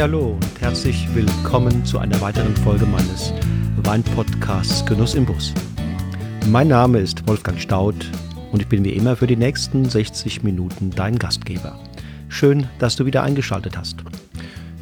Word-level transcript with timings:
hallo 0.00 0.38
und 0.40 0.60
herzlich 0.62 1.06
willkommen 1.14 1.84
zu 1.84 1.98
einer 1.98 2.18
weiteren 2.22 2.56
Folge 2.56 2.86
meines 2.86 3.34
Weinpodcasts 3.84 4.86
Genuss 4.86 5.14
im 5.14 5.26
Bus. 5.26 5.52
Mein 6.48 6.68
Name 6.68 7.00
ist 7.00 7.28
Wolfgang 7.28 7.60
Staud 7.60 8.10
und 8.50 8.62
ich 8.62 8.68
bin 8.68 8.82
wie 8.82 8.94
immer 8.94 9.14
für 9.14 9.26
die 9.26 9.36
nächsten 9.36 9.84
60 9.84 10.42
Minuten 10.42 10.90
dein 10.90 11.18
Gastgeber. 11.18 11.78
Schön, 12.30 12.66
dass 12.78 12.96
du 12.96 13.04
wieder 13.04 13.22
eingeschaltet 13.22 13.76
hast. 13.76 13.96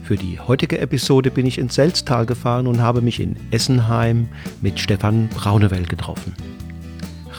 Für 0.05 0.15
die 0.15 0.39
heutige 0.39 0.79
Episode 0.79 1.33
bin 1.33 1.47
ich 1.47 1.59
ins 1.59 1.75
Selztal 1.75 2.25
gefahren 2.25 2.69
und 2.69 2.81
habe 2.81 3.01
mich 3.01 3.19
in 3.19 3.35
Essenheim 3.51 4.29
mit 4.61 4.79
Stefan 4.79 5.29
Braunewell 5.31 5.87
getroffen. 5.87 6.33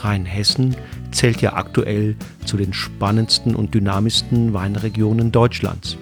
Rheinhessen 0.02 0.76
zählt 1.12 1.42
ja 1.42 1.54
aktuell 1.54 2.18
zu 2.44 2.58
den 2.58 2.74
spannendsten 2.74 3.56
und 3.56 3.74
dynamischsten 3.74 4.54
Weinregionen 4.54 5.32
Deutschlands. 5.32 5.98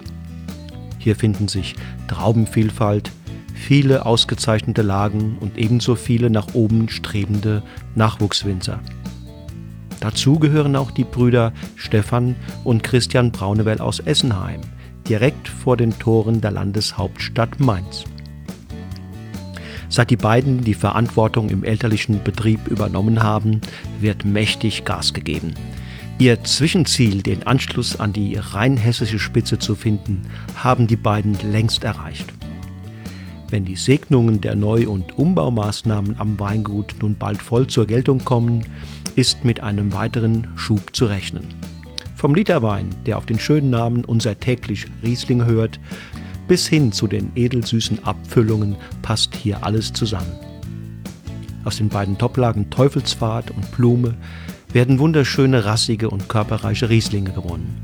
Hier 1.08 1.16
finden 1.16 1.48
sich 1.48 1.74
Traubenvielfalt, 2.06 3.12
viele 3.54 4.04
ausgezeichnete 4.04 4.82
Lagen 4.82 5.38
und 5.40 5.56
ebenso 5.56 5.94
viele 5.94 6.28
nach 6.28 6.48
oben 6.52 6.90
strebende 6.90 7.62
Nachwuchswinzer. 7.94 8.78
Dazu 10.00 10.38
gehören 10.38 10.76
auch 10.76 10.90
die 10.90 11.04
Brüder 11.04 11.54
Stefan 11.76 12.36
und 12.62 12.82
Christian 12.82 13.32
Braunewell 13.32 13.78
aus 13.78 14.00
Essenheim, 14.00 14.60
direkt 15.08 15.48
vor 15.48 15.78
den 15.78 15.98
Toren 15.98 16.42
der 16.42 16.50
Landeshauptstadt 16.50 17.58
Mainz. 17.58 18.04
Seit 19.88 20.10
die 20.10 20.16
beiden 20.16 20.62
die 20.62 20.74
Verantwortung 20.74 21.48
im 21.48 21.64
elterlichen 21.64 22.22
Betrieb 22.22 22.68
übernommen 22.68 23.22
haben, 23.22 23.62
wird 23.98 24.26
mächtig 24.26 24.84
Gas 24.84 25.14
gegeben. 25.14 25.54
Ihr 26.20 26.42
Zwischenziel, 26.42 27.22
den 27.22 27.46
Anschluss 27.46 28.00
an 28.00 28.12
die 28.12 28.34
rheinhessische 28.34 29.20
Spitze 29.20 29.60
zu 29.60 29.76
finden, 29.76 30.22
haben 30.56 30.88
die 30.88 30.96
beiden 30.96 31.38
längst 31.52 31.84
erreicht. 31.84 32.26
Wenn 33.50 33.64
die 33.64 33.76
Segnungen 33.76 34.40
der 34.40 34.56
Neu- 34.56 34.88
und 34.88 35.16
Umbaumaßnahmen 35.16 36.18
am 36.18 36.40
Weingut 36.40 36.96
nun 37.00 37.14
bald 37.14 37.40
voll 37.40 37.68
zur 37.68 37.86
Geltung 37.86 38.24
kommen, 38.24 38.64
ist 39.14 39.44
mit 39.44 39.60
einem 39.60 39.92
weiteren 39.92 40.48
Schub 40.56 40.94
zu 40.94 41.06
rechnen. 41.06 41.54
Vom 42.16 42.34
Literwein, 42.34 42.90
der 43.06 43.16
auf 43.16 43.26
den 43.26 43.38
schönen 43.38 43.70
Namen 43.70 44.04
unser 44.04 44.40
täglich 44.40 44.86
Riesling 45.04 45.44
hört, 45.44 45.78
bis 46.48 46.66
hin 46.66 46.90
zu 46.90 47.06
den 47.06 47.30
edelsüßen 47.36 48.02
Abfüllungen 48.04 48.74
passt 49.02 49.36
hier 49.36 49.62
alles 49.62 49.92
zusammen. 49.92 50.32
Aus 51.62 51.76
den 51.76 51.88
beiden 51.88 52.18
Toplagen 52.18 52.70
Teufelsfahrt 52.70 53.52
und 53.52 53.70
Blume 53.70 54.16
werden 54.78 55.00
wunderschöne, 55.00 55.64
rassige 55.64 56.08
und 56.08 56.28
körperreiche 56.28 56.88
Rieslinge 56.88 57.32
gewonnen. 57.32 57.80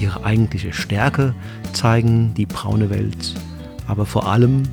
Ihre 0.00 0.24
eigentliche 0.24 0.72
Stärke 0.72 1.36
zeigen 1.72 2.34
die 2.34 2.46
braune 2.46 2.90
Wels, 2.90 3.34
aber 3.86 4.04
vor 4.04 4.26
allem 4.26 4.64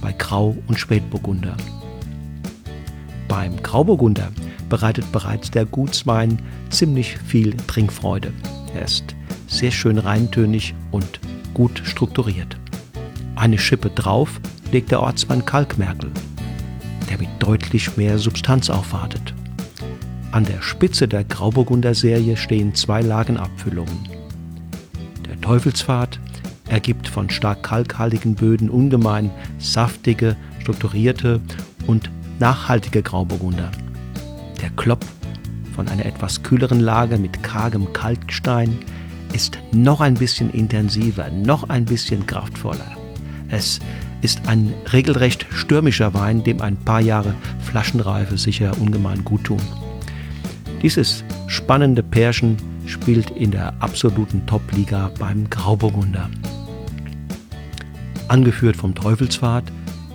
bei 0.00 0.10
Grau- 0.10 0.56
und 0.66 0.80
Spätburgunder. 0.80 1.56
Beim 3.28 3.62
Grauburgunder 3.62 4.32
bereitet 4.68 5.12
bereits 5.12 5.48
der 5.52 5.64
Gutswein 5.64 6.42
ziemlich 6.70 7.18
viel 7.18 7.56
Trinkfreude. 7.68 8.32
Er 8.74 8.82
ist 8.82 9.14
sehr 9.46 9.70
schön 9.70 9.98
reintönig 9.98 10.74
und 10.90 11.20
gut 11.54 11.82
strukturiert. 11.84 12.56
Eine 13.36 13.58
Schippe 13.58 13.90
drauf 13.90 14.40
legt 14.72 14.90
der 14.90 15.02
Ortswein 15.02 15.44
Kalkmerkel, 15.44 16.10
der 17.08 17.18
mit 17.18 17.28
deutlich 17.38 17.96
mehr 17.96 18.18
Substanz 18.18 18.70
aufwartet. 18.70 19.34
An 20.34 20.44
der 20.44 20.62
Spitze 20.62 21.06
der 21.06 21.22
Grauburgunder 21.22 21.94
Serie 21.94 22.36
stehen 22.36 22.74
zwei 22.74 23.02
Lagenabfüllungen. 23.02 24.08
Der 25.28 25.40
Teufelspfad 25.40 26.18
ergibt 26.66 27.06
von 27.06 27.30
stark 27.30 27.62
kalkhaltigen 27.62 28.34
Böden 28.34 28.68
ungemein 28.68 29.30
saftige, 29.60 30.34
strukturierte 30.58 31.40
und 31.86 32.10
nachhaltige 32.40 33.00
Grauburgunder. 33.00 33.70
Der 34.60 34.70
Klopp 34.70 35.04
von 35.72 35.86
einer 35.86 36.04
etwas 36.04 36.42
kühleren 36.42 36.80
Lage 36.80 37.16
mit 37.16 37.44
kargem 37.44 37.92
Kalkstein 37.92 38.76
ist 39.32 39.60
noch 39.70 40.00
ein 40.00 40.14
bisschen 40.14 40.50
intensiver, 40.50 41.30
noch 41.30 41.68
ein 41.68 41.84
bisschen 41.84 42.26
kraftvoller. 42.26 42.96
Es 43.50 43.78
ist 44.20 44.48
ein 44.48 44.74
regelrecht 44.92 45.46
stürmischer 45.52 46.12
Wein, 46.12 46.42
dem 46.42 46.60
ein 46.60 46.74
paar 46.74 47.00
Jahre 47.00 47.36
Flaschenreife 47.60 48.36
sicher 48.36 48.72
ungemein 48.80 49.24
gut 49.24 49.44
tun. 49.44 49.60
Dieses 50.84 51.24
spannende 51.46 52.02
Pärchen 52.02 52.58
spielt 52.84 53.30
in 53.30 53.52
der 53.52 53.72
absoluten 53.80 54.44
Top-Liga 54.46 55.10
beim 55.18 55.48
Grauburgunder. 55.48 56.28
Angeführt 58.28 58.76
vom 58.76 58.94
Teufelspfad 58.94 59.64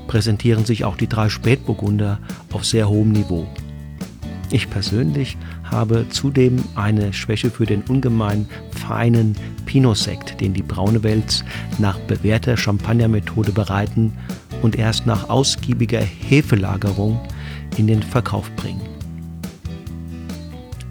präsentieren 0.06 0.66
sich 0.66 0.85
auch 0.85 0.96
die 0.96 1.09
drei 1.09 1.28
Spätburgunder 1.28 2.19
auf 2.53 2.66
sehr 2.66 2.88
hohem 2.88 3.13
Niveau. 3.13 3.47
Ich 4.52 4.69
persönlich 4.69 5.38
habe 5.63 6.06
zudem 6.12 6.63
eine 6.75 7.13
Schwäche 7.13 7.50
für 7.50 7.66
den 7.66 7.81
ungemein 7.90 8.47
feinen 8.69 9.36
Pinot-Sekt, 9.66 10.40
den 10.40 10.53
die 10.53 10.62
Braune 10.62 11.01
Wels 11.01 11.44
nach 11.80 11.97
bewährter 12.01 12.57
Champagnermethode 12.57 13.53
bereiten 13.53 14.13
und 14.62 14.78
erst 14.78 15.07
nach 15.07 15.30
ausgiebiger 15.30 16.01
Hefelagerung 16.01 17.19
in 17.78 17.88
den 17.88 18.03
Verkauf 18.03 18.51
bringen. 18.56 18.88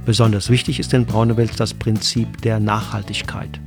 Besonders 0.08 0.48
wichtig 0.48 0.80
ist 0.80 0.94
in 0.94 1.04
Braunewels 1.04 1.54
das 1.56 1.74
Prinzip 1.74 2.40
der 2.40 2.60
Nachhaltigkeit. 2.60 3.60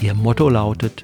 Ihr 0.00 0.14
Motto 0.14 0.48
lautet, 0.48 1.02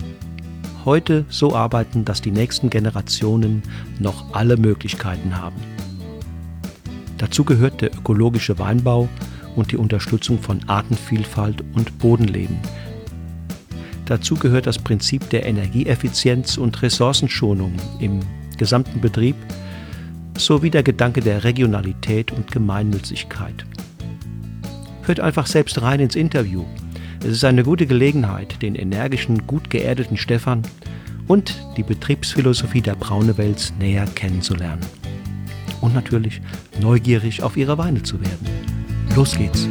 heute 0.87 1.27
so 1.29 1.55
arbeiten, 1.55 2.07
dass 2.07 2.23
die 2.23 2.31
nächsten 2.31 2.71
Generationen 2.71 3.63
noch 3.99 4.33
alle 4.33 4.57
Möglichkeiten 4.57 5.37
haben. 5.37 5.61
Dazu 7.19 7.45
gehört 7.45 7.83
der 7.83 7.95
ökologische 7.95 8.59
Weinbau 8.59 9.11
und 9.55 9.71
die 9.71 9.77
Unterstützung 9.77 10.41
von 10.41 10.67
Artenvielfalt 10.67 11.63
und 11.75 11.99
Bodenleben. 11.99 12.57
Dazu 14.07 14.35
gehört 14.35 14.67
das 14.67 14.79
Prinzip 14.79 15.29
der 15.29 15.45
Energieeffizienz 15.45 16.57
und 16.57 16.81
Ressourcenschonung 16.81 17.75
im 18.01 18.21
gesamten 18.57 19.03
Betrieb 19.03 19.37
sowie 20.39 20.71
der 20.71 20.85
Gedanke 20.85 21.21
der 21.21 21.45
Regionalität 21.45 22.33
und 22.33 22.51
Gemeinnützigkeit. 22.51 23.67
Hört 25.09 25.21
einfach 25.21 25.47
selbst 25.47 25.81
rein 25.81 26.01
ins 26.01 26.17
Interview. 26.17 26.67
Es 27.21 27.31
ist 27.31 27.45
eine 27.45 27.63
gute 27.63 27.87
Gelegenheit, 27.87 28.61
den 28.61 28.75
energischen, 28.75 29.47
gut 29.47 29.71
geerdeten 29.71 30.19
Stefan 30.19 30.61
und 31.27 31.59
die 31.79 31.83
Betriebsphilosophie 31.83 32.83
der 32.83 32.95
Braunewels 32.95 33.73
näher 33.79 34.05
kennenzulernen. 34.05 34.85
Und 35.81 35.95
natürlich 35.95 36.43
neugierig 36.79 37.43
auf 37.43 37.57
ihre 37.57 37.79
Weine 37.79 38.03
zu 38.03 38.21
werden. 38.21 38.47
Los 39.17 39.35
geht's! 39.35 39.67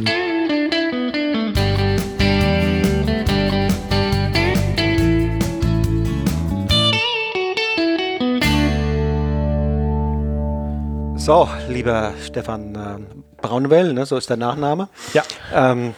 So, 11.14 11.48
lieber 11.68 12.12
Stefan 12.24 12.74
äh, 12.74 13.27
Braunwell, 13.40 13.92
ne, 13.92 14.06
so 14.06 14.16
ist 14.16 14.30
der 14.30 14.36
Nachname. 14.36 14.88
Ja. 15.14 15.22
Ähm, 15.52 15.94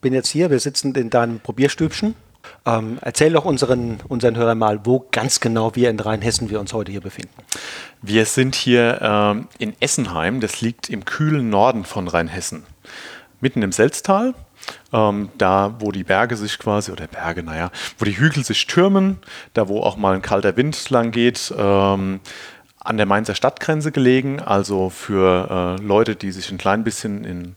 bin 0.00 0.12
jetzt 0.12 0.28
hier, 0.28 0.50
wir 0.50 0.60
sitzen 0.60 0.94
in 0.94 1.10
deinem 1.10 1.40
Probierstübchen. 1.40 2.14
Ähm, 2.66 2.98
erzähl 3.00 3.32
doch 3.32 3.44
unseren, 3.44 4.00
unseren 4.08 4.36
Hörern 4.36 4.58
mal, 4.58 4.80
wo 4.84 5.06
ganz 5.10 5.40
genau 5.40 5.74
wir 5.74 5.90
in 5.90 5.98
Rheinhessen 5.98 6.50
wir 6.50 6.60
uns 6.60 6.72
heute 6.72 6.92
hier 6.92 7.00
befinden. 7.00 7.32
Wir 8.02 8.26
sind 8.26 8.54
hier 8.54 8.98
ähm, 9.00 9.48
in 9.58 9.74
Essenheim, 9.80 10.40
das 10.40 10.60
liegt 10.60 10.90
im 10.90 11.04
kühlen 11.04 11.48
Norden 11.48 11.84
von 11.84 12.08
Rheinhessen. 12.08 12.64
Mitten 13.40 13.62
im 13.62 13.72
Selztal, 13.72 14.34
ähm, 14.92 15.28
da 15.36 15.76
wo 15.78 15.92
die 15.92 16.04
Berge 16.04 16.36
sich 16.36 16.58
quasi, 16.58 16.92
oder 16.92 17.06
Berge, 17.06 17.42
naja, 17.42 17.70
wo 17.98 18.04
die 18.04 18.16
Hügel 18.16 18.44
sich 18.44 18.66
türmen, 18.66 19.18
da 19.52 19.68
wo 19.68 19.80
auch 19.80 19.96
mal 19.96 20.14
ein 20.14 20.22
kalter 20.22 20.56
Wind 20.56 20.88
lang 20.90 21.10
geht. 21.10 21.52
Ähm, 21.56 22.20
an 22.84 22.98
der 22.98 23.06
Mainzer 23.06 23.34
Stadtgrenze 23.34 23.90
gelegen, 23.90 24.40
also 24.40 24.90
für 24.90 25.78
äh, 25.80 25.82
Leute, 25.82 26.16
die 26.16 26.30
sich 26.30 26.50
ein 26.52 26.58
klein 26.58 26.84
bisschen 26.84 27.24
in, 27.24 27.56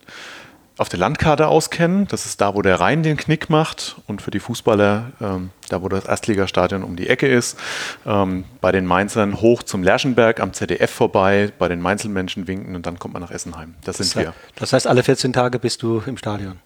auf 0.77 0.87
der 0.87 0.99
Landkarte 0.99 1.47
auskennen. 1.47 2.07
Das 2.07 2.25
ist 2.25 2.39
da, 2.39 2.55
wo 2.55 2.61
der 2.61 2.79
Rhein 2.79 3.03
den 3.03 3.17
Knick 3.17 3.49
macht 3.49 3.97
und 4.07 4.21
für 4.21 4.31
die 4.31 4.39
Fußballer, 4.39 5.11
ähm, 5.19 5.49
da 5.67 5.81
wo 5.81 5.89
das 5.89 6.05
Erstligastadion 6.05 6.83
um 6.83 6.95
die 6.95 7.09
Ecke 7.09 7.27
ist. 7.27 7.59
Ähm, 8.05 8.45
bei 8.61 8.71
den 8.71 8.85
Mainzern 8.85 9.41
hoch 9.41 9.63
zum 9.63 9.83
Lerchenberg 9.83 10.39
am 10.39 10.53
ZDF 10.53 10.89
vorbei, 10.89 11.51
bei 11.59 11.67
den 11.67 11.81
Mainzelmenschen 11.81 12.47
winken 12.47 12.75
und 12.75 12.85
dann 12.85 12.97
kommt 12.97 13.13
man 13.13 13.21
nach 13.21 13.31
Essenheim. 13.31 13.75
Das 13.83 13.97
sind 13.97 14.15
das 14.15 14.23
wir. 14.23 14.33
Das 14.55 14.71
heißt, 14.71 14.87
alle 14.87 15.03
14 15.03 15.33
Tage 15.33 15.59
bist 15.59 15.83
du 15.83 16.01
im 16.05 16.15
Stadion? 16.17 16.59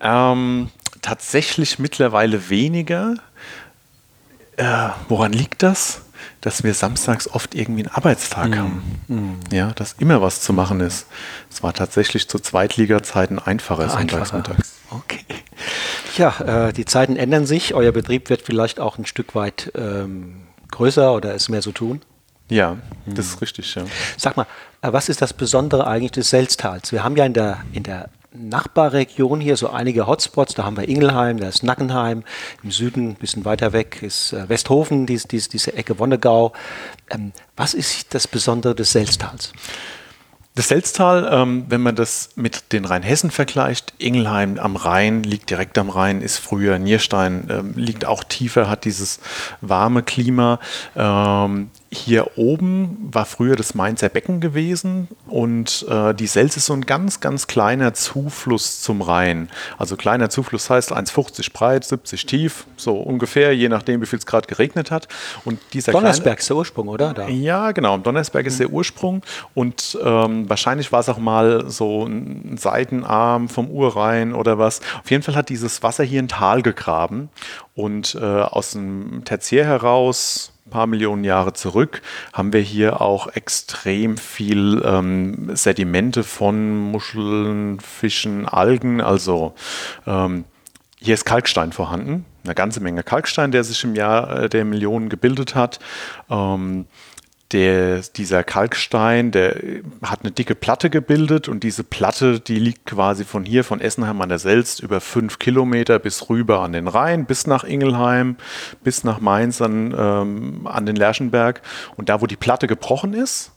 Ähm, 0.00 0.70
tatsächlich 1.00 1.78
mittlerweile 1.78 2.50
weniger. 2.50 3.14
Äh, 4.56 4.88
woran 5.08 5.32
liegt 5.32 5.62
das? 5.62 6.03
Dass 6.40 6.64
wir 6.64 6.74
samstags 6.74 7.28
oft 7.28 7.54
irgendwie 7.54 7.84
einen 7.84 7.94
Arbeitstag 7.94 8.50
mm, 8.50 8.54
haben. 8.54 9.00
Mm. 9.08 9.54
Ja, 9.54 9.72
dass 9.72 9.94
immer 9.94 10.20
was 10.22 10.40
zu 10.40 10.52
machen 10.52 10.80
ist. 10.80 11.06
Es 11.50 11.62
war 11.62 11.72
tatsächlich 11.72 12.28
zu 12.28 12.38
Zweitliga-Zeiten 12.38 13.38
einfacher, 13.38 13.94
einfacher. 13.96 14.24
sonntags 14.24 14.74
Okay. 14.90 15.24
Ja, 16.16 16.68
äh, 16.68 16.72
die 16.72 16.84
Zeiten 16.84 17.16
ändern 17.16 17.46
sich. 17.46 17.74
Euer 17.74 17.92
Betrieb 17.92 18.30
wird 18.30 18.42
vielleicht 18.42 18.78
auch 18.78 18.98
ein 18.98 19.06
Stück 19.06 19.34
weit 19.34 19.72
ähm, 19.74 20.42
größer 20.70 21.12
oder 21.12 21.34
ist 21.34 21.48
mehr 21.48 21.62
zu 21.62 21.72
tun. 21.72 22.02
Ja, 22.48 22.76
das 23.06 23.26
ist 23.26 23.40
richtig. 23.40 23.74
Ja. 23.74 23.84
Sag 24.16 24.36
mal, 24.36 24.46
äh, 24.82 24.92
was 24.92 25.08
ist 25.08 25.22
das 25.22 25.32
Besondere 25.32 25.86
eigentlich 25.86 26.12
des 26.12 26.30
Selztals? 26.30 26.92
Wir 26.92 27.02
haben 27.02 27.16
ja 27.16 27.24
in 27.24 27.32
der, 27.32 27.60
in 27.72 27.82
der 27.82 28.10
Nachbarregion 28.34 29.40
hier 29.40 29.56
so 29.56 29.70
einige 29.70 30.06
Hotspots. 30.06 30.54
Da 30.54 30.64
haben 30.64 30.76
wir 30.76 30.88
Ingelheim, 30.88 31.38
da 31.38 31.48
ist 31.48 31.62
Nackenheim. 31.62 32.24
Im 32.62 32.70
Süden, 32.70 33.10
ein 33.10 33.14
bisschen 33.14 33.44
weiter 33.44 33.72
weg, 33.72 34.02
ist 34.02 34.32
äh, 34.32 34.48
Westhofen, 34.48 35.06
dies, 35.06 35.28
dies, 35.28 35.48
diese 35.48 35.74
Ecke 35.74 35.98
Wonnegau. 35.98 36.52
Ähm, 37.10 37.32
was 37.56 37.74
ist 37.74 38.14
das 38.14 38.26
Besondere 38.26 38.74
des 38.74 38.92
Selztals? 38.92 39.52
Das 40.56 40.68
Selztal, 40.68 41.28
ähm, 41.32 41.64
wenn 41.68 41.80
man 41.80 41.96
das 41.96 42.30
mit 42.36 42.72
den 42.72 42.84
Rheinhessen 42.84 43.32
vergleicht, 43.32 43.92
Ingelheim 43.98 44.56
am 44.60 44.76
Rhein, 44.76 45.24
liegt 45.24 45.50
direkt 45.50 45.76
am 45.78 45.90
Rhein, 45.90 46.20
ist 46.20 46.38
früher 46.38 46.78
Nierstein, 46.78 47.48
ähm, 47.50 47.72
liegt 47.74 48.04
auch 48.04 48.22
tiefer, 48.22 48.68
hat 48.68 48.84
dieses 48.84 49.18
warme 49.60 50.04
Klima. 50.04 50.60
Ähm, 50.94 51.70
hier 51.94 52.36
oben 52.36 53.08
war 53.12 53.24
früher 53.24 53.56
das 53.56 53.74
Mainzer 53.74 54.08
Becken 54.08 54.40
gewesen 54.40 55.08
und 55.26 55.86
äh, 55.88 56.14
die 56.14 56.26
Selz 56.26 56.56
ist 56.56 56.66
so 56.66 56.72
ein 56.72 56.82
ganz, 56.82 57.20
ganz 57.20 57.46
kleiner 57.46 57.94
Zufluss 57.94 58.82
zum 58.82 59.00
Rhein. 59.00 59.48
Also 59.78 59.96
kleiner 59.96 60.30
Zufluss 60.30 60.68
heißt 60.70 60.92
1,50 60.92 61.52
breit, 61.52 61.84
70 61.84 62.26
tief, 62.26 62.66
so 62.76 62.96
ungefähr, 62.96 63.54
je 63.54 63.68
nachdem, 63.68 64.02
wie 64.02 64.06
viel 64.06 64.18
es 64.18 64.26
gerade 64.26 64.46
geregnet 64.46 64.90
hat. 64.90 65.08
Und 65.44 65.60
dieser 65.72 65.92
Donnersberg 65.92 66.24
kleine, 66.24 66.40
ist 66.40 66.50
der 66.50 66.56
Ursprung, 66.56 66.88
oder? 66.88 67.14
Da. 67.14 67.28
Ja, 67.28 67.72
genau. 67.72 67.96
Donnersberg 67.98 68.44
mhm. 68.44 68.48
ist 68.48 68.60
der 68.60 68.70
Ursprung 68.70 69.22
und 69.54 69.98
ähm, 70.02 70.48
wahrscheinlich 70.48 70.92
war 70.92 71.00
es 71.00 71.08
auch 71.08 71.18
mal 71.18 71.70
so 71.70 72.04
ein 72.04 72.56
Seitenarm 72.56 73.48
vom 73.48 73.70
Urrhein 73.70 74.34
oder 74.34 74.58
was. 74.58 74.80
Auf 75.02 75.10
jeden 75.10 75.22
Fall 75.22 75.34
hat 75.34 75.48
dieses 75.48 75.82
Wasser 75.82 76.04
hier 76.04 76.22
ein 76.22 76.28
Tal 76.28 76.62
gegraben 76.62 77.30
und 77.74 78.14
äh, 78.14 78.24
aus 78.24 78.72
dem 78.72 79.24
Tertiär 79.24 79.64
heraus 79.64 80.53
paar 80.70 80.86
Millionen 80.86 81.24
Jahre 81.24 81.52
zurück, 81.52 82.02
haben 82.32 82.52
wir 82.52 82.60
hier 82.60 83.00
auch 83.00 83.28
extrem 83.28 84.16
viel 84.16 84.82
ähm, 84.84 85.54
Sedimente 85.54 86.24
von 86.24 86.76
Muscheln, 86.90 87.80
Fischen, 87.80 88.46
Algen. 88.46 89.00
Also 89.00 89.54
ähm, 90.06 90.44
hier 90.98 91.14
ist 91.14 91.26
Kalkstein 91.26 91.72
vorhanden, 91.72 92.24
eine 92.44 92.54
ganze 92.54 92.80
Menge 92.80 93.02
Kalkstein, 93.02 93.52
der 93.52 93.62
sich 93.62 93.84
im 93.84 93.94
Jahr 93.94 94.44
äh, 94.44 94.48
der 94.48 94.64
Millionen 94.64 95.10
gebildet 95.10 95.54
hat. 95.54 95.80
Ähm, 96.30 96.86
der, 97.54 98.00
dieser 98.00 98.42
Kalkstein, 98.42 99.30
der 99.30 99.54
hat 100.02 100.22
eine 100.22 100.32
dicke 100.32 100.56
Platte 100.56 100.90
gebildet 100.90 101.48
und 101.48 101.62
diese 101.62 101.84
Platte, 101.84 102.40
die 102.40 102.58
liegt 102.58 102.84
quasi 102.84 103.24
von 103.24 103.44
hier, 103.44 103.62
von 103.62 103.80
Essenheim 103.80 104.20
an 104.20 104.28
der 104.28 104.40
Selst, 104.40 104.80
über 104.80 105.00
fünf 105.00 105.38
Kilometer 105.38 106.00
bis 106.00 106.28
rüber 106.28 106.60
an 106.60 106.72
den 106.72 106.88
Rhein, 106.88 107.26
bis 107.26 107.46
nach 107.46 107.62
Ingelheim, 107.62 108.36
bis 108.82 109.04
nach 109.04 109.20
Mainz 109.20 109.62
an, 109.62 109.94
ähm, 109.96 110.66
an 110.66 110.84
den 110.84 110.96
Lerchenberg. 110.96 111.62
Und 111.96 112.08
da, 112.08 112.20
wo 112.20 112.26
die 112.26 112.36
Platte 112.36 112.66
gebrochen 112.66 113.14
ist, 113.14 113.52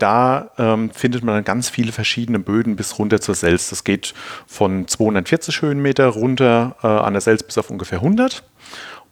da 0.00 0.50
ähm, 0.58 0.90
findet 0.90 1.22
man 1.22 1.36
dann 1.36 1.44
ganz 1.44 1.68
viele 1.68 1.92
verschiedene 1.92 2.40
Böden 2.40 2.74
bis 2.74 2.98
runter 2.98 3.20
zur 3.20 3.36
Selst. 3.36 3.70
Das 3.70 3.84
geht 3.84 4.14
von 4.46 4.88
240 4.88 5.62
Höhenmeter 5.62 6.08
runter 6.08 6.76
äh, 6.82 6.86
an 6.88 7.14
der 7.14 7.20
Selst 7.20 7.46
bis 7.46 7.56
auf 7.56 7.70
ungefähr 7.70 7.98
100. 7.98 8.42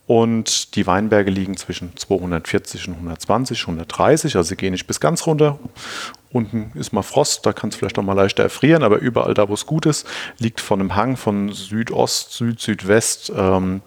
Und 0.07 0.77
die 0.77 0.87
Weinberge 0.87 1.31
liegen 1.31 1.57
zwischen 1.57 1.97
240 1.97 2.89
und 2.89 2.95
120, 2.95 3.63
130, 3.63 4.37
also 4.37 4.49
sie 4.49 4.57
gehen 4.57 4.71
nicht 4.71 4.87
bis 4.87 5.01
ganz 5.01 5.27
runter. 5.27 5.59
Unten 6.31 6.71
ist 6.75 6.93
mal 6.93 7.03
Frost, 7.03 7.45
da 7.45 7.53
kann 7.53 7.71
es 7.71 7.77
vielleicht 7.77 7.99
auch 7.99 8.05
mal 8.05 8.13
leichter 8.13 8.45
erfrieren, 8.45 8.85
aber 8.85 8.99
überall 8.99 9.35
da, 9.35 9.49
wo 9.49 9.55
es 9.55 9.67
gut 9.67 9.85
ist, 9.87 10.07
liegt 10.39 10.61
von 10.61 10.81
einem 10.81 10.95
Hang 10.95 11.17
von 11.17 11.51
Südost, 11.53 12.33
Süd, 12.33 12.61
Südwest, 12.61 13.33
ähm, 13.37 13.81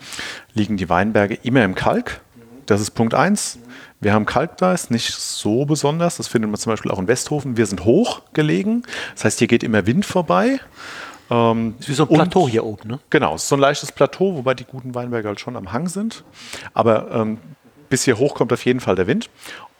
liegen 0.53 0.75
die 0.75 0.89
Weinberge 0.89 1.39
immer 1.43 1.63
im 1.63 1.75
Kalk. 1.75 2.19
Das 2.65 2.81
ist 2.81 2.91
Punkt 2.91 3.13
1. 3.13 3.59
Wir 4.01 4.13
haben 4.13 4.25
Kalk 4.25 4.57
da, 4.57 4.73
ist 4.73 4.91
nicht 4.91 5.13
so 5.13 5.65
besonders. 5.65 6.17
Das 6.17 6.27
findet 6.27 6.51
man 6.51 6.59
zum 6.59 6.71
Beispiel 6.71 6.91
auch 6.91 6.99
in 6.99 7.07
Westhofen. 7.07 7.57
Wir 7.57 7.65
sind 7.65 7.83
hoch 7.83 8.21
gelegen. 8.33 8.83
Das 9.15 9.25
heißt, 9.25 9.39
hier 9.39 9.47
geht 9.47 9.63
immer 9.63 9.85
Wind 9.85 10.05
vorbei. 10.05 10.59
Ähm, 11.29 11.75
ist 11.79 11.89
wie 11.89 11.93
so 11.93 12.03
ein 12.03 12.09
Plateau 12.09 12.47
hier 12.47 12.65
oben, 12.65 12.89
ne? 12.89 12.99
Genau, 13.09 13.35
es 13.35 13.43
ist 13.43 13.49
so 13.49 13.55
ein 13.55 13.61
leichtes 13.61 13.91
Plateau, 13.91 14.35
wobei 14.35 14.53
die 14.53 14.63
guten 14.63 14.95
Weinberge 14.95 15.27
halt 15.27 15.39
schon 15.39 15.55
am 15.55 15.71
Hang 15.71 15.87
sind. 15.87 16.23
Aber 16.73 17.11
ähm, 17.11 17.37
bis 17.89 18.03
hier 18.03 18.17
hoch 18.17 18.35
kommt 18.35 18.53
auf 18.53 18.65
jeden 18.65 18.79
Fall 18.79 18.95
der 18.95 19.07
Wind. 19.07 19.29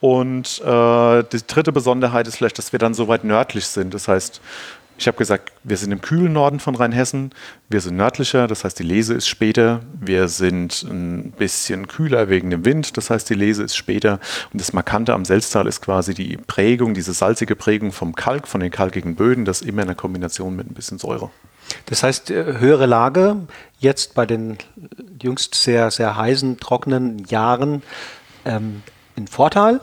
Und 0.00 0.60
äh, 0.60 1.24
die 1.24 1.46
dritte 1.46 1.72
Besonderheit 1.72 2.26
ist 2.26 2.36
vielleicht, 2.36 2.58
dass 2.58 2.72
wir 2.72 2.78
dann 2.78 2.94
so 2.94 3.08
weit 3.08 3.24
nördlich 3.24 3.66
sind. 3.66 3.94
Das 3.94 4.08
heißt, 4.08 4.40
ich 5.00 5.06
habe 5.06 5.16
gesagt, 5.16 5.50
wir 5.64 5.78
sind 5.78 5.92
im 5.92 6.02
kühlen 6.02 6.34
Norden 6.34 6.60
von 6.60 6.74
Rheinhessen, 6.74 7.30
wir 7.70 7.80
sind 7.80 7.96
nördlicher, 7.96 8.46
das 8.46 8.64
heißt, 8.64 8.78
die 8.78 8.82
Lese 8.82 9.14
ist 9.14 9.28
später, 9.28 9.80
wir 9.98 10.28
sind 10.28 10.82
ein 10.82 11.32
bisschen 11.32 11.88
kühler 11.88 12.28
wegen 12.28 12.50
dem 12.50 12.66
Wind, 12.66 12.98
das 12.98 13.08
heißt, 13.08 13.30
die 13.30 13.34
Lese 13.34 13.62
ist 13.62 13.76
später. 13.76 14.20
Und 14.52 14.60
das 14.60 14.74
Markante 14.74 15.14
am 15.14 15.24
Selztal 15.24 15.66
ist 15.66 15.80
quasi 15.80 16.12
die 16.12 16.36
Prägung, 16.36 16.92
diese 16.92 17.14
salzige 17.14 17.56
Prägung 17.56 17.92
vom 17.92 18.14
Kalk, 18.14 18.46
von 18.46 18.60
den 18.60 18.70
kalkigen 18.70 19.14
Böden, 19.14 19.46
das 19.46 19.62
immer 19.62 19.80
in 19.80 19.88
der 19.88 19.96
Kombination 19.96 20.54
mit 20.54 20.70
ein 20.70 20.74
bisschen 20.74 20.98
Säure. 20.98 21.30
Das 21.86 22.02
heißt, 22.02 22.30
äh, 22.30 22.58
höhere 22.58 22.84
Lage 22.84 23.36
jetzt 23.78 24.12
bei 24.12 24.26
den 24.26 24.58
jüngst 25.22 25.54
sehr, 25.54 25.90
sehr 25.90 26.14
heißen, 26.14 26.60
trockenen 26.60 27.24
Jahren 27.24 27.82
ähm, 28.44 28.82
ein 29.16 29.28
Vorteil? 29.28 29.80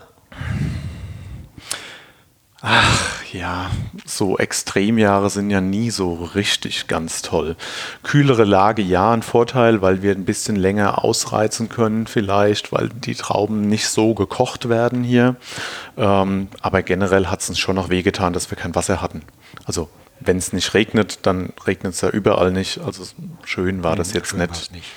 Ach 2.62 3.24
ja, 3.34 3.70
so 4.06 4.38
Extremjahre 4.38 5.30
sind 5.30 5.52
ja 5.52 5.62
nie 5.62 5.92
so 5.92 6.16
richtig 6.16 6.88
ganz 6.88 7.22
toll. 7.22 7.56
Kühlere 8.02 8.46
Lage 8.46 8.82
ja 8.82 9.14
ein 9.14 9.22
Vorteil, 9.22 9.82
weil 9.84 10.02
wir 10.02 10.14
ein 10.14 10.26
bisschen 10.26 10.56
länger 10.56 11.04
ausreizen 11.04 11.70
können 11.70 12.08
vielleicht, 12.08 12.72
weil 12.72 12.90
die 12.90 13.14
Trauben 13.14 13.62
nicht 13.62 13.90
so 13.90 14.16
gekocht 14.16 14.70
werden 14.70 15.04
hier. 15.04 15.36
Ähm, 15.98 16.48
aber 16.62 16.82
generell 16.82 17.28
hat 17.28 17.42
es 17.42 17.50
uns 17.50 17.60
schon 17.60 17.76
noch 17.76 17.90
wehgetan, 17.90 18.34
dass 18.34 18.50
wir 18.50 18.58
kein 18.58 18.74
Wasser 18.74 19.02
hatten. 19.02 19.22
Also 19.66 19.90
wenn 20.20 20.38
es 20.38 20.52
nicht 20.52 20.74
regnet, 20.74 21.20
dann 21.24 21.54
regnet 21.68 21.94
es 21.94 22.02
ja 22.02 22.10
überall 22.10 22.52
nicht. 22.52 22.80
Also 22.80 23.04
schön 23.44 23.84
war 23.84 23.96
das 23.96 24.14
jetzt 24.14 24.34
nicht. 24.36 24.72
nicht. 24.72 24.88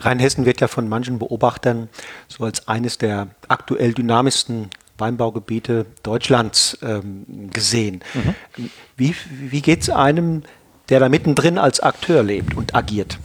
Rheinhessen 0.00 0.44
wird 0.44 0.60
ja 0.60 0.68
von 0.68 0.88
manchen 0.88 1.18
Beobachtern 1.18 1.88
so 2.26 2.44
als 2.44 2.68
eines 2.68 2.98
der 2.98 3.28
aktuell 3.48 3.94
dynamischsten 3.94 4.70
Weinbaugebiete 4.98 5.86
Deutschlands 6.02 6.78
ähm, 6.82 7.50
gesehen. 7.52 8.02
Mhm. 8.14 8.70
Wie, 8.96 9.14
wie 9.30 9.62
geht 9.62 9.82
es 9.82 9.90
einem, 9.90 10.42
der 10.88 11.00
da 11.00 11.08
mittendrin 11.08 11.58
als 11.58 11.80
Akteur 11.80 12.22
lebt 12.22 12.56
und 12.56 12.74
agiert? 12.74 13.18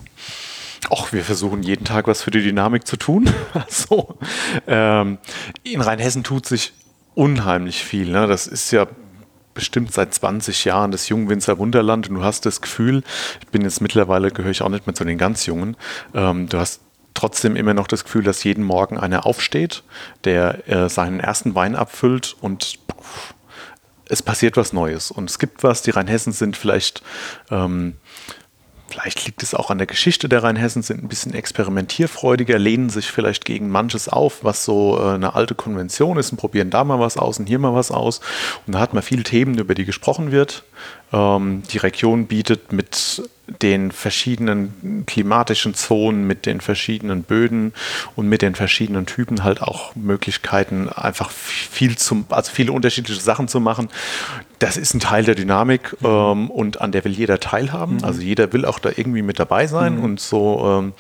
Och, 0.90 1.14
wir 1.14 1.24
versuchen 1.24 1.64
jeden 1.64 1.86
Tag 1.86 2.08
was 2.08 2.22
für 2.22 2.32
die 2.32 2.42
Dynamik 2.42 2.86
zu 2.86 2.98
tun. 2.98 3.30
so. 3.68 4.18
Ähm, 4.68 5.18
in 5.64 5.82
Rheinhessen 5.82 6.24
tut 6.24 6.46
sich 6.46 6.74
unheimlich 7.16 7.84
viel. 7.84 8.10
Ne? 8.10 8.28
Das 8.28 8.48
ist 8.48 8.72
ja 8.72 8.88
bestimmt 9.54 9.94
seit 9.94 10.14
20 10.14 10.66
Jahren 10.66 10.92
das 10.92 11.10
Jungwinzer 11.10 11.58
Wunderland 11.58 12.10
und 12.10 12.16
du 12.16 12.24
hast 12.24 12.46
das 12.46 12.62
Gefühl, 12.62 13.04
ich 13.42 13.48
bin 13.48 13.62
jetzt 13.62 13.82
mittlerweile, 13.82 14.32
gehöre 14.32 14.52
ich 14.52 14.62
auch 14.62 14.70
nicht 14.70 14.88
mehr 14.88 14.96
zu 14.96 15.06
den 15.06 15.18
ganz 15.18 15.46
Jungen, 15.46 15.78
ähm, 16.14 16.50
du 16.50 16.58
hast 16.58 16.82
trotzdem 17.14 17.56
immer 17.56 17.74
noch 17.74 17.88
das 17.88 18.04
Gefühl, 18.04 18.24
dass 18.24 18.44
jeden 18.44 18.64
Morgen 18.64 18.98
einer 18.98 19.26
aufsteht, 19.26 19.84
der 20.24 20.68
äh, 20.68 20.90
seinen 20.90 21.20
ersten 21.20 21.56
Wein 21.56 21.76
abfüllt 21.76 22.36
und 22.42 22.80
pff, 23.02 23.34
es 24.10 24.22
passiert 24.22 24.58
was 24.58 24.74
Neues. 24.74 25.12
Und 25.12 25.30
es 25.30 25.40
gibt 25.40 25.64
was, 25.64 25.82
die 25.82 25.92
Rheinhessen 25.92 26.34
sind 26.34 26.58
vielleicht, 26.58 27.02
ähm, 27.50 27.96
vielleicht 28.88 29.26
liegt 29.26 29.42
es 29.42 29.56
auch 29.56 29.72
an 29.72 29.80
der 29.80 29.88
Geschichte 29.88 30.30
der 30.30 30.44
Rheinhessen, 30.44 30.84
sind 30.84 31.04
ein 31.04 31.08
bisschen 31.08 31.34
experimentierfreudiger, 31.34 32.60
lehnen 32.60 32.90
sich 32.90 33.10
vielleicht 33.10 33.46
gegen 33.46 33.70
manches 33.70 34.10
auf, 34.10 34.44
was 34.44 34.66
so 34.66 35.00
äh, 35.00 35.16
eine 35.16 35.36
alte 35.36 35.56
Konvention 35.56 36.18
ist 36.18 36.32
und 36.32 36.38
probieren 36.38 36.70
da 36.70 36.84
mal 36.84 37.00
was 37.00 37.18
aus 37.18 37.40
und 37.40 37.48
hier 37.48 37.60
mal 37.60 37.74
was 37.74 37.92
aus. 37.92 38.22
Und 38.68 38.76
da 38.76 38.80
hat 38.80 38.94
man 38.94 39.04
viele 39.04 39.24
Themen, 39.24 39.58
über 39.58 39.74
die 39.74 39.86
gesprochen 39.86 40.32
wird. 40.32 40.64
Ähm, 41.14 41.64
die 41.72 41.78
Region 41.78 42.28
bietet 42.28 42.74
mit 42.74 43.22
den 43.62 43.92
verschiedenen 43.92 45.04
klimatischen 45.06 45.74
Zonen, 45.74 46.26
mit 46.26 46.46
den 46.46 46.62
verschiedenen 46.62 47.24
Böden 47.24 47.74
und 48.16 48.30
mit 48.30 48.42
den 48.42 48.56
verschiedenen 48.56 49.06
Typen 49.06 49.44
halt 49.44 49.62
auch 49.62 49.96
Möglichkeiten, 49.96 50.90
einfach 50.90 51.30
viel 51.30 51.98
zum, 51.98 52.26
also 52.30 52.52
viele 52.52 52.72
unterschiedliche 52.72 53.20
Sachen 53.20 53.50
zu 53.50 53.60
machen. 53.60 53.90
Das 54.60 54.78
ist 54.78 54.94
ein 54.94 55.02
Teil 55.02 55.26
der 55.26 55.36
Dynamik 55.36 56.02
mhm. 56.02 56.08
ähm, 56.08 56.52
und 56.52 56.80
an 56.80 56.94
der 56.94 57.04
will 57.04 57.12
jeder 57.12 57.40
teilhaben. 57.40 57.98
Mhm. 57.98 58.04
Also 58.06 58.22
jeder 58.22 58.54
will 58.54 58.66
auch 58.66 58.80
da 58.80 58.90
irgendwie 58.96 59.22
mit 59.22 59.40
dabei 59.40 59.68
sein 59.68 59.98
mhm. 59.98 60.04
und 60.04 60.20
so 60.22 60.80
ähm, 60.80 60.94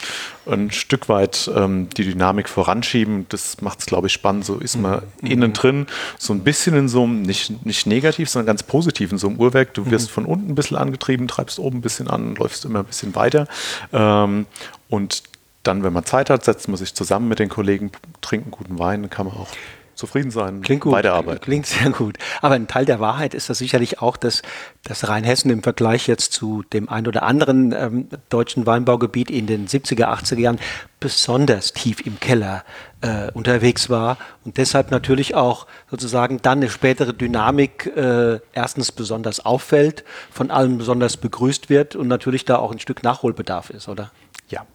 ein 0.45 0.71
Stück 0.71 1.09
weit 1.09 1.49
ähm, 1.55 1.89
die 1.95 2.03
Dynamik 2.03 2.49
voranschieben. 2.49 3.25
Das 3.29 3.61
macht 3.61 3.79
es, 3.79 3.85
glaube 3.85 4.07
ich, 4.07 4.13
spannend. 4.13 4.45
So 4.45 4.57
ist 4.57 4.77
man 4.77 5.01
mhm. 5.21 5.31
innen 5.31 5.53
drin 5.53 5.87
so 6.17 6.33
ein 6.33 6.41
bisschen 6.41 6.75
in 6.75 6.87
so 6.89 7.03
einem, 7.03 7.21
nicht, 7.21 7.65
nicht 7.65 7.87
negativ, 7.87 8.29
sondern 8.29 8.47
ganz 8.47 8.63
positiv 8.63 9.11
in 9.11 9.17
so 9.17 9.27
einem 9.27 9.37
Uhrwerk. 9.37 9.73
Du 9.73 9.89
wirst 9.89 10.09
mhm. 10.09 10.13
von 10.13 10.25
unten 10.25 10.51
ein 10.51 10.55
bisschen 10.55 10.77
angetrieben, 10.77 11.27
treibst 11.27 11.59
oben 11.59 11.79
ein 11.79 11.81
bisschen 11.81 12.09
an, 12.09 12.35
läufst 12.35 12.65
immer 12.65 12.79
ein 12.79 12.85
bisschen 12.85 13.15
weiter. 13.15 13.47
Ähm, 13.91 14.45
und 14.89 15.23
dann, 15.63 15.83
wenn 15.83 15.93
man 15.93 16.05
Zeit 16.05 16.29
hat, 16.29 16.43
setzt 16.43 16.67
man 16.67 16.77
sich 16.77 16.93
zusammen 16.93 17.27
mit 17.27 17.39
den 17.39 17.49
Kollegen, 17.49 17.91
trinkt 18.21 18.45
einen 18.45 18.51
guten 18.51 18.79
Wein, 18.79 19.01
dann 19.01 19.09
kann 19.09 19.27
man 19.27 19.35
auch 19.37 19.47
zufrieden 19.95 20.31
sein, 20.31 20.61
klingt 20.61 20.81
gut, 20.81 20.93
weiterarbeiten. 20.93 21.41
Klingt 21.41 21.65
sehr 21.65 21.89
gut. 21.89 22.17
Aber 22.41 22.55
ein 22.55 22.67
Teil 22.67 22.85
der 22.85 22.99
Wahrheit 22.99 23.33
ist 23.33 23.49
das 23.49 23.57
sicherlich 23.57 24.01
auch, 24.01 24.17
dass, 24.17 24.41
dass 24.83 25.07
Rheinhessen 25.07 25.51
im 25.51 25.63
Vergleich 25.63 26.07
jetzt 26.07 26.33
zu 26.33 26.63
dem 26.73 26.89
ein 26.89 27.07
oder 27.07 27.23
anderen 27.23 27.71
ähm, 27.71 28.07
deutschen 28.29 28.65
Weinbaugebiet 28.65 29.29
in 29.29 29.47
den 29.47 29.67
70er, 29.67 30.05
80er 30.05 30.39
Jahren 30.39 30.59
besonders 30.99 31.73
tief 31.73 32.05
im 32.05 32.19
Keller 32.19 32.63
äh, 33.01 33.29
unterwegs 33.33 33.89
war 33.89 34.17
und 34.45 34.57
deshalb 34.57 34.89
natürlich 34.89 35.35
auch 35.35 35.67
sozusagen 35.91 36.41
dann 36.41 36.59
eine 36.59 36.69
spätere 36.69 37.13
Dynamik 37.13 37.91
äh, 37.95 38.39
erstens 38.53 38.91
besonders 38.91 39.45
auffällt, 39.45 40.03
von 40.31 40.49
allen 40.49 40.77
besonders 40.77 41.17
begrüßt 41.17 41.69
wird 41.69 41.95
und 41.95 42.07
natürlich 42.07 42.45
da 42.45 42.57
auch 42.57 42.71
ein 42.71 42.79
Stück 42.79 43.03
Nachholbedarf 43.03 43.69
ist, 43.69 43.89
oder? 43.89 44.11
Ja, 44.47 44.65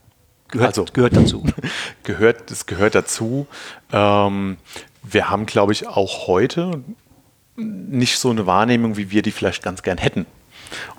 Gehört, 0.50 0.68
also, 0.68 0.86
gehört 0.92 1.14
dazu. 1.14 1.44
gehört, 2.04 2.50
das 2.50 2.64
gehört 2.64 2.94
dazu. 2.94 3.46
Ähm, 3.92 4.56
wir 5.02 5.30
haben, 5.30 5.46
glaube 5.46 5.72
ich, 5.72 5.86
auch 5.86 6.26
heute 6.26 6.82
nicht 7.56 8.18
so 8.18 8.30
eine 8.30 8.46
Wahrnehmung, 8.46 8.96
wie 8.96 9.10
wir 9.10 9.22
die 9.22 9.32
vielleicht 9.32 9.62
ganz 9.62 9.82
gern 9.82 9.98
hätten. 9.98 10.26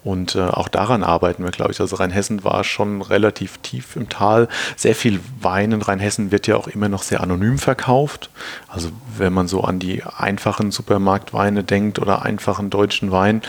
Und 0.04 0.36
äh, 0.36 0.42
auch 0.42 0.68
daran 0.68 1.04
arbeiten 1.04 1.44
wir, 1.44 1.52
glaube 1.52 1.72
ich. 1.72 1.80
Also 1.80 1.96
Rheinhessen 1.98 2.44
war 2.44 2.64
schon 2.64 3.02
relativ 3.02 3.58
tief 3.60 3.96
im 3.96 4.10
Tal. 4.10 4.48
Sehr 4.76 4.96
viel 4.96 5.20
Wein 5.42 5.72
in 5.72 5.82
Rheinhessen 5.82 6.32
wird 6.32 6.48
ja 6.48 6.56
auch 6.56 6.68
immer 6.68 6.90
noch 6.90 7.04
sehr 7.04 7.22
anonym 7.22 7.60
verkauft. 7.60 8.30
Also 8.68 8.90
wenn 9.18 9.34
man 9.34 9.48
so 9.48 9.62
an 9.62 9.80
die 9.80 10.04
einfachen 10.04 10.72
Supermarktweine 10.72 11.64
denkt 11.64 12.00
oder 12.00 12.24
einfachen 12.24 12.70
deutschen 12.70 13.12
Wein. 13.12 13.42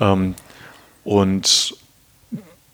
Ähm, 0.00 0.34
und 1.04 1.76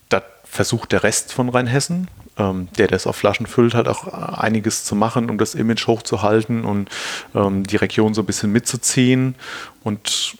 da 0.09 0.23
versucht 0.45 0.93
der 0.93 1.03
Rest 1.03 1.33
von 1.33 1.49
Rheinhessen, 1.49 2.09
ähm, 2.39 2.69
der 2.79 2.89
das 2.89 3.07
auf 3.07 3.17
Flaschen 3.17 3.47
füllt, 3.47 3.75
hat 3.75 3.89
auch 3.89 4.07
einiges 4.09 4.85
zu 4.85 4.95
machen, 4.95 5.31
um 5.31 5.39
das 5.39 5.55
Image 5.55 5.87
hochzuhalten 5.87 6.65
und 6.65 6.89
ähm, 7.35 7.65
die 7.65 7.77
Region 7.77 8.15
so 8.15 8.23
ein 8.23 8.27
bisschen 8.27 8.53
mitzuziehen. 8.53 9.35
Und 9.83 10.37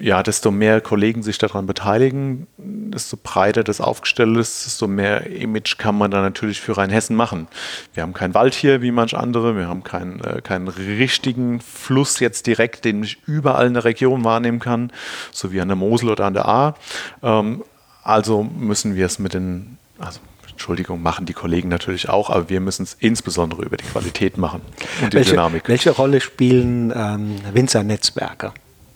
ja, 0.00 0.22
desto 0.22 0.50
mehr 0.50 0.82
Kollegen 0.82 1.22
sich 1.22 1.38
daran 1.38 1.66
beteiligen, 1.66 2.46
desto 2.58 3.16
breiter 3.16 3.64
das 3.64 3.80
aufgestellt 3.80 4.36
ist, 4.36 4.66
desto 4.66 4.86
mehr 4.86 5.26
Image 5.26 5.78
kann 5.78 5.96
man 5.96 6.10
da 6.10 6.20
natürlich 6.20 6.60
für 6.60 6.76
Rheinhessen 6.76 7.16
machen. 7.16 7.48
Wir 7.94 8.02
haben 8.02 8.12
keinen 8.12 8.34
Wald 8.34 8.54
hier 8.54 8.82
wie 8.82 8.90
manch 8.90 9.16
andere, 9.16 9.56
wir 9.56 9.68
haben 9.68 9.82
keinen, 9.82 10.20
äh, 10.20 10.42
keinen 10.42 10.68
richtigen 10.68 11.60
Fluss 11.60 12.20
jetzt 12.20 12.46
direkt, 12.46 12.84
den 12.84 13.02
ich 13.02 13.18
überall 13.26 13.66
in 13.66 13.74
der 13.74 13.84
Region 13.84 14.24
wahrnehmen 14.24 14.58
kann, 14.58 14.92
so 15.32 15.52
wie 15.52 15.60
an 15.60 15.68
der 15.68 15.76
Mosel 15.76 16.10
oder 16.10 16.26
an 16.26 16.34
der 16.34 16.46
A. 16.46 16.74
Ähm, 17.22 17.64
also 18.02 18.42
müssen 18.42 18.94
wir 18.94 19.06
es 19.06 19.18
mit 19.18 19.32
den, 19.32 19.78
also 19.98 20.20
Entschuldigung, 20.52 21.02
machen 21.02 21.26
die 21.26 21.32
Kollegen 21.32 21.68
natürlich 21.68 22.08
auch, 22.08 22.30
aber 22.30 22.48
wir 22.48 22.60
müssen 22.60 22.84
es 22.84 22.96
insbesondere 22.98 23.62
über 23.62 23.76
die 23.76 23.84
Qualität 23.84 24.38
machen 24.38 24.62
und 25.02 25.12
die 25.12 25.16
welche, 25.16 25.30
Dynamik. 25.30 25.68
Welche 25.68 25.90
Rolle 25.90 26.20
spielen 26.20 26.92
ähm, 26.94 27.36
Winzernetzwerke? 27.52 28.52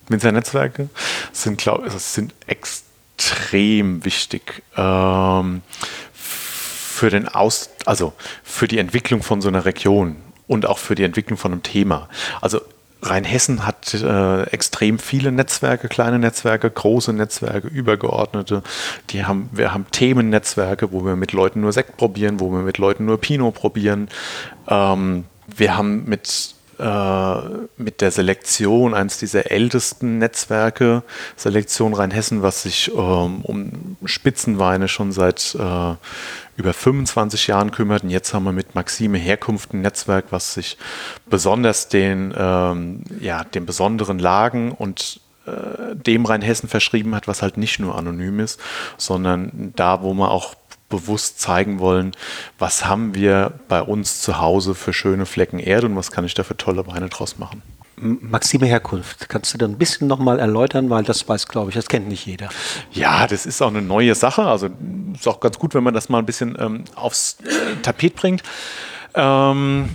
Winzernetzwerke 0.08 0.88
sind, 1.32 1.58
glaube 1.58 1.88
ich, 1.88 1.92
sind 1.94 2.34
extrem 2.46 4.04
wichtig 4.04 4.62
ähm, 4.76 5.62
für 6.12 7.10
den 7.10 7.28
Aus, 7.28 7.70
also 7.84 8.12
für 8.44 8.68
die 8.68 8.78
Entwicklung 8.78 9.22
von 9.22 9.40
so 9.40 9.48
einer 9.48 9.64
Region 9.64 10.16
und 10.46 10.66
auch 10.66 10.78
für 10.78 10.94
die 10.94 11.02
Entwicklung 11.02 11.36
von 11.36 11.52
einem 11.52 11.62
Thema. 11.62 12.08
Also 12.40 12.60
Rheinhessen 13.08 13.66
hat 13.66 13.94
äh, 13.94 14.42
extrem 14.44 14.98
viele 14.98 15.32
Netzwerke, 15.32 15.88
kleine 15.88 16.18
Netzwerke, 16.18 16.70
große 16.70 17.12
Netzwerke, 17.12 17.68
übergeordnete. 17.68 18.62
Die 19.10 19.24
haben, 19.24 19.48
wir 19.52 19.72
haben 19.72 19.86
Themennetzwerke, 19.90 20.92
wo 20.92 21.04
wir 21.04 21.16
mit 21.16 21.32
Leuten 21.32 21.60
nur 21.60 21.72
Sekt 21.72 21.96
probieren, 21.96 22.40
wo 22.40 22.50
wir 22.50 22.60
mit 22.60 22.78
Leuten 22.78 23.04
nur 23.04 23.20
Pinot 23.20 23.54
probieren. 23.54 24.08
Ähm, 24.68 25.24
wir 25.46 25.76
haben 25.76 26.04
mit 26.06 26.55
mit 26.78 28.00
der 28.00 28.10
Selektion 28.10 28.94
eines 28.94 29.18
dieser 29.18 29.50
ältesten 29.50 30.18
Netzwerke, 30.18 31.02
Selektion 31.36 31.94
Rheinhessen, 31.94 32.42
was 32.42 32.62
sich 32.62 32.92
ähm, 32.94 33.40
um 33.42 33.96
Spitzenweine 34.04 34.88
schon 34.88 35.12
seit 35.12 35.54
äh, 35.54 35.94
über 36.56 36.72
25 36.72 37.46
Jahren 37.46 37.70
kümmert. 37.70 38.02
Und 38.02 38.10
jetzt 38.10 38.34
haben 38.34 38.44
wir 38.44 38.52
mit 38.52 38.74
Maxime 38.74 39.18
Herkunft 39.18 39.72
ein 39.72 39.82
Netzwerk, 39.82 40.26
was 40.30 40.54
sich 40.54 40.76
besonders 41.28 41.88
den, 41.88 42.34
ähm, 42.36 43.04
ja, 43.20 43.44
den 43.44 43.66
besonderen 43.66 44.18
Lagen 44.18 44.72
und 44.72 45.20
äh, 45.46 45.94
dem 45.94 46.24
Rheinhessen 46.24 46.68
verschrieben 46.68 47.14
hat, 47.14 47.28
was 47.28 47.42
halt 47.42 47.56
nicht 47.56 47.78
nur 47.78 47.96
anonym 47.96 48.40
ist, 48.40 48.60
sondern 48.96 49.72
da, 49.76 50.02
wo 50.02 50.12
man 50.12 50.28
auch 50.28 50.54
bewusst 50.88 51.40
zeigen 51.40 51.78
wollen, 51.78 52.12
was 52.58 52.86
haben 52.86 53.14
wir 53.14 53.52
bei 53.68 53.82
uns 53.82 54.20
zu 54.20 54.38
Hause 54.38 54.74
für 54.74 54.92
schöne 54.92 55.26
Flecken 55.26 55.58
Erde 55.58 55.86
und 55.86 55.96
was 55.96 56.10
kann 56.10 56.24
ich 56.24 56.34
da 56.34 56.44
für 56.44 56.56
tolle 56.56 56.86
Weine 56.86 57.08
draus 57.08 57.38
machen. 57.38 57.62
Maxime 57.98 58.66
Herkunft, 58.66 59.28
kannst 59.28 59.54
du 59.54 59.58
da 59.58 59.66
ein 59.66 59.78
bisschen 59.78 60.06
nochmal 60.06 60.38
erläutern, 60.38 60.90
weil 60.90 61.02
das 61.02 61.26
weiß, 61.26 61.48
glaube 61.48 61.70
ich, 61.70 61.76
das 61.76 61.88
kennt 61.88 62.08
nicht 62.08 62.26
jeder. 62.26 62.50
Ja, 62.92 63.26
das 63.26 63.46
ist 63.46 63.62
auch 63.62 63.68
eine 63.68 63.80
neue 63.80 64.14
Sache. 64.14 64.42
Also 64.42 64.68
ist 65.14 65.26
auch 65.26 65.40
ganz 65.40 65.58
gut, 65.58 65.74
wenn 65.74 65.82
man 65.82 65.94
das 65.94 66.10
mal 66.10 66.18
ein 66.18 66.26
bisschen 66.26 66.56
ähm, 66.60 66.84
aufs 66.94 67.38
äh, 67.40 67.76
Tapet 67.82 68.14
bringt. 68.14 68.42
Ähm, 69.14 69.88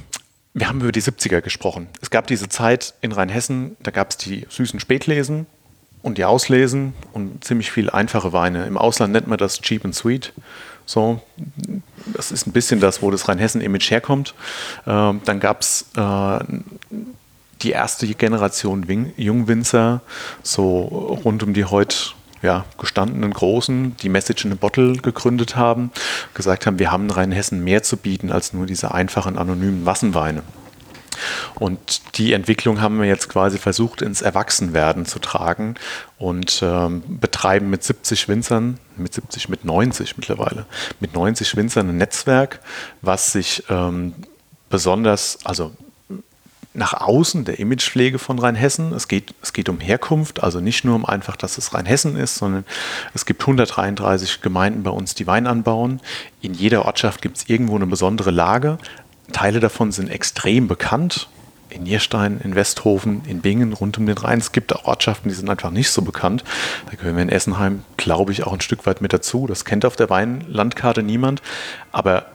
wir 0.54 0.68
haben 0.68 0.82
über 0.82 0.92
die 0.92 1.02
70er 1.02 1.42
gesprochen. 1.42 1.90
Es 2.02 2.10
gab 2.10 2.26
diese 2.28 2.50
Zeit 2.50 2.96
in 3.02 3.12
Rheinhessen, 3.12 3.78
da 3.82 3.92
gab 3.92 4.10
es 4.10 4.18
die 4.18 4.48
süßen 4.50 4.80
Spätlesen 4.80 5.46
und 6.02 6.18
die 6.18 6.26
Auslesen 6.26 6.94
und 7.14 7.44
ziemlich 7.44 7.72
viel 7.72 7.90
einfache 7.90 8.34
Weine. 8.34 8.66
Im 8.66 8.78
Ausland 8.78 9.14
nennt 9.14 9.28
man 9.28 9.38
das 9.38 9.62
Cheap 9.62 9.86
and 9.86 9.96
Sweet. 9.96 10.34
So, 10.92 11.22
das 12.14 12.34
ist 12.34 12.46
ein 12.48 12.52
bisschen 12.52 12.82
das, 12.82 13.02
wo 13.02 13.12
das 13.12 13.30
Rheinhessen-Image 13.30 13.92
herkommt. 13.92 14.34
Ähm, 14.86 15.22
dann 15.24 15.40
gab 15.40 15.62
es 15.62 15.86
äh, 15.96 16.40
die 17.62 17.72
erste 17.72 18.06
Generation 18.08 18.90
Wing 18.90 19.14
Jungwinzer, 19.16 20.02
so 20.44 20.82
rund 21.24 21.44
um 21.44 21.54
die 21.54 21.64
heute 21.64 21.96
ja, 22.42 22.66
gestandenen 22.78 23.32
Großen, 23.32 23.96
die 24.02 24.10
Message 24.10 24.44
in 24.44 24.52
a 24.52 24.56
Bottle 24.56 24.98
gegründet 24.98 25.56
haben, 25.56 25.92
gesagt 26.34 26.66
haben, 26.66 26.78
wir 26.78 26.92
haben 26.92 27.06
in 27.06 27.12
Rheinhessen 27.12 27.64
mehr 27.64 27.84
zu 27.84 27.96
bieten 27.96 28.30
als 28.30 28.52
nur 28.52 28.66
diese 28.66 28.94
einfachen, 28.94 29.38
anonymen 29.38 29.86
Wassenweine. 29.86 30.44
Und 31.56 32.18
die 32.18 32.34
Entwicklung 32.34 32.82
haben 32.82 33.00
wir 33.00 33.08
jetzt 33.08 33.30
quasi 33.30 33.58
versucht, 33.58 34.02
ins 34.02 34.22
Erwachsenwerden 34.22 35.06
zu 35.06 35.20
tragen 35.20 35.76
und 36.18 36.62
ähm, 36.64 37.04
betreiben 37.20 37.70
mit 37.70 37.84
70 37.84 38.28
Winzern, 38.28 38.80
mit 38.98 39.14
70, 39.14 39.50
mit 39.50 39.66
90 39.66 40.18
mittlerweile, 40.18 40.66
mit 41.00 41.14
90 41.14 41.56
Winzern 41.56 41.90
ein 41.90 41.98
Netzwerk, 41.98 42.60
was 43.02 43.32
sich 43.32 43.64
ähm, 43.70 44.14
besonders, 44.70 45.40
also 45.44 45.72
nach 46.74 46.94
außen 46.94 47.44
der 47.44 47.60
Imagepflege 47.60 48.18
von 48.18 48.40
Rheinhessen. 48.40 48.94
Es 48.94 49.08
geht, 49.08 49.34
es 49.42 49.52
geht 49.52 49.68
um 49.68 49.80
Herkunft, 49.80 50.42
also 50.42 50.62
nicht 50.62 50.86
nur 50.86 50.96
um 50.96 51.06
einfach, 51.06 51.36
dass 51.36 51.58
es 51.58 51.74
Rheinhessen 51.74 52.16
ist, 52.16 52.36
sondern 52.36 52.66
es 53.14 53.26
gibt 53.26 53.42
133 53.42 54.42
Gemeinden 54.42 54.84
bei 54.84 54.92
uns, 54.92 55.14
die 55.14 55.28
Wein 55.28 55.48
anbauen. 55.48 56.00
In 56.42 56.54
jeder 56.54 56.86
Ortschaft 56.86 57.22
gibt 57.22 57.38
es 57.38 57.50
irgendwo 57.50 57.76
eine 57.76 57.88
besondere 57.88 58.32
Lage. 58.32 58.78
Teile 59.32 59.60
davon 59.60 59.92
sind 59.92 60.10
extrem 60.10 60.68
bekannt. 60.68 61.28
In 61.70 61.84
Nierstein, 61.84 62.42
in 62.44 62.54
Westhofen, 62.54 63.24
in 63.26 63.40
Bingen, 63.40 63.72
rund 63.72 63.98
um 63.98 64.06
den 64.06 64.18
Rhein. 64.18 64.40
Es 64.40 64.52
gibt 64.52 64.76
auch 64.76 64.84
Ortschaften, 64.86 65.30
die 65.30 65.36
sind 65.36 65.50
einfach 65.50 65.72
nicht 65.72 65.90
so 65.90 66.02
bekannt. 66.02 66.44
Da 66.90 66.98
gehören 66.98 67.16
wir 67.16 67.24
in 67.24 67.30
Essenheim, 67.30 67.84
glaube 67.96 68.34
ich, 68.34 68.44
auch 68.44 68.52
ein 68.52 68.60
Stück 68.60 68.86
weit 68.86 69.02
mit 69.02 69.14
dazu. 69.14 69.48
Das 69.48 69.64
kennt 69.64 69.86
auf 69.86 69.96
der 69.96 70.10
Weinlandkarte 70.10 71.02
niemand. 71.02 71.42
Aber 71.94 72.26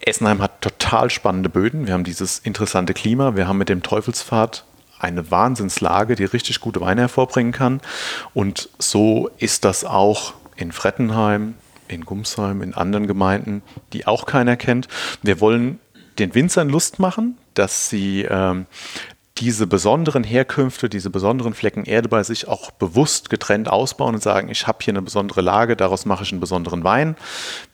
Essenheim 0.00 0.40
hat 0.40 0.62
total 0.62 1.10
spannende 1.10 1.50
Böden. 1.50 1.86
Wir 1.86 1.92
haben 1.92 2.04
dieses 2.04 2.38
interessante 2.38 2.94
Klima. 2.94 3.36
Wir 3.36 3.46
haben 3.46 3.58
mit 3.58 3.68
dem 3.68 3.82
Teufelspfad 3.82 4.64
eine 4.98 5.30
Wahnsinnslage, 5.30 6.14
die 6.14 6.24
richtig 6.24 6.60
gute 6.60 6.80
Weine 6.80 7.02
hervorbringen 7.02 7.52
kann. 7.52 7.80
Und 8.32 8.70
so 8.78 9.30
ist 9.38 9.64
das 9.64 9.84
auch 9.84 10.34
in 10.56 10.72
Frettenheim, 10.72 11.54
in 11.88 12.04
Gumsheim, 12.04 12.62
in 12.62 12.74
anderen 12.74 13.06
Gemeinden, 13.06 13.62
die 13.92 14.06
auch 14.06 14.26
keiner 14.26 14.56
kennt. 14.56 14.88
Wir 15.22 15.40
wollen 15.40 15.80
den 16.18 16.34
Winzern 16.34 16.68
Lust 16.68 16.98
machen, 16.98 17.36
dass 17.54 17.88
sie 17.88 18.22
ähm, 18.22 18.66
diese 19.38 19.66
besonderen 19.66 20.24
Herkünfte, 20.24 20.88
diese 20.88 21.10
besonderen 21.10 21.52
Flecken 21.52 21.84
Erde 21.84 22.08
bei 22.08 22.22
sich 22.22 22.48
auch 22.48 22.70
bewusst 22.70 23.28
getrennt 23.28 23.68
ausbauen 23.68 24.14
und 24.14 24.22
sagen, 24.22 24.48
ich 24.48 24.66
habe 24.66 24.78
hier 24.80 24.92
eine 24.92 25.02
besondere 25.02 25.42
Lage, 25.42 25.76
daraus 25.76 26.06
mache 26.06 26.22
ich 26.22 26.32
einen 26.32 26.40
besonderen 26.40 26.84
Wein. 26.84 27.16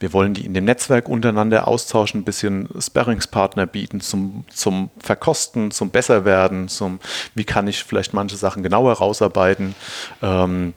Wir 0.00 0.12
wollen 0.12 0.34
die 0.34 0.44
in 0.44 0.54
dem 0.54 0.64
Netzwerk 0.64 1.08
untereinander 1.08 1.68
austauschen, 1.68 2.20
ein 2.20 2.24
bisschen 2.24 2.68
Sparringspartner 2.78 3.66
bieten 3.66 4.00
zum, 4.00 4.44
zum 4.52 4.90
Verkosten, 4.98 5.70
zum 5.70 5.90
Besserwerden, 5.90 6.68
zum, 6.68 6.98
wie 7.34 7.44
kann 7.44 7.68
ich 7.68 7.84
vielleicht 7.84 8.12
manche 8.12 8.36
Sachen 8.36 8.64
genauer 8.64 8.94
rausarbeiten. 8.94 9.76
Ähm, 10.20 10.74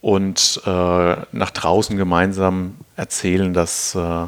und 0.00 0.60
äh, 0.64 1.16
nach 1.32 1.50
draußen 1.50 1.96
gemeinsam 1.96 2.76
erzählen, 2.96 3.52
dass 3.54 3.94
äh, 3.94 4.26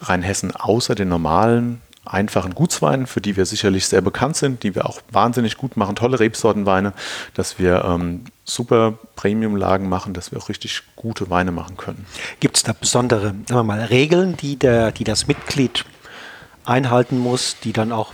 Rheinhessen 0.00 0.56
außer 0.56 0.94
den 0.94 1.08
normalen 1.08 1.82
einfachen 2.08 2.54
Gutsweinen, 2.54 3.06
für 3.06 3.20
die 3.20 3.36
wir 3.36 3.46
sicherlich 3.46 3.86
sehr 3.86 4.00
bekannt 4.00 4.36
sind, 4.36 4.62
die 4.62 4.74
wir 4.74 4.86
auch 4.86 5.00
wahnsinnig 5.10 5.56
gut 5.56 5.76
machen, 5.76 5.96
tolle 5.96 6.18
Rebsortenweine, 6.20 6.92
dass 7.34 7.58
wir 7.58 7.84
ähm, 7.84 8.24
super 8.44 8.98
Premium-Lagen 9.16 9.88
machen, 9.88 10.14
dass 10.14 10.32
wir 10.32 10.38
auch 10.38 10.48
richtig 10.48 10.82
gute 10.96 11.30
Weine 11.30 11.52
machen 11.52 11.76
können. 11.76 12.06
Gibt 12.40 12.56
es 12.56 12.62
da 12.62 12.72
besondere 12.72 13.26
sagen 13.26 13.46
wir 13.48 13.64
mal, 13.64 13.80
Regeln, 13.80 14.36
die, 14.36 14.56
der, 14.56 14.92
die 14.92 15.04
das 15.04 15.26
Mitglied 15.26 15.84
einhalten 16.64 17.18
muss, 17.18 17.56
die 17.62 17.72
dann 17.72 17.92
auch 17.92 18.12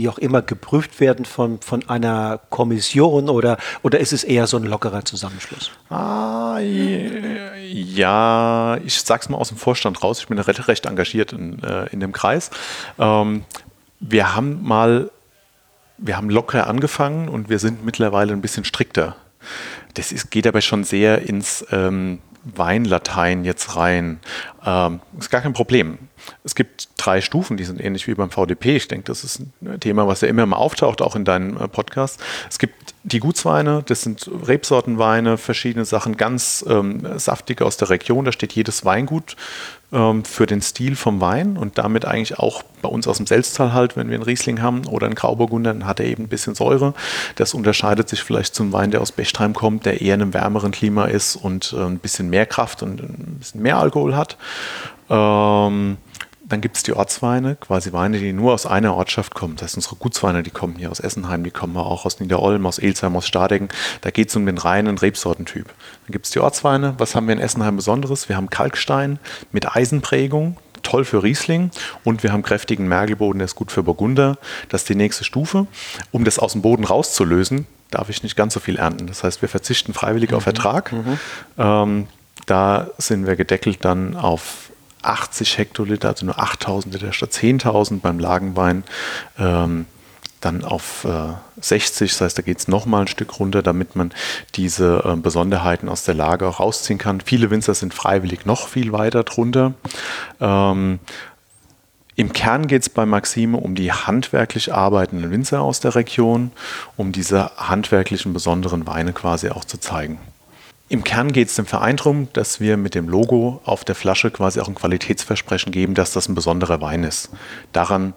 wie 0.00 0.08
auch 0.08 0.18
immer 0.18 0.40
geprüft 0.40 0.98
werden 0.98 1.26
von, 1.26 1.60
von 1.60 1.86
einer 1.88 2.40
Kommission 2.48 3.28
oder, 3.28 3.58
oder 3.82 4.00
ist 4.00 4.14
es 4.14 4.24
eher 4.24 4.46
so 4.46 4.56
ein 4.56 4.64
lockerer 4.64 5.04
Zusammenschluss? 5.04 5.70
Ah, 5.90 6.58
ja, 6.58 8.78
ich 8.82 9.02
sag's 9.02 9.28
mal 9.28 9.36
aus 9.36 9.48
dem 9.48 9.58
Vorstand 9.58 10.02
raus. 10.02 10.20
Ich 10.20 10.28
bin 10.28 10.38
recht, 10.38 10.68
recht 10.68 10.86
engagiert 10.86 11.34
in, 11.34 11.62
äh, 11.62 11.86
in 11.90 12.00
dem 12.00 12.12
Kreis. 12.12 12.50
Ähm, 12.98 13.44
wir 14.00 14.34
haben 14.34 14.62
mal, 14.62 15.10
wir 15.98 16.16
haben 16.16 16.30
locker 16.30 16.66
angefangen 16.66 17.28
und 17.28 17.50
wir 17.50 17.58
sind 17.58 17.84
mittlerweile 17.84 18.32
ein 18.32 18.40
bisschen 18.40 18.64
strikter. 18.64 19.16
Das 19.94 20.12
ist, 20.12 20.30
geht 20.30 20.46
aber 20.46 20.62
schon 20.62 20.84
sehr 20.84 21.28
ins 21.28 21.64
ähm, 21.72 22.20
Weinlatein 22.44 23.44
jetzt 23.44 23.76
rein. 23.76 24.20
Ähm, 24.64 25.00
ist 25.18 25.30
gar 25.30 25.40
kein 25.40 25.52
Problem. 25.52 25.98
Es 26.44 26.54
gibt 26.54 26.88
drei 26.96 27.20
Stufen, 27.20 27.56
die 27.56 27.64
sind 27.64 27.80
ähnlich 27.80 28.06
wie 28.06 28.14
beim 28.14 28.30
VDP. 28.30 28.76
Ich 28.76 28.88
denke, 28.88 29.04
das 29.04 29.24
ist 29.24 29.40
ein 29.62 29.80
Thema, 29.80 30.06
was 30.06 30.20
ja 30.20 30.28
immer 30.28 30.46
mal 30.46 30.56
auftaucht, 30.56 31.02
auch 31.02 31.16
in 31.16 31.24
deinem 31.24 31.56
äh, 31.56 31.68
Podcast. 31.68 32.20
Es 32.48 32.58
gibt 32.58 32.94
die 33.02 33.20
Gutsweine, 33.20 33.82
das 33.86 34.02
sind 34.02 34.30
Rebsortenweine, 34.46 35.38
verschiedene 35.38 35.84
Sachen, 35.84 36.16
ganz 36.16 36.64
ähm, 36.68 37.18
saftige 37.18 37.64
aus 37.64 37.76
der 37.78 37.90
Region. 37.90 38.24
Da 38.24 38.32
steht 38.32 38.52
jedes 38.52 38.84
Weingut 38.84 39.36
ähm, 39.92 40.24
für 40.24 40.46
den 40.46 40.62
Stil 40.62 40.96
vom 40.96 41.20
Wein 41.20 41.56
und 41.56 41.78
damit 41.78 42.04
eigentlich 42.04 42.38
auch 42.38 42.62
bei 42.82 42.88
uns 42.88 43.06
aus 43.06 43.18
dem 43.18 43.26
Selztal 43.26 43.72
halt, 43.72 43.96
wenn 43.96 44.08
wir 44.08 44.14
einen 44.14 44.24
Riesling 44.24 44.62
haben 44.62 44.86
oder 44.86 45.06
einen 45.06 45.14
Grauburgunder, 45.14 45.72
dann 45.72 45.86
hat 45.86 46.00
er 46.00 46.06
eben 46.06 46.24
ein 46.24 46.28
bisschen 46.28 46.54
Säure. 46.54 46.94
Das 47.36 47.54
unterscheidet 47.54 48.08
sich 48.08 48.22
vielleicht 48.22 48.54
zum 48.54 48.72
Wein, 48.72 48.90
der 48.90 49.00
aus 49.00 49.12
Bechtheim 49.12 49.54
kommt, 49.54 49.86
der 49.86 50.00
eher 50.00 50.14
in 50.14 50.22
einem 50.22 50.34
wärmeren 50.34 50.72
Klima 50.72 51.06
ist 51.06 51.36
und 51.36 51.74
äh, 51.76 51.82
ein 51.82 51.98
bisschen 51.98 52.30
mehr 52.30 52.46
Kraft 52.46 52.82
und 52.82 53.00
ein 53.00 53.36
bisschen 53.38 53.62
mehr 53.62 53.78
Alkohol 53.78 54.16
hat. 54.16 54.36
Ähm, 55.08 55.98
dann 56.50 56.60
gibt 56.60 56.76
es 56.76 56.82
die 56.82 56.92
Ortsweine, 56.92 57.56
quasi 57.56 57.92
Weine, 57.92 58.18
die 58.18 58.32
nur 58.32 58.52
aus 58.52 58.66
einer 58.66 58.94
Ortschaft 58.94 59.34
kommen. 59.34 59.56
Das 59.56 59.68
heißt, 59.68 59.76
unsere 59.76 59.96
Gutsweine, 59.96 60.42
die 60.42 60.50
kommen 60.50 60.76
hier 60.76 60.90
aus 60.90 61.00
Essenheim, 61.00 61.44
die 61.44 61.50
kommen 61.50 61.76
auch 61.76 62.04
aus 62.04 62.20
Niederolm, 62.20 62.66
aus 62.66 62.78
Elsheim, 62.78 63.16
aus 63.16 63.26
Stadegen. 63.26 63.68
Da 64.00 64.10
geht 64.10 64.28
es 64.28 64.36
um 64.36 64.44
den 64.46 64.58
reinen 64.58 64.98
Rebsortentyp. 64.98 65.66
Dann 65.66 66.12
gibt 66.12 66.26
es 66.26 66.32
die 66.32 66.40
Ortsweine. 66.40 66.94
Was 66.98 67.14
haben 67.14 67.28
wir 67.28 67.34
in 67.34 67.40
Essenheim 67.40 67.76
Besonderes? 67.76 68.28
Wir 68.28 68.36
haben 68.36 68.50
Kalkstein 68.50 69.20
mit 69.52 69.74
Eisenprägung, 69.74 70.56
toll 70.82 71.04
für 71.04 71.22
Riesling 71.22 71.70
und 72.04 72.22
wir 72.22 72.32
haben 72.32 72.42
kräftigen 72.42 72.88
Mergelboden, 72.88 73.38
der 73.38 73.44
ist 73.44 73.54
gut 73.54 73.70
für 73.70 73.84
Burgunder. 73.84 74.36
Das 74.68 74.82
ist 74.82 74.88
die 74.88 74.96
nächste 74.96 75.24
Stufe. 75.24 75.66
Um 76.10 76.24
das 76.24 76.38
aus 76.38 76.52
dem 76.52 76.62
Boden 76.62 76.84
rauszulösen, 76.84 77.66
darf 77.90 78.08
ich 78.08 78.22
nicht 78.24 78.36
ganz 78.36 78.54
so 78.54 78.60
viel 78.60 78.76
ernten. 78.76 79.06
Das 79.06 79.22
heißt, 79.22 79.40
wir 79.40 79.48
verzichten 79.48 79.94
freiwillig 79.94 80.30
mhm. 80.30 80.36
auf 80.36 80.46
Ertrag. 80.46 80.92
Mhm. 80.92 81.18
Ähm, 81.58 82.06
da 82.46 82.88
sind 82.98 83.26
wir 83.26 83.36
gedeckelt 83.36 83.84
dann 83.84 84.16
auf 84.16 84.69
80 85.02 85.58
Hektoliter, 85.58 86.08
also 86.08 86.26
nur 86.26 86.38
8000 86.38 86.94
Liter 86.94 87.12
statt 87.12 87.30
10.000 87.32 88.00
beim 88.00 88.18
Lagenwein. 88.18 88.84
Ähm, 89.38 89.86
dann 90.40 90.64
auf 90.64 91.04
äh, 91.04 91.34
60, 91.60 92.10
das 92.10 92.20
heißt, 92.20 92.38
da 92.38 92.42
geht 92.42 92.58
es 92.58 92.68
nochmal 92.68 93.02
ein 93.02 93.08
Stück 93.08 93.38
runter, 93.38 93.62
damit 93.62 93.94
man 93.94 94.12
diese 94.54 95.02
äh, 95.04 95.16
Besonderheiten 95.16 95.88
aus 95.88 96.04
der 96.04 96.14
Lage 96.14 96.48
auch 96.48 96.60
rausziehen 96.60 96.98
kann. 96.98 97.20
Viele 97.20 97.50
Winzer 97.50 97.74
sind 97.74 97.92
freiwillig 97.92 98.46
noch 98.46 98.68
viel 98.68 98.92
weiter 98.92 99.22
drunter. 99.24 99.74
Ähm, 100.40 100.98
im 102.16 102.32
Kern 102.32 102.66
geht 102.66 102.82
es 102.82 102.88
bei 102.88 103.06
Maxime 103.06 103.56
um 103.56 103.74
die 103.74 103.92
handwerklich 103.92 104.74
arbeitenden 104.74 105.30
Winzer 105.30 105.62
aus 105.62 105.80
der 105.80 105.94
Region, 105.94 106.52
um 106.96 107.12
diese 107.12 107.50
handwerklichen 107.56 108.32
besonderen 108.32 108.86
Weine 108.86 109.12
quasi 109.12 109.48
auch 109.50 109.64
zu 109.64 109.78
zeigen. 109.78 110.18
Im 110.90 111.04
Kern 111.04 111.30
geht 111.30 111.46
es 111.46 111.54
dem 111.54 111.66
Verein 111.66 111.96
darum, 111.96 112.26
dass 112.32 112.58
wir 112.58 112.76
mit 112.76 112.96
dem 112.96 113.08
Logo 113.08 113.60
auf 113.64 113.84
der 113.84 113.94
Flasche 113.94 114.32
quasi 114.32 114.58
auch 114.58 114.66
ein 114.66 114.74
Qualitätsversprechen 114.74 115.70
geben, 115.70 115.94
dass 115.94 116.12
das 116.12 116.28
ein 116.28 116.34
besonderer 116.34 116.80
Wein 116.80 117.04
ist. 117.04 117.30
Daran 117.72 118.12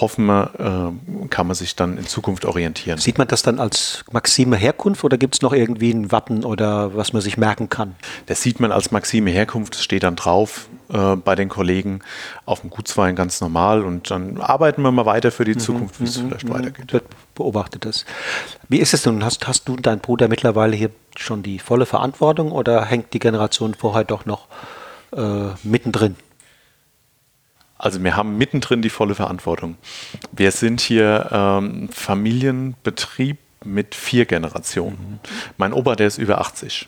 hoffen 0.00 0.26
wir, 0.26 0.92
äh, 0.94 1.26
kann 1.28 1.48
man 1.48 1.56
sich 1.56 1.74
dann 1.74 1.98
in 1.98 2.06
Zukunft 2.06 2.44
orientieren. 2.44 2.98
Sieht 2.98 3.18
man 3.18 3.26
das 3.26 3.42
dann 3.42 3.58
als 3.58 4.04
Maxime 4.12 4.56
Herkunft 4.56 5.02
oder 5.02 5.18
gibt 5.18 5.34
es 5.34 5.42
noch 5.42 5.52
irgendwie 5.52 5.90
ein 5.90 6.12
Wappen 6.12 6.44
oder 6.44 6.94
was 6.94 7.12
man 7.12 7.20
sich 7.20 7.36
merken 7.36 7.68
kann? 7.68 7.96
Das 8.26 8.40
sieht 8.42 8.60
man 8.60 8.70
als 8.70 8.92
Maxime 8.92 9.32
Herkunft, 9.32 9.74
das 9.74 9.82
steht 9.82 10.04
dann 10.04 10.14
drauf 10.14 10.68
äh, 10.94 11.16
bei 11.16 11.34
den 11.34 11.48
Kollegen 11.48 12.00
auf 12.46 12.60
dem 12.60 12.70
Gutswein 12.70 13.16
ganz 13.16 13.40
normal 13.40 13.82
und 13.82 14.12
dann 14.12 14.40
arbeiten 14.40 14.80
wir 14.82 14.92
mal 14.92 15.06
weiter 15.06 15.32
für 15.32 15.44
die 15.44 15.54
mhm, 15.54 15.58
Zukunft, 15.58 16.00
wie 16.00 16.04
es 16.04 16.18
mhm, 16.18 16.28
vielleicht 16.28 16.48
mhm. 16.48 16.54
weitergeht. 16.54 17.02
Beobachtet 17.34 17.84
das. 17.84 18.04
Wie 18.68 18.78
ist 18.78 18.94
es 18.94 19.02
denn? 19.02 19.24
Hast, 19.24 19.48
hast 19.48 19.68
du 19.68 19.74
und 19.74 19.86
dein 19.86 19.98
Bruder 19.98 20.28
mittlerweile 20.28 20.76
hier 20.76 20.90
schon 21.16 21.42
die 21.42 21.58
volle 21.58 21.84
Verantwortung 21.84 22.52
oder 22.52 22.84
hängt 22.84 23.12
die 23.12 23.18
Generation 23.18 23.74
vorher 23.74 24.04
doch 24.04 24.24
noch 24.24 24.46
äh, 25.16 25.48
mittendrin? 25.64 26.14
Also 27.76 28.02
wir 28.04 28.14
haben 28.16 28.38
mittendrin 28.38 28.80
die 28.80 28.88
volle 28.88 29.16
Verantwortung. 29.16 29.76
Wir 30.30 30.52
sind 30.52 30.80
hier 30.80 31.28
ähm, 31.32 31.88
Familienbetrieb 31.90 33.38
mit 33.64 33.96
vier 33.96 34.26
Generationen. 34.26 34.96
Mhm. 34.96 35.18
Mein 35.56 35.72
Opa, 35.72 35.96
der 35.96 36.06
ist 36.06 36.18
über 36.18 36.40
80. 36.40 36.86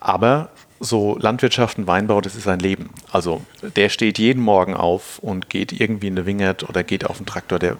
Aber 0.00 0.48
so 0.80 1.16
Landwirtschaft 1.18 1.78
und 1.78 1.86
Weinbau, 1.86 2.20
das 2.20 2.34
ist 2.34 2.48
ein 2.48 2.60
Leben. 2.60 2.90
Also 3.10 3.42
der 3.62 3.88
steht 3.88 4.18
jeden 4.18 4.42
Morgen 4.42 4.74
auf 4.74 5.18
und 5.20 5.48
geht 5.50 5.72
irgendwie 5.72 6.08
in 6.08 6.14
eine 6.14 6.26
Wingert 6.26 6.68
oder 6.68 6.84
geht 6.84 7.06
auf 7.06 7.18
den 7.18 7.26
Traktor. 7.26 7.58
Der 7.58 7.76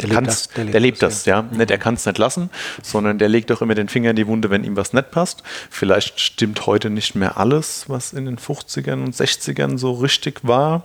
der 0.00 0.08
lebt 0.08 0.26
das, 0.26 0.48
der 0.48 0.64
lebt, 0.64 0.74
der 0.74 0.80
lebt 0.80 1.02
das, 1.02 1.14
das, 1.14 1.26
ja. 1.26 1.44
ja. 1.56 1.64
Der 1.66 1.78
kann 1.78 1.94
es 1.94 2.06
nicht 2.06 2.18
lassen, 2.18 2.50
sondern 2.82 3.18
der 3.18 3.28
legt 3.28 3.52
auch 3.52 3.60
immer 3.60 3.74
den 3.74 3.88
Finger 3.88 4.10
in 4.10 4.16
die 4.16 4.26
Wunde, 4.26 4.50
wenn 4.50 4.64
ihm 4.64 4.76
was 4.76 4.92
nicht 4.92 5.10
passt. 5.10 5.42
Vielleicht 5.68 6.20
stimmt 6.20 6.66
heute 6.66 6.90
nicht 6.90 7.14
mehr 7.14 7.36
alles, 7.36 7.88
was 7.88 8.12
in 8.12 8.24
den 8.24 8.38
50ern 8.38 9.04
und 9.04 9.14
60ern 9.14 9.78
so 9.78 9.92
richtig 9.92 10.40
war, 10.42 10.84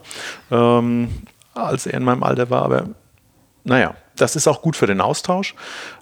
ähm, 0.52 1.10
als 1.54 1.86
er 1.86 1.94
in 1.94 2.04
meinem 2.04 2.24
Alter 2.24 2.50
war, 2.50 2.64
aber 2.64 2.90
naja, 3.64 3.96
das 4.16 4.36
ist 4.36 4.48
auch 4.48 4.62
gut 4.62 4.76
für 4.76 4.88
den 4.88 5.02
Austausch. 5.02 5.56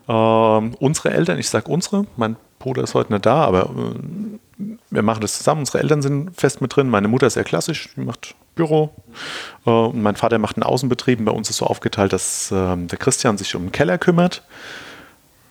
Ähm, 0.08 0.76
unsere 0.80 1.12
Eltern, 1.12 1.40
ich 1.40 1.50
sage 1.50 1.72
unsere, 1.72 2.06
mein 2.18 2.36
Bruder 2.60 2.84
ist 2.84 2.94
heute 2.94 3.14
nicht 3.14 3.26
da, 3.26 3.44
aber 3.44 3.64
äh, 3.64 4.40
wir 4.58 5.02
machen 5.02 5.22
das 5.22 5.38
zusammen. 5.38 5.62
Unsere 5.62 5.80
Eltern 5.80 6.02
sind 6.02 6.40
fest 6.40 6.62
mit 6.62 6.76
drin. 6.76 6.90
Meine 6.90 7.08
Mutter 7.08 7.28
ist 7.28 7.34
sehr 7.34 7.44
klassisch, 7.44 7.90
die 7.96 8.02
macht 8.02 8.36
Büro. 8.56 8.94
Äh, 9.66 9.70
und 9.70 10.02
mein 10.02 10.16
Vater 10.16 10.38
macht 10.38 10.58
einen 10.58 10.64
Außenbetrieb. 10.64 11.24
Bei 11.26 11.32
uns 11.32 11.50
ist 11.50 11.58
so 11.58 11.66
aufgeteilt, 11.66 12.14
dass 12.14 12.52
äh, 12.52 12.78
der 12.78 12.98
Christian 12.98 13.38
sich 13.38 13.56
um 13.56 13.64
den 13.64 13.72
Keller 13.72 13.98
kümmert. 13.98 14.44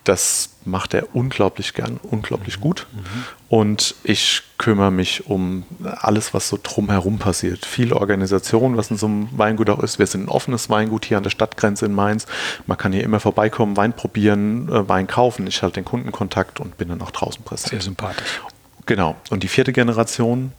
Das 0.03 0.49
macht 0.65 0.93
er 0.93 1.15
unglaublich 1.15 1.73
gern, 1.73 1.97
unglaublich 2.03 2.59
gut. 2.59 2.87
Mhm. 2.91 3.23
Und 3.47 3.95
ich 4.03 4.43
kümmere 4.57 4.91
mich 4.91 5.27
um 5.27 5.63
alles, 5.81 6.33
was 6.33 6.49
so 6.49 6.59
drumherum 6.61 7.19
passiert. 7.19 7.65
Viel 7.65 7.93
Organisation, 7.93 8.75
was 8.75 8.91
in 8.91 8.97
so 8.97 9.05
einem 9.05 9.29
Weingut 9.37 9.69
auch 9.69 9.79
ist. 9.79 9.99
Wir 9.99 10.07
sind 10.07 10.25
ein 10.25 10.29
offenes 10.29 10.69
Weingut 10.69 11.05
hier 11.05 11.15
an 11.15 11.23
der 11.23 11.29
Stadtgrenze 11.29 11.85
in 11.85 11.93
Mainz. 11.93 12.25
Man 12.67 12.77
kann 12.77 12.91
hier 12.91 13.03
immer 13.03 13.21
vorbeikommen, 13.21 13.77
Wein 13.77 13.93
probieren, 13.93 14.67
äh, 14.67 14.89
Wein 14.89 15.07
kaufen. 15.07 15.47
Ich 15.47 15.61
halte 15.63 15.75
den 15.75 15.85
Kundenkontakt 15.85 16.59
und 16.59 16.77
bin 16.77 16.89
dann 16.89 17.01
auch 17.01 17.11
draußen 17.11 17.43
präsent. 17.43 17.69
Sehr 17.69 17.81
sympathisch. 17.81 18.41
Genau. 18.85 19.15
Und 19.29 19.43
die 19.43 19.47
vierte 19.47 19.73
Generation, 19.73 20.51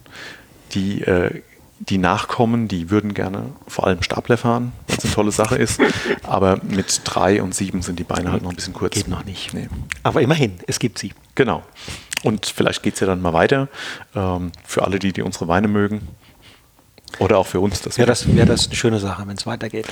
die 0.73 1.01
äh, 1.01 1.41
die 1.79 1.97
Nachkommen, 1.97 2.67
die 2.67 2.89
würden 2.89 3.13
gerne 3.13 3.51
vor 3.67 3.85
allem 3.85 4.01
Stapler 4.01 4.37
fahren, 4.37 4.71
was 4.87 5.03
eine 5.03 5.13
tolle 5.13 5.31
Sache 5.31 5.55
ist. 5.55 5.79
Aber 6.23 6.59
mit 6.63 7.01
drei 7.03 7.41
und 7.41 7.53
sieben 7.53 7.81
sind 7.81 7.99
die 7.99 8.03
Beine 8.03 8.31
halt 8.31 8.43
noch 8.43 8.51
ein 8.51 8.55
bisschen 8.55 8.73
kurz. 8.73 8.93
Geht 8.93 9.07
noch 9.07 9.25
nicht. 9.25 9.53
Nee. 9.53 9.67
Aber 10.03 10.21
immerhin, 10.21 10.59
es 10.67 10.79
gibt 10.79 10.99
sie. 10.99 11.13
Genau. 11.35 11.63
Und 12.23 12.45
vielleicht 12.45 12.81
geht 12.81 12.95
es 12.95 13.01
ja 13.01 13.07
dann 13.07 13.21
mal 13.21 13.33
weiter. 13.33 13.67
Ähm, 14.15 14.51
für 14.63 14.83
alle, 14.85 14.99
die, 14.99 15.11
die 15.11 15.21
unsere 15.21 15.47
Weine 15.47 15.67
mögen. 15.67 16.07
Oder 17.19 17.37
auch 17.37 17.47
für 17.47 17.59
uns. 17.59 17.81
Das 17.81 17.97
wäre 17.97 18.07
das, 18.07 18.33
wär 18.33 18.45
das 18.45 18.67
eine 18.67 18.75
schöne 18.75 18.99
Sache, 18.99 19.27
wenn 19.27 19.37
es 19.37 19.45
weitergeht. 19.45 19.87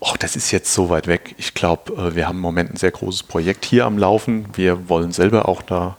Och, 0.00 0.16
das 0.16 0.34
ist 0.36 0.50
jetzt 0.50 0.72
so 0.72 0.88
weit 0.88 1.06
weg. 1.06 1.34
Ich 1.36 1.52
glaube, 1.52 1.92
äh, 1.92 2.14
wir 2.16 2.26
haben 2.26 2.36
im 2.36 2.42
Moment 2.42 2.72
ein 2.72 2.76
sehr 2.76 2.90
großes 2.90 3.24
Projekt 3.24 3.66
hier 3.66 3.84
am 3.84 3.98
Laufen. 3.98 4.46
Wir 4.54 4.88
wollen 4.88 5.12
selber 5.12 5.48
auch 5.48 5.60
da 5.60 5.98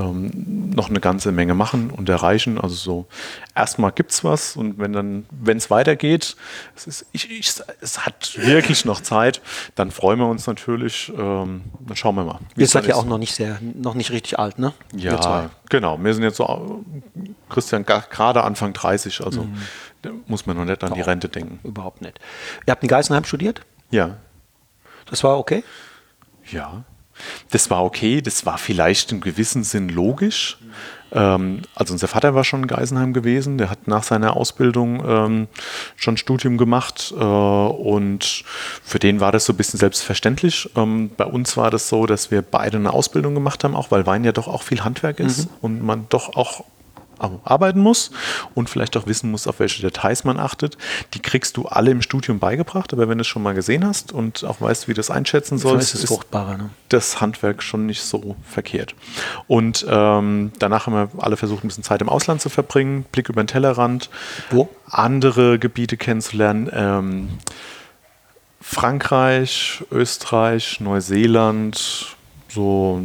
ähm, 0.00 0.70
noch 0.74 0.88
eine 0.88 1.00
ganze 1.00 1.30
Menge 1.32 1.54
machen 1.54 1.90
und 1.90 2.08
erreichen. 2.08 2.58
Also 2.58 2.74
so 2.74 3.06
erstmal 3.54 3.92
gibt 3.92 4.12
es 4.12 4.24
was 4.24 4.56
und 4.56 4.78
wenn 4.78 4.92
dann, 4.92 5.26
wenn 5.30 5.58
es 5.58 5.70
weitergeht, 5.70 6.36
es, 6.74 6.86
ist, 6.86 7.06
ich, 7.12 7.30
ich, 7.30 7.52
es 7.80 8.06
hat 8.06 8.38
wirklich 8.38 8.84
noch 8.84 9.00
Zeit, 9.00 9.40
dann 9.74 9.90
freuen 9.90 10.18
wir 10.18 10.26
uns 10.26 10.46
natürlich. 10.46 11.12
Ähm, 11.16 11.62
dann 11.80 11.96
schauen 11.96 12.14
wir 12.14 12.24
mal. 12.24 12.38
Ihr 12.56 12.66
seid 12.66 12.86
ja 12.86 12.94
auch 12.94 13.04
noch 13.04 13.18
nicht 13.18 13.34
sehr, 13.34 13.58
noch 13.60 13.94
nicht 13.94 14.10
richtig 14.10 14.38
alt, 14.38 14.58
ne? 14.58 14.72
Ja, 14.96 15.50
genau. 15.68 16.02
Wir 16.02 16.14
sind 16.14 16.22
jetzt 16.22 16.36
so, 16.36 16.84
Christian, 17.48 17.84
gerade 17.84 18.44
Anfang 18.44 18.72
30, 18.72 19.24
also 19.24 19.44
mhm. 19.44 20.22
muss 20.26 20.46
man 20.46 20.56
noch 20.56 20.64
nicht 20.64 20.82
an 20.82 20.90
Doch, 20.90 20.96
die 20.96 21.02
Rente 21.02 21.28
denken. 21.28 21.60
Überhaupt 21.62 22.00
nicht. 22.00 22.18
Ihr 22.66 22.70
habt 22.70 22.82
in 22.82 22.88
Geisenheim 22.88 23.24
studiert? 23.24 23.62
Ja. 23.90 24.16
Das 25.06 25.24
war 25.24 25.38
okay? 25.38 25.64
Ja. 26.50 26.84
Das 27.50 27.70
war 27.70 27.84
okay, 27.84 28.20
das 28.20 28.46
war 28.46 28.58
vielleicht 28.58 29.12
im 29.12 29.20
gewissen 29.20 29.64
Sinn 29.64 29.88
logisch. 29.88 30.58
Ähm, 31.12 31.62
also 31.74 31.92
unser 31.92 32.08
Vater 32.08 32.34
war 32.34 32.44
schon 32.44 32.62
in 32.62 32.66
Geisenheim 32.66 33.12
gewesen, 33.12 33.58
der 33.58 33.70
hat 33.70 33.88
nach 33.88 34.02
seiner 34.02 34.36
Ausbildung 34.36 35.02
ähm, 35.06 35.48
schon 35.96 36.16
Studium 36.16 36.56
gemacht 36.56 37.12
äh, 37.16 37.22
und 37.24 38.44
für 38.82 38.98
den 38.98 39.20
war 39.20 39.32
das 39.32 39.44
so 39.44 39.52
ein 39.52 39.56
bisschen 39.56 39.78
selbstverständlich. 39.78 40.70
Ähm, 40.76 41.10
bei 41.16 41.24
uns 41.24 41.56
war 41.56 41.70
das 41.70 41.88
so, 41.88 42.06
dass 42.06 42.30
wir 42.30 42.42
beide 42.42 42.76
eine 42.76 42.92
Ausbildung 42.92 43.34
gemacht 43.34 43.64
haben, 43.64 43.74
auch 43.74 43.90
weil 43.90 44.06
Wein 44.06 44.24
ja 44.24 44.32
doch 44.32 44.48
auch 44.48 44.62
viel 44.62 44.84
Handwerk 44.84 45.18
ist 45.20 45.46
mhm. 45.46 45.56
und 45.60 45.82
man 45.82 46.06
doch 46.08 46.36
auch 46.36 46.64
arbeiten 47.44 47.80
muss 47.80 48.10
und 48.54 48.70
vielleicht 48.70 48.96
auch 48.96 49.06
wissen 49.06 49.30
muss, 49.30 49.46
auf 49.46 49.60
welche 49.60 49.82
Details 49.82 50.24
man 50.24 50.38
achtet. 50.38 50.76
Die 51.14 51.20
kriegst 51.20 51.56
du 51.56 51.66
alle 51.66 51.90
im 51.90 52.02
Studium 52.02 52.38
beigebracht, 52.38 52.92
aber 52.92 53.08
wenn 53.08 53.18
du 53.18 53.22
es 53.22 53.28
schon 53.28 53.42
mal 53.42 53.54
gesehen 53.54 53.84
hast 53.84 54.12
und 54.12 54.44
auch 54.44 54.60
weißt, 54.60 54.88
wie 54.88 54.92
du 54.92 54.96
das 54.96 55.10
einschätzen 55.10 55.58
sollst, 55.58 55.94
ist, 55.94 56.04
ist 56.04 56.32
ne? 56.32 56.70
das 56.88 57.20
Handwerk 57.20 57.62
schon 57.62 57.86
nicht 57.86 58.02
so 58.02 58.36
verkehrt. 58.44 58.94
Und 59.46 59.86
ähm, 59.88 60.52
danach 60.58 60.86
haben 60.86 60.94
wir 60.94 61.10
alle 61.18 61.36
versucht, 61.36 61.64
ein 61.64 61.68
bisschen 61.68 61.84
Zeit 61.84 62.00
im 62.00 62.08
Ausland 62.08 62.40
zu 62.40 62.48
verbringen, 62.48 63.04
Blick 63.12 63.28
über 63.28 63.42
den 63.42 63.46
Tellerrand, 63.46 64.10
Wo? 64.50 64.68
andere 64.86 65.58
Gebiete 65.58 65.96
kennenzulernen. 65.96 66.70
Ähm, 66.72 67.28
Frankreich, 68.60 69.82
Österreich, 69.90 70.80
Neuseeland, 70.80 72.16
so, 72.48 73.02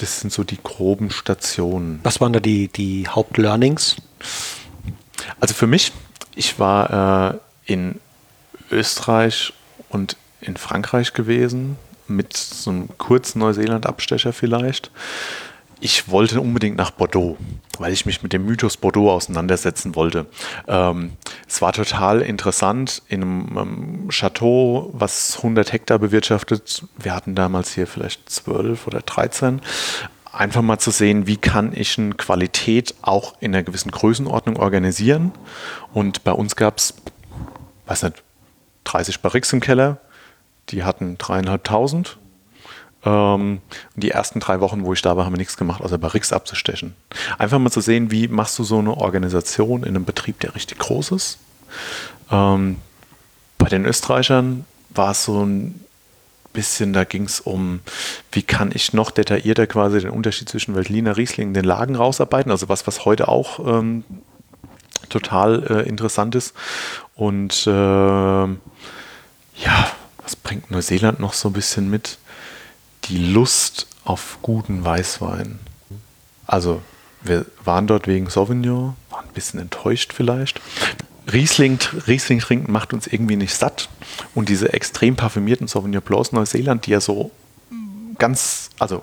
das 0.00 0.20
sind 0.20 0.32
so 0.32 0.44
die 0.44 0.58
groben 0.62 1.10
Stationen. 1.10 2.00
Was 2.02 2.20
waren 2.20 2.32
da 2.32 2.40
die, 2.40 2.68
die 2.68 3.06
Hauptlearnings? 3.06 3.96
Also 5.40 5.54
für 5.54 5.66
mich, 5.66 5.92
ich 6.34 6.58
war 6.58 7.34
äh, 7.34 7.72
in 7.72 8.00
Österreich 8.70 9.52
und 9.90 10.16
in 10.40 10.56
Frankreich 10.56 11.12
gewesen, 11.12 11.76
mit 12.08 12.36
so 12.36 12.70
einem 12.70 12.88
kurzen 12.96 13.40
Neuseeland-Abstecher 13.40 14.32
vielleicht 14.32 14.90
ich 15.80 16.10
wollte 16.10 16.40
unbedingt 16.40 16.76
nach 16.76 16.90
Bordeaux, 16.90 17.36
weil 17.78 17.92
ich 17.92 18.06
mich 18.06 18.22
mit 18.22 18.32
dem 18.32 18.44
Mythos 18.44 18.76
Bordeaux 18.76 19.10
auseinandersetzen 19.10 19.94
wollte. 19.96 20.26
Ähm, 20.68 21.12
es 21.48 21.62
war 21.62 21.72
total 21.72 22.20
interessant 22.20 23.02
in 23.08 23.22
einem 23.22 23.58
ähm, 23.58 24.08
Chateau, 24.10 24.90
was 24.92 25.38
100 25.38 25.72
Hektar 25.72 25.98
bewirtschaftet. 25.98 26.84
Wir 26.98 27.14
hatten 27.14 27.34
damals 27.34 27.74
hier 27.74 27.86
vielleicht 27.86 28.28
12 28.28 28.86
oder 28.86 29.00
13 29.00 29.60
einfach 30.32 30.62
mal 30.62 30.78
zu 30.78 30.90
sehen, 30.90 31.26
wie 31.26 31.36
kann 31.36 31.72
ich 31.74 31.98
eine 31.98 32.14
Qualität 32.14 32.94
auch 33.02 33.34
in 33.40 33.54
einer 33.54 33.64
gewissen 33.64 33.90
Größenordnung 33.90 34.56
organisieren. 34.56 35.32
Und 35.92 36.22
bei 36.22 36.32
uns 36.32 36.56
gab 36.56 36.78
es, 36.78 36.94
weiß 37.86 38.04
nicht, 38.04 38.22
30 38.84 39.20
Barrix 39.20 39.52
im 39.52 39.60
Keller, 39.60 39.98
die 40.68 40.84
hatten 40.84 41.18
dreieinhalbtausend 41.18 42.18
ähm, 43.04 43.60
die 43.96 44.10
ersten 44.10 44.40
drei 44.40 44.60
Wochen, 44.60 44.84
wo 44.84 44.92
ich 44.92 45.02
da 45.02 45.16
war, 45.16 45.24
haben 45.24 45.32
wir 45.32 45.38
nichts 45.38 45.56
gemacht, 45.56 45.82
außer 45.82 45.98
Barrix 45.98 46.32
abzustechen. 46.32 46.94
Einfach 47.38 47.58
mal 47.58 47.70
zu 47.70 47.80
sehen, 47.80 48.10
wie 48.10 48.28
machst 48.28 48.58
du 48.58 48.64
so 48.64 48.78
eine 48.78 48.96
Organisation 48.96 49.82
in 49.82 49.90
einem 49.90 50.04
Betrieb, 50.04 50.40
der 50.40 50.54
richtig 50.54 50.78
groß 50.78 51.12
ist. 51.12 51.38
Ähm, 52.30 52.76
bei 53.58 53.68
den 53.68 53.84
Österreichern 53.84 54.64
war 54.90 55.12
es 55.12 55.24
so 55.24 55.44
ein 55.44 55.80
bisschen, 56.52 56.92
da 56.92 57.04
ging 57.04 57.24
es 57.24 57.40
um, 57.40 57.80
wie 58.32 58.42
kann 58.42 58.72
ich 58.74 58.92
noch 58.92 59.10
detaillierter 59.10 59.66
quasi 59.66 60.00
den 60.00 60.10
Unterschied 60.10 60.48
zwischen 60.48 60.74
Veltliner 60.74 61.16
Riesling 61.16 61.48
und 61.48 61.54
den 61.54 61.64
Lagen 61.64 61.94
rausarbeiten, 61.94 62.50
also 62.50 62.68
was, 62.68 62.86
was 62.86 63.04
heute 63.04 63.28
auch 63.28 63.60
ähm, 63.60 64.04
total 65.08 65.64
äh, 65.68 65.88
interessant 65.88 66.34
ist. 66.34 66.54
Und 67.14 67.66
äh, 67.66 67.70
ja, 67.70 68.48
was 70.22 70.36
bringt 70.36 70.70
Neuseeland 70.70 71.20
noch 71.20 71.34
so 71.34 71.48
ein 71.48 71.52
bisschen 71.52 71.90
mit? 71.90 72.18
Die 73.04 73.18
Lust 73.18 73.86
auf 74.04 74.38
guten 74.42 74.84
Weißwein. 74.84 75.58
Also 76.46 76.82
wir 77.22 77.46
waren 77.64 77.86
dort 77.86 78.06
wegen 78.06 78.28
Sauvignon, 78.30 78.96
waren 79.10 79.26
ein 79.26 79.34
bisschen 79.34 79.60
enttäuscht 79.60 80.12
vielleicht. 80.12 80.60
Riesling, 81.32 81.78
Riesling 82.06 82.40
trinken 82.40 82.72
macht 82.72 82.92
uns 82.92 83.06
irgendwie 83.06 83.36
nicht 83.36 83.54
satt. 83.54 83.88
Und 84.34 84.48
diese 84.48 84.72
extrem 84.72 85.16
parfümierten 85.16 85.68
Sauvignon 85.68 86.02
Blancs 86.02 86.32
Neuseeland, 86.32 86.86
die 86.86 86.92
ja 86.92 87.00
so 87.00 87.30
ganz, 88.18 88.70
also 88.78 89.02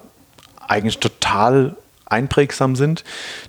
eigentlich 0.68 1.00
total 1.00 1.76
einprägsam 2.06 2.76
sind, 2.76 3.04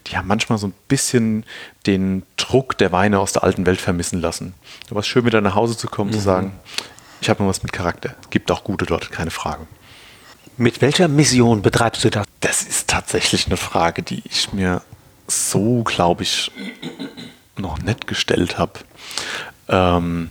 die 0.06 0.16
haben 0.16 0.28
manchmal 0.28 0.58
so 0.58 0.68
ein 0.68 0.74
bisschen 0.88 1.44
den 1.86 2.24
Druck 2.36 2.76
der 2.78 2.92
Weine 2.92 3.20
aus 3.20 3.32
der 3.32 3.44
alten 3.44 3.66
Welt 3.66 3.80
vermissen 3.80 4.20
lassen. 4.20 4.54
Da 4.88 4.94
war 4.94 5.00
es 5.00 5.06
schön, 5.06 5.24
wieder 5.24 5.40
nach 5.40 5.54
Hause 5.54 5.76
zu 5.76 5.88
kommen, 5.88 6.10
mhm. 6.10 6.14
zu 6.14 6.20
sagen, 6.20 6.52
ich 7.20 7.30
habe 7.30 7.42
noch 7.42 7.50
was 7.50 7.62
mit 7.62 7.72
Charakter. 7.72 8.14
Es 8.22 8.30
gibt 8.30 8.50
auch 8.50 8.64
gute 8.64 8.86
dort, 8.86 9.10
keine 9.10 9.30
Frage. 9.30 9.66
Mit 10.56 10.80
welcher 10.80 11.08
Mission 11.08 11.62
betreibst 11.62 12.04
du 12.04 12.10
das? 12.10 12.26
Das 12.40 12.62
ist 12.62 12.88
tatsächlich 12.88 13.46
eine 13.46 13.56
Frage, 13.56 14.02
die 14.02 14.22
ich 14.28 14.52
mir 14.52 14.82
so, 15.26 15.82
glaube 15.84 16.22
ich, 16.22 16.50
noch 17.56 17.78
nicht 17.78 18.06
gestellt 18.06 18.58
habe. 18.58 18.72
Ähm, 19.68 20.30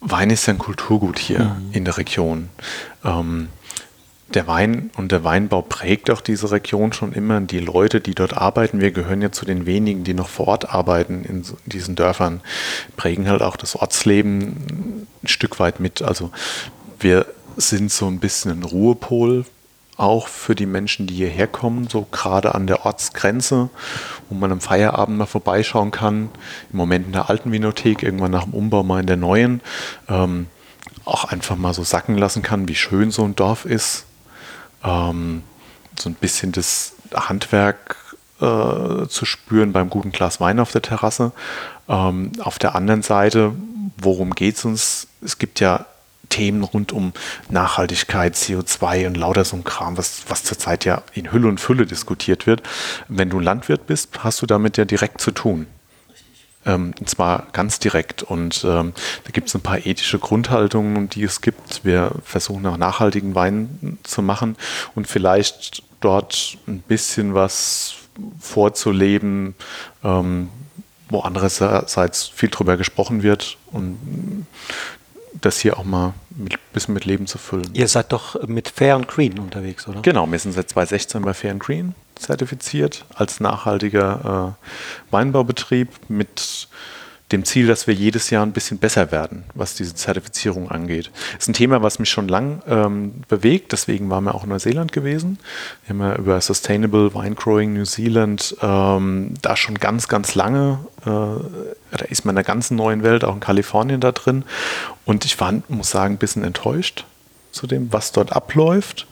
Wein 0.00 0.30
ist 0.30 0.46
ja 0.46 0.52
ein 0.52 0.58
Kulturgut 0.58 1.18
hier 1.18 1.40
mhm. 1.40 1.72
in 1.72 1.84
der 1.84 1.96
Region. 1.96 2.50
Ähm, 3.04 3.48
der 4.34 4.46
Wein 4.46 4.90
und 4.96 5.12
der 5.12 5.24
Weinbau 5.24 5.62
prägt 5.62 6.10
auch 6.10 6.20
diese 6.20 6.50
Region 6.50 6.92
schon 6.92 7.12
immer. 7.12 7.40
Die 7.40 7.60
Leute, 7.60 8.00
die 8.00 8.14
dort 8.14 8.36
arbeiten, 8.36 8.80
wir 8.80 8.90
gehören 8.90 9.22
ja 9.22 9.30
zu 9.30 9.44
den 9.44 9.66
wenigen, 9.66 10.04
die 10.04 10.14
noch 10.14 10.28
vor 10.28 10.48
Ort 10.48 10.74
arbeiten 10.74 11.24
in 11.24 11.44
diesen 11.66 11.94
Dörfern, 11.94 12.40
prägen 12.96 13.28
halt 13.28 13.42
auch 13.42 13.56
das 13.56 13.76
Ortsleben 13.76 15.06
ein 15.22 15.28
Stück 15.28 15.58
weit 15.58 15.78
mit. 15.78 16.02
Also 16.02 16.30
wir 16.98 17.26
sind 17.56 17.90
so 17.90 18.06
ein 18.06 18.18
bisschen 18.18 18.50
ein 18.50 18.64
Ruhepol, 18.64 19.44
auch 19.96 20.28
für 20.28 20.54
die 20.54 20.66
Menschen, 20.66 21.06
die 21.06 21.14
hierher 21.14 21.46
kommen, 21.46 21.88
so 21.88 22.06
gerade 22.10 22.54
an 22.54 22.66
der 22.66 22.84
Ortsgrenze, 22.84 23.70
wo 24.28 24.34
man 24.34 24.50
am 24.50 24.60
Feierabend 24.60 25.18
mal 25.18 25.26
vorbeischauen 25.26 25.90
kann. 25.90 26.30
Im 26.72 26.76
Moment 26.76 27.06
in 27.06 27.12
der 27.12 27.30
alten 27.30 27.52
Vinothek, 27.52 28.02
irgendwann 28.02 28.32
nach 28.32 28.44
dem 28.44 28.54
Umbau 28.54 28.82
mal 28.82 29.00
in 29.00 29.06
der 29.06 29.16
neuen. 29.16 29.60
Ähm, 30.08 30.46
auch 31.04 31.24
einfach 31.24 31.56
mal 31.56 31.74
so 31.74 31.84
sacken 31.84 32.18
lassen 32.18 32.42
kann, 32.42 32.68
wie 32.68 32.74
schön 32.74 33.10
so 33.10 33.24
ein 33.24 33.36
Dorf 33.36 33.64
ist. 33.64 34.06
Ähm, 34.82 35.42
so 35.98 36.08
ein 36.08 36.14
bisschen 36.14 36.52
das 36.52 36.94
Handwerk 37.14 37.96
äh, 38.40 39.06
zu 39.06 39.24
spüren 39.24 39.72
beim 39.72 39.90
guten 39.90 40.10
Glas 40.10 40.40
Wein 40.40 40.58
auf 40.58 40.72
der 40.72 40.82
Terrasse. 40.82 41.32
Ähm, 41.88 42.32
auf 42.40 42.58
der 42.58 42.74
anderen 42.74 43.02
Seite, 43.02 43.54
worum 43.98 44.34
geht 44.34 44.56
es 44.56 44.64
uns? 44.64 45.06
Es 45.22 45.38
gibt 45.38 45.60
ja 45.60 45.86
Themen 46.28 46.62
rund 46.62 46.92
um 46.92 47.12
Nachhaltigkeit, 47.48 48.34
CO2 48.34 49.06
und 49.06 49.16
lauter 49.16 49.44
so 49.44 49.56
ein 49.56 49.64
Kram, 49.64 49.96
was, 49.96 50.22
was 50.28 50.44
zurzeit 50.44 50.84
ja 50.84 51.02
in 51.12 51.32
Hülle 51.32 51.48
und 51.48 51.60
Fülle 51.60 51.86
diskutiert 51.86 52.46
wird. 52.46 52.62
Wenn 53.08 53.30
du 53.30 53.38
Landwirt 53.38 53.86
bist, 53.86 54.24
hast 54.24 54.42
du 54.42 54.46
damit 54.46 54.76
ja 54.76 54.84
direkt 54.84 55.20
zu 55.20 55.30
tun. 55.30 55.66
Ähm, 56.66 56.94
und 56.98 57.08
zwar 57.08 57.46
ganz 57.52 57.78
direkt. 57.78 58.22
Und 58.22 58.64
ähm, 58.64 58.92
da 59.24 59.30
gibt 59.30 59.48
es 59.48 59.54
ein 59.54 59.60
paar 59.60 59.84
ethische 59.84 60.18
Grundhaltungen, 60.18 61.08
die 61.08 61.22
es 61.22 61.40
gibt. 61.40 61.84
Wir 61.84 62.12
versuchen 62.24 62.62
nach 62.62 62.76
nachhaltigen 62.76 63.34
Wein 63.34 63.98
zu 64.02 64.22
machen 64.22 64.56
und 64.94 65.06
vielleicht 65.06 65.82
dort 66.00 66.58
ein 66.66 66.80
bisschen 66.80 67.34
was 67.34 67.94
vorzuleben, 68.38 69.54
ähm, 70.02 70.48
wo 71.08 71.20
andererseits 71.20 72.28
viel 72.28 72.48
drüber 72.48 72.76
gesprochen 72.76 73.22
wird 73.22 73.56
und 73.72 74.46
das 75.40 75.58
hier 75.58 75.78
auch 75.78 75.84
mal 75.84 76.14
ein 76.38 76.48
bisschen 76.72 76.94
mit 76.94 77.04
Leben 77.04 77.26
zu 77.26 77.38
füllen. 77.38 77.70
Ihr 77.74 77.88
seid 77.88 78.12
doch 78.12 78.46
mit 78.46 78.68
Fair 78.68 78.94
and 78.94 79.08
Green 79.08 79.38
unterwegs, 79.38 79.86
oder? 79.88 80.02
Genau, 80.02 80.30
wir 80.30 80.38
sind 80.38 80.52
seit 80.52 80.70
2016 80.70 81.22
bei 81.22 81.34
Fair 81.34 81.52
and 81.52 81.60
Green 81.60 81.94
zertifiziert 82.14 83.04
als 83.14 83.40
nachhaltiger 83.40 84.56
äh, 84.56 85.12
Weinbaubetrieb 85.12 85.88
mit 86.08 86.68
dem 87.34 87.44
Ziel, 87.44 87.66
dass 87.66 87.86
wir 87.86 87.94
jedes 87.94 88.30
Jahr 88.30 88.46
ein 88.46 88.52
bisschen 88.52 88.78
besser 88.78 89.10
werden, 89.10 89.44
was 89.54 89.74
diese 89.74 89.94
Zertifizierung 89.94 90.70
angeht. 90.70 91.10
Das 91.32 91.42
ist 91.44 91.48
ein 91.48 91.54
Thema, 91.54 91.82
was 91.82 91.98
mich 91.98 92.08
schon 92.08 92.28
lang 92.28 92.62
ähm, 92.66 93.22
bewegt, 93.28 93.72
deswegen 93.72 94.08
waren 94.08 94.24
wir 94.24 94.34
auch 94.34 94.44
in 94.44 94.50
Neuseeland 94.50 94.92
gewesen. 94.92 95.38
Wir 95.84 95.94
haben 95.94 96.00
ja 96.00 96.16
über 96.16 96.40
Sustainable 96.40 97.12
Wine 97.14 97.34
Growing 97.34 97.74
New 97.74 97.84
Zealand 97.84 98.56
ähm, 98.62 99.34
da 99.42 99.56
schon 99.56 99.74
ganz, 99.76 100.08
ganz 100.08 100.34
lange, 100.34 100.78
äh, 101.02 101.06
da 101.06 102.04
ist 102.08 102.24
man 102.24 102.34
in 102.34 102.38
einer 102.38 102.44
ganzen 102.44 102.76
neuen 102.76 103.02
Welt, 103.02 103.24
auch 103.24 103.34
in 103.34 103.40
Kalifornien 103.40 104.00
da 104.00 104.12
drin. 104.12 104.44
Und 105.04 105.24
ich 105.24 105.38
war, 105.40 105.52
muss 105.68 105.90
sagen, 105.90 106.14
ein 106.14 106.18
bisschen 106.18 106.44
enttäuscht 106.44 107.04
zu 107.50 107.66
dem, 107.66 107.92
was 107.92 108.12
dort 108.12 108.32
abläuft 108.32 109.06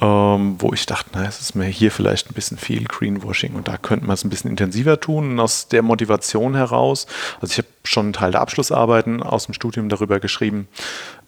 ähm, 0.00 0.56
wo 0.58 0.72
ich 0.72 0.84
dachte, 0.84 1.10
na, 1.14 1.24
es 1.24 1.40
ist 1.40 1.54
mir 1.54 1.66
hier 1.66 1.90
vielleicht 1.90 2.30
ein 2.30 2.34
bisschen 2.34 2.58
viel 2.58 2.84
Greenwashing 2.84 3.54
und 3.54 3.66
da 3.68 3.78
könnte 3.78 4.06
man 4.06 4.14
es 4.14 4.24
ein 4.24 4.30
bisschen 4.30 4.50
intensiver 4.50 5.00
tun. 5.00 5.32
Und 5.32 5.40
aus 5.40 5.68
der 5.68 5.82
Motivation 5.82 6.54
heraus, 6.54 7.06
also 7.40 7.52
ich 7.52 7.58
habe 7.58 7.68
schon 7.84 8.06
einen 8.06 8.12
Teil 8.12 8.32
der 8.32 8.42
Abschlussarbeiten 8.42 9.22
aus 9.22 9.46
dem 9.46 9.54
Studium 9.54 9.88
darüber 9.88 10.20
geschrieben, 10.20 10.68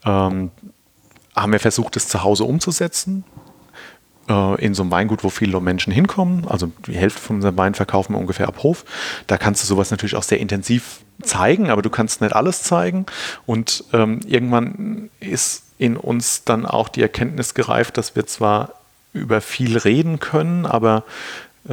ähm, 0.05 0.51
haben 1.35 1.53
wir 1.53 1.61
versucht, 1.61 1.97
es 1.97 2.09
zu 2.09 2.23
Hause 2.23 2.45
umzusetzen 2.45 3.25
äh, 4.29 4.65
in 4.65 4.75
so 4.75 4.83
einem 4.83 4.91
Weingut, 4.91 5.25
wo 5.25 5.31
viele 5.31 5.61
Menschen 5.61 5.93
hinkommen. 5.93 6.47
Also 6.47 6.71
die 6.87 6.97
Hälfte 6.97 7.21
von 7.21 7.37
unserem 7.37 7.57
Wein 7.57 7.75
verkaufen 7.75 8.15
wir 8.15 8.19
ungefähr 8.19 8.49
ab 8.49 8.63
Hof. 8.63 8.85
Da 9.27 9.39
kannst 9.39 9.63
du 9.63 9.67
sowas 9.67 9.91
natürlich 9.91 10.17
auch 10.17 10.23
sehr 10.23 10.41
intensiv 10.41 11.01
zeigen, 11.23 11.71
aber 11.71 11.83
du 11.83 11.91
kannst 11.91 12.21
nicht 12.21 12.35
alles 12.35 12.63
zeigen. 12.63 13.07
Und 13.47 13.85
ähm, 13.93 14.21
irgendwann 14.27 15.11
ist 15.21 15.65
in 15.79 15.97
uns 15.97 16.45
dann 16.45 16.67
auch 16.67 16.89
die 16.89 17.03
Erkenntnis 17.03 17.55
gereift, 17.55 17.97
dass 17.97 18.17
wir 18.17 18.27
zwar 18.27 18.75
über 19.13 19.41
viel 19.41 19.79
reden 19.79 20.21
können, 20.21 20.67
aber 20.67 21.05
äh, 21.67 21.73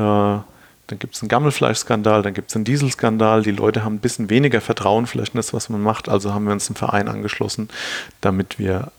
dann 0.88 1.00
gibt 1.00 1.16
es 1.16 1.22
einen 1.22 1.30
Gammelfleischskandal, 1.30 2.22
dann 2.22 2.34
gibt 2.34 2.52
es 2.52 2.56
einen 2.56 2.66
Dieselskandal, 2.66 3.42
die 3.42 3.52
Leute 3.52 3.84
haben 3.84 3.96
ein 3.96 4.00
bisschen 4.00 4.30
weniger 4.30 4.62
Vertrauen 4.62 5.08
vielleicht 5.08 5.34
in 5.34 5.38
das, 5.38 5.54
was 5.54 5.70
man 5.70 5.82
macht, 5.82 6.10
also 6.10 6.34
haben 6.34 6.46
wir 6.46 6.54
uns 6.54 6.70
einen 6.70 6.76
Verein 6.76 7.08
angeschlossen, 7.08 7.70
damit 8.22 8.60
wir 8.60 8.92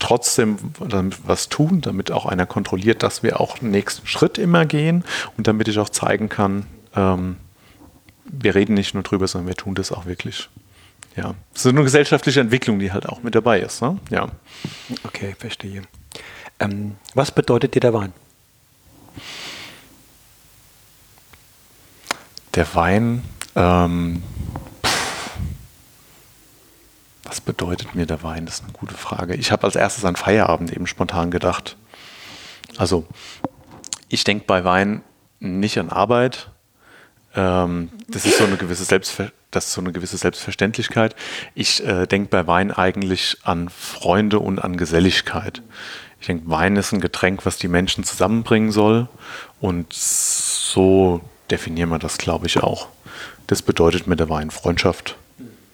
trotzdem 0.00 0.58
was 0.78 1.48
tun, 1.48 1.82
damit 1.82 2.10
auch 2.10 2.26
einer 2.26 2.46
kontrolliert, 2.46 3.02
dass 3.02 3.22
wir 3.22 3.40
auch 3.40 3.58
den 3.58 3.70
nächsten 3.70 4.06
Schritt 4.06 4.38
immer 4.38 4.66
gehen 4.66 5.04
und 5.36 5.46
damit 5.46 5.68
ich 5.68 5.78
auch 5.78 5.90
zeigen 5.90 6.28
kann, 6.28 6.66
ähm, 6.96 7.36
wir 8.24 8.54
reden 8.54 8.74
nicht 8.74 8.94
nur 8.94 9.02
drüber, 9.02 9.28
sondern 9.28 9.48
wir 9.48 9.56
tun 9.56 9.74
das 9.74 9.92
auch 9.92 10.06
wirklich. 10.06 10.48
Ja, 11.16 11.34
ist 11.54 11.66
eine 11.66 11.82
gesellschaftliche 11.82 12.40
Entwicklung, 12.40 12.78
die 12.78 12.92
halt 12.92 13.08
auch 13.08 13.22
mit 13.22 13.34
dabei 13.34 13.60
ist. 13.60 13.82
Ne? 13.82 13.98
Ja. 14.10 14.28
Okay, 15.04 15.34
verstehe. 15.38 15.82
Ähm, 16.60 16.96
was 17.14 17.32
bedeutet 17.32 17.74
dir 17.74 17.80
der 17.80 17.94
Wein? 17.94 18.12
Der 22.54 22.74
Wein, 22.74 23.22
ähm, 23.54 24.22
was 27.24 27.40
bedeutet 27.40 27.94
mir 27.94 28.06
der 28.06 28.22
Wein? 28.22 28.46
Das 28.46 28.56
ist 28.56 28.64
eine 28.64 28.72
gute 28.72 28.94
Frage. 28.94 29.34
Ich 29.34 29.52
habe 29.52 29.64
als 29.64 29.76
erstes 29.76 30.04
an 30.04 30.16
Feierabend 30.16 30.72
eben 30.72 30.86
spontan 30.86 31.30
gedacht. 31.30 31.76
Also, 32.76 33.06
ich 34.08 34.24
denke 34.24 34.46
bei 34.46 34.64
Wein 34.64 35.02
nicht 35.38 35.78
an 35.78 35.90
Arbeit. 35.90 36.50
Ähm, 37.34 37.90
das 38.08 38.26
ist 38.26 38.38
so 38.38 38.44
eine 38.44 38.56
gewisse 38.56 38.84
Selbstver 38.84 39.30
das 39.50 39.66
ist 39.66 39.72
so 39.72 39.80
eine 39.80 39.92
gewisse 39.92 40.16
Selbstverständlichkeit. 40.16 41.16
Ich 41.54 41.84
äh, 41.84 42.06
denke 42.06 42.28
bei 42.28 42.46
Wein 42.46 42.70
eigentlich 42.70 43.38
an 43.42 43.68
Freunde 43.68 44.38
und 44.38 44.62
an 44.62 44.76
Geselligkeit. 44.76 45.62
Ich 46.20 46.26
denke, 46.26 46.48
Wein 46.48 46.76
ist 46.76 46.92
ein 46.92 47.00
Getränk, 47.00 47.46
was 47.46 47.56
die 47.56 47.68
Menschen 47.68 48.04
zusammenbringen 48.04 48.72
soll. 48.72 49.08
Und 49.60 49.92
so 49.92 51.20
definieren 51.50 51.88
wir 51.88 51.98
das, 51.98 52.18
glaube 52.18 52.46
ich, 52.46 52.62
auch. 52.62 52.88
Das 53.46 53.62
bedeutet 53.62 54.06
mit 54.06 54.20
der 54.20 54.28
Wein 54.28 54.50
Freundschaft. 54.50 55.16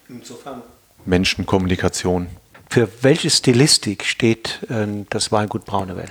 Insofern. 0.09 0.63
Menschenkommunikation. 1.05 2.29
Für 2.71 2.89
welche 3.03 3.31
Stilistik 3.31 4.05
steht 4.05 4.61
äh, 4.71 4.87
das 5.11 5.33
Weingut 5.33 5.67
Braunewell? 5.67 6.11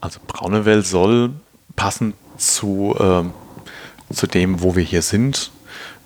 Also 0.00 0.20
Braunewell 0.26 0.84
soll 0.84 1.30
passend 1.76 2.14
zu, 2.38 2.96
äh, 2.98 3.24
zu 4.12 4.26
dem, 4.26 4.62
wo 4.62 4.76
wir 4.76 4.82
hier 4.82 5.02
sind, 5.02 5.50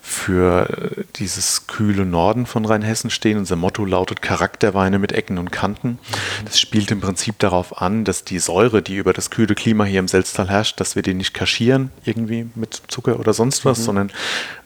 für 0.05 0.69
äh, 0.69 1.03
dieses 1.15 1.65
kühle 1.65 2.05
Norden 2.05 2.45
von 2.45 2.65
Rheinhessen 2.65 3.09
stehen. 3.09 3.37
Unser 3.37 3.55
Motto 3.55 3.85
lautet 3.85 4.21
Charakterweine 4.21 4.99
mit 4.99 5.13
Ecken 5.13 5.37
und 5.37 5.49
Kanten. 5.49 5.97
Das 6.43 6.59
spielt 6.59 6.91
im 6.91 6.99
Prinzip 6.99 7.39
darauf 7.39 7.81
an, 7.81 8.03
dass 8.03 8.25
die 8.25 8.39
Säure, 8.39 8.81
die 8.81 8.97
über 8.97 9.13
das 9.13 9.29
kühle 9.29 9.55
Klima 9.55 9.85
hier 9.85 10.01
im 10.01 10.09
Selztal 10.09 10.49
herrscht, 10.49 10.81
dass 10.81 10.97
wir 10.97 11.03
die 11.03 11.13
nicht 11.13 11.33
kaschieren, 11.33 11.89
irgendwie 12.03 12.47
mit 12.53 12.81
Zucker 12.89 13.17
oder 13.17 13.31
sonst 13.31 13.63
was, 13.63 13.79
mhm. 13.79 13.83
sondern 13.83 14.11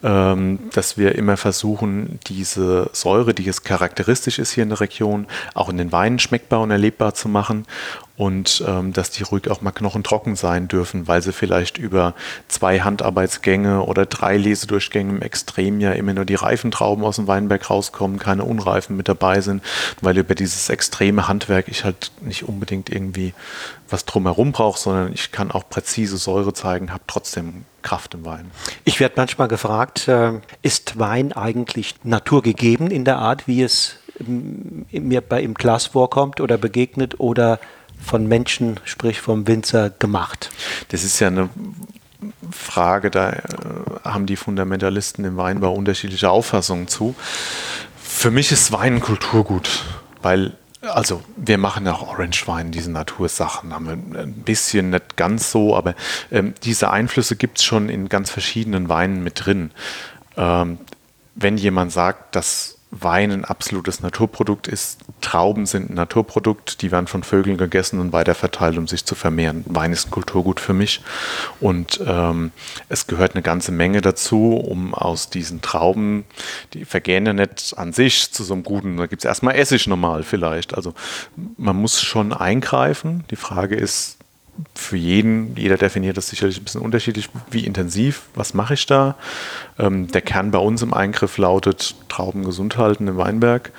ähm, 0.03 0.59
dass 0.73 0.97
wir 0.97 1.13
immer 1.13 1.37
versuchen, 1.37 2.19
diese 2.25 2.89
Säure, 2.91 3.35
die 3.35 3.43
jetzt 3.43 3.63
charakteristisch 3.63 4.39
ist 4.39 4.53
hier 4.53 4.63
in 4.63 4.69
der 4.69 4.81
Region, 4.81 5.27
auch 5.53 5.69
in 5.69 5.77
den 5.77 5.91
Weinen 5.91 6.17
schmeckbar 6.17 6.61
und 6.61 6.71
erlebbar 6.71 7.13
zu 7.13 7.29
machen 7.29 7.67
und 8.17 8.63
ähm, 8.67 8.93
dass 8.93 9.11
die 9.11 9.21
ruhig 9.21 9.49
auch 9.51 9.61
mal 9.61 9.71
knochentrocken 9.71 10.35
sein 10.35 10.67
dürfen, 10.67 11.07
weil 11.07 11.21
sie 11.21 11.31
vielleicht 11.31 11.77
über 11.77 12.15
zwei 12.47 12.79
Handarbeitsgänge 12.79 13.83
oder 13.83 14.07
drei 14.07 14.37
Lesedurchgänge 14.37 15.11
im 15.11 15.21
Extrem 15.21 15.79
ja 15.79 15.91
immer 15.91 16.13
nur 16.13 16.25
die 16.25 16.35
reifen 16.35 16.71
Trauben 16.71 17.03
aus 17.03 17.17
dem 17.17 17.27
Weinberg 17.27 17.69
rauskommen, 17.69 18.17
keine 18.17 18.43
unreifen 18.43 18.97
mit 18.97 19.07
dabei 19.07 19.41
sind, 19.41 19.63
weil 20.01 20.17
über 20.17 20.33
dieses 20.33 20.69
extreme 20.69 21.27
Handwerk 21.27 21.67
ich 21.67 21.83
halt 21.83 22.11
nicht 22.21 22.43
unbedingt 22.43 22.89
irgendwie 22.89 23.35
was 23.87 24.03
drumherum 24.05 24.51
brauche, 24.51 24.79
sondern 24.79 25.13
ich 25.13 25.31
kann 25.31 25.51
auch 25.51 25.69
präzise 25.69 26.17
Säure 26.17 26.53
zeigen, 26.53 26.91
habe 26.91 27.03
trotzdem 27.05 27.65
Kraft 27.83 28.15
im 28.15 28.25
Wein. 28.25 28.49
Ich 28.83 28.99
werde 28.99 29.13
manchmal 29.17 29.47
gefragt, 29.47 30.07
äh, 30.07 30.33
ist 30.63 30.97
Wein 30.97 31.33
eigentlich 31.33 31.93
naturgegeben 32.03 32.89
in 32.89 33.05
der 33.05 33.19
Art, 33.19 33.47
wie 33.47 33.61
es 33.61 33.97
mir 34.19 35.21
bei 35.21 35.43
im 35.43 35.53
Glas 35.53 35.85
vorkommt 35.85 36.41
oder 36.41 36.57
begegnet 36.57 37.19
oder 37.19 37.59
von 38.03 38.27
Menschen, 38.27 38.79
sprich 38.85 39.21
vom 39.21 39.47
Winzer, 39.47 39.89
gemacht? 39.89 40.49
Das 40.89 41.03
ist 41.03 41.19
ja 41.19 41.27
eine 41.27 41.49
Frage, 42.51 43.11
da 43.11 43.31
äh, 43.31 43.41
haben 44.03 44.25
die 44.25 44.35
Fundamentalisten 44.35 45.23
im 45.25 45.37
Weinbau 45.37 45.73
unterschiedliche 45.73 46.29
Auffassungen 46.29 46.87
zu. 46.87 47.15
Für 48.01 48.31
mich 48.31 48.51
ist 48.51 48.71
Wein 48.71 48.95
ein 48.95 48.99
Kulturgut, 49.01 49.85
weil 50.21 50.53
also 50.81 51.21
wir 51.35 51.57
machen 51.57 51.87
auch 51.87 52.07
Orange 52.07 52.47
Wein, 52.47 52.71
diese 52.71 52.91
Natursachen, 52.91 53.73
haben 53.73 53.85
wir 53.87 54.21
ein 54.21 54.33
bisschen, 54.33 54.91
nicht 54.91 55.17
ganz 55.17 55.51
so, 55.51 55.75
aber 55.75 55.95
ähm, 56.31 56.53
diese 56.63 56.91
Einflüsse 56.91 57.35
gibt 57.35 57.57
es 57.57 57.63
schon 57.63 57.89
in 57.89 58.09
ganz 58.09 58.29
verschiedenen 58.29 58.87
Weinen 58.87 59.23
mit 59.23 59.45
drin. 59.45 59.71
Ähm, 60.37 60.77
wenn 61.35 61.57
jemand 61.57 61.91
sagt, 61.91 62.35
dass 62.35 62.76
Wein 62.91 63.31
ein 63.31 63.45
absolutes 63.45 64.01
Naturprodukt 64.01 64.67
ist. 64.67 64.99
Trauben 65.19 65.65
sind 65.65 65.89
ein 65.89 65.95
Naturprodukt, 65.95 66.81
die 66.81 66.91
werden 66.91 67.07
von 67.07 67.23
Vögeln 67.23 67.57
gegessen 67.57 67.99
und 67.99 68.13
weiterverteilt, 68.13 68.77
um 68.77 68.87
sich 68.87 69.05
zu 69.05 69.13
vermehren. 69.13 69.63
Wein 69.67 69.91
ist 69.91 70.07
ein 70.07 70.11
Kulturgut 70.11 70.59
für 70.59 70.73
mich 70.73 71.01
und 71.59 71.99
ähm, 72.05 72.51
es 72.87 73.07
gehört 73.07 73.35
eine 73.35 73.41
ganze 73.41 73.71
Menge 73.71 74.01
dazu, 74.01 74.53
um 74.53 74.93
aus 74.93 75.29
diesen 75.29 75.61
Trauben, 75.61 76.23
die 76.73 76.85
vergehen 76.85 77.25
ja 77.25 77.33
nicht 77.33 77.73
an 77.77 77.91
sich 77.91 78.31
zu 78.31 78.43
so 78.43 78.53
einem 78.53 78.63
guten, 78.63 78.97
da 78.97 79.07
gibt 79.07 79.21
es 79.21 79.25
erstmal 79.25 79.55
Essig 79.55 79.87
normal 79.87 80.23
vielleicht. 80.23 80.73
Also 80.73 80.93
man 81.57 81.75
muss 81.75 82.01
schon 82.01 82.31
eingreifen. 82.31 83.25
Die 83.31 83.35
Frage 83.35 83.75
ist, 83.75 84.16
für 84.73 84.97
jeden, 84.97 85.55
jeder 85.55 85.77
definiert 85.77 86.17
das 86.17 86.29
sicherlich 86.29 86.59
ein 86.59 86.63
bisschen 86.63 86.81
unterschiedlich, 86.81 87.29
wie 87.51 87.65
intensiv, 87.65 88.23
was 88.35 88.53
mache 88.53 88.73
ich 88.73 88.85
da. 88.85 89.15
Ähm, 89.77 90.07
der 90.11 90.21
Kern 90.21 90.51
bei 90.51 90.59
uns 90.59 90.81
im 90.81 90.93
Eingriff 90.93 91.37
lautet, 91.37 91.95
Trauben 92.09 92.43
gesund 92.43 92.77
halten 92.77 93.07
im 93.07 93.17
Weinberg, 93.17 93.71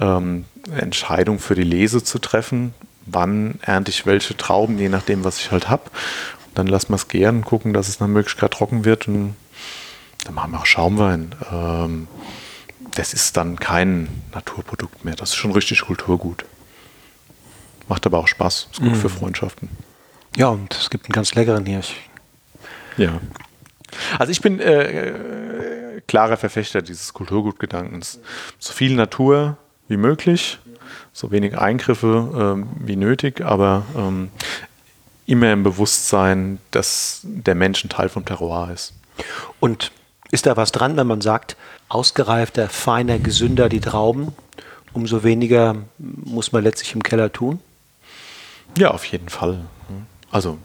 ähm, 0.00 0.44
Entscheidung 0.74 1.38
für 1.38 1.54
die 1.54 1.62
Lese 1.62 2.02
zu 2.02 2.18
treffen, 2.18 2.74
wann 3.06 3.58
ernte 3.62 3.90
ich 3.90 4.06
welche 4.06 4.36
Trauben, 4.36 4.78
je 4.78 4.88
nachdem, 4.88 5.24
was 5.24 5.38
ich 5.38 5.50
halt 5.50 5.68
habe. 5.68 5.90
Dann 6.54 6.66
lassen 6.66 6.90
wir 6.90 6.96
es 6.96 7.08
gären, 7.08 7.44
gucken, 7.44 7.72
dass 7.72 7.88
es 7.88 8.00
nach 8.00 8.06
Möglichkeit 8.06 8.52
trocken 8.52 8.84
wird 8.84 9.08
und 9.08 9.36
dann 10.24 10.34
machen 10.34 10.52
wir 10.52 10.60
auch 10.60 10.66
Schaumwein. 10.66 11.34
Ähm, 11.52 12.08
das 12.94 13.12
ist 13.12 13.36
dann 13.36 13.58
kein 13.58 14.08
Naturprodukt 14.32 15.04
mehr, 15.04 15.16
das 15.16 15.30
ist 15.30 15.36
schon 15.36 15.52
richtig 15.52 15.82
Kulturgut. 15.82 16.44
Macht 17.88 18.06
aber 18.06 18.18
auch 18.18 18.28
Spaß, 18.28 18.68
ist 18.72 18.80
gut 18.80 18.92
mhm. 18.92 18.96
für 18.96 19.10
Freundschaften. 19.10 19.68
Ja, 20.36 20.48
und 20.48 20.74
es 20.74 20.90
gibt 20.90 21.06
einen 21.06 21.12
ganz 21.12 21.34
leckeren 21.34 21.64
Hirsch. 21.66 21.94
Ja. 22.96 23.20
Also 24.18 24.32
ich 24.32 24.40
bin 24.40 24.60
äh, 24.60 25.08
äh, 25.08 26.00
klarer 26.06 26.36
Verfechter 26.36 26.82
dieses 26.82 27.12
Kulturgutgedankens. 27.12 28.20
So 28.58 28.72
viel 28.72 28.94
Natur 28.94 29.56
wie 29.88 29.96
möglich, 29.96 30.58
so 31.12 31.30
wenig 31.30 31.56
Eingriffe 31.56 32.56
ähm, 32.56 32.68
wie 32.80 32.96
nötig, 32.96 33.42
aber 33.42 33.84
ähm, 33.96 34.30
immer 35.26 35.52
im 35.52 35.62
Bewusstsein, 35.62 36.58
dass 36.70 37.20
der 37.22 37.54
Mensch 37.54 37.84
ein 37.84 37.88
Teil 37.88 38.08
vom 38.08 38.24
Terroir 38.24 38.70
ist. 38.72 38.94
Und 39.60 39.92
ist 40.30 40.46
da 40.46 40.56
was 40.56 40.72
dran, 40.72 40.96
wenn 40.96 41.06
man 41.06 41.20
sagt, 41.20 41.56
ausgereifter, 41.88 42.68
feiner, 42.68 43.18
gesünder 43.18 43.68
die 43.68 43.80
Trauben, 43.80 44.32
umso 44.92 45.22
weniger 45.22 45.76
muss 45.98 46.52
man 46.52 46.64
letztlich 46.64 46.94
im 46.94 47.02
Keller 47.02 47.32
tun? 47.32 47.60
Ja, 48.76 48.90
auf 48.90 49.04
jeden 49.04 49.28
Fall. 49.28 49.60
Also, 50.34 50.58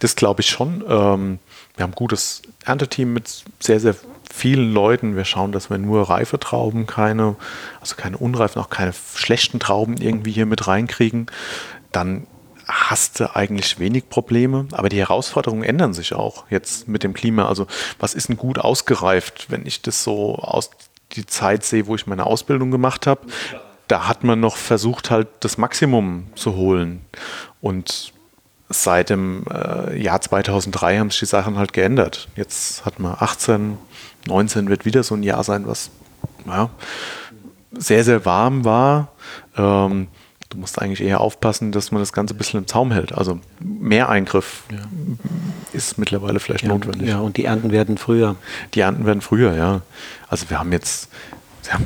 das 0.00 0.16
glaube 0.16 0.40
ich 0.40 0.48
schon. 0.48 0.82
Ähm, 0.88 1.38
wir 1.76 1.84
haben 1.84 1.92
ein 1.92 1.94
gutes 1.94 2.42
Ernteteam 2.64 3.12
mit 3.12 3.44
sehr, 3.60 3.78
sehr 3.78 3.94
vielen 4.28 4.74
Leuten. 4.74 5.14
Wir 5.14 5.24
schauen, 5.24 5.52
dass 5.52 5.70
wir 5.70 5.78
nur 5.78 6.10
reife 6.10 6.40
Trauben, 6.40 6.88
keine, 6.88 7.36
also 7.80 7.94
keine 7.94 8.18
unreifen, 8.18 8.60
auch 8.60 8.70
keine 8.70 8.92
schlechten 9.14 9.60
Trauben 9.60 9.98
irgendwie 9.98 10.32
hier 10.32 10.46
mit 10.46 10.66
reinkriegen. 10.66 11.26
Dann 11.92 12.26
hast 12.66 13.20
du 13.20 13.36
eigentlich 13.36 13.78
wenig 13.78 14.08
Probleme, 14.08 14.66
aber 14.72 14.88
die 14.88 14.98
Herausforderungen 14.98 15.62
ändern 15.62 15.94
sich 15.94 16.12
auch 16.12 16.46
jetzt 16.50 16.88
mit 16.88 17.04
dem 17.04 17.14
Klima. 17.14 17.46
Also 17.46 17.68
was 18.00 18.14
ist 18.14 18.30
denn 18.30 18.36
gut 18.36 18.58
ausgereift, 18.58 19.46
wenn 19.48 19.64
ich 19.64 19.80
das 19.80 20.02
so 20.02 20.34
aus 20.34 20.70
die 21.12 21.26
Zeit 21.26 21.64
sehe, 21.64 21.86
wo 21.86 21.94
ich 21.94 22.08
meine 22.08 22.26
Ausbildung 22.26 22.72
gemacht 22.72 23.06
habe? 23.06 23.20
Da 23.86 24.08
hat 24.08 24.24
man 24.24 24.40
noch 24.40 24.56
versucht, 24.56 25.12
halt 25.12 25.28
das 25.38 25.56
Maximum 25.56 26.26
zu 26.34 26.56
holen. 26.56 27.04
Und 27.60 28.12
seit 28.68 29.10
dem 29.10 29.44
äh, 29.52 30.00
Jahr 30.00 30.20
2003 30.20 30.98
haben 30.98 31.10
sich 31.10 31.20
die 31.20 31.26
Sachen 31.26 31.56
halt 31.56 31.72
geändert. 31.72 32.28
Jetzt 32.36 32.84
hat 32.84 32.98
man 32.98 33.16
18, 33.18 33.78
19 34.26 34.68
wird 34.68 34.84
wieder 34.84 35.02
so 35.02 35.14
ein 35.14 35.22
Jahr 35.22 35.44
sein, 35.44 35.66
was 35.66 35.90
ja, 36.46 36.70
sehr, 37.72 38.04
sehr 38.04 38.24
warm 38.24 38.64
war. 38.64 39.12
Ähm, 39.56 40.08
du 40.48 40.58
musst 40.58 40.80
eigentlich 40.80 41.02
eher 41.02 41.20
aufpassen, 41.20 41.72
dass 41.72 41.90
man 41.92 42.00
das 42.00 42.12
Ganze 42.12 42.34
ein 42.34 42.38
bisschen 42.38 42.60
im 42.60 42.66
Zaum 42.66 42.92
hält. 42.92 43.12
Also 43.12 43.40
mehr 43.60 44.08
Eingriff 44.08 44.62
ja. 44.70 44.78
ist 45.72 45.98
mittlerweile 45.98 46.40
vielleicht 46.40 46.64
ja, 46.64 46.68
notwendig. 46.68 47.08
Ja, 47.08 47.18
und 47.18 47.36
die 47.36 47.44
Ernten 47.44 47.70
werden 47.70 47.98
früher. 47.98 48.36
Die 48.74 48.80
Ernten 48.80 49.04
werden 49.04 49.20
früher, 49.20 49.54
ja. 49.54 49.82
Also 50.28 50.48
wir 50.50 50.58
haben 50.58 50.72
jetzt, 50.72 51.08
ja, 51.70 51.78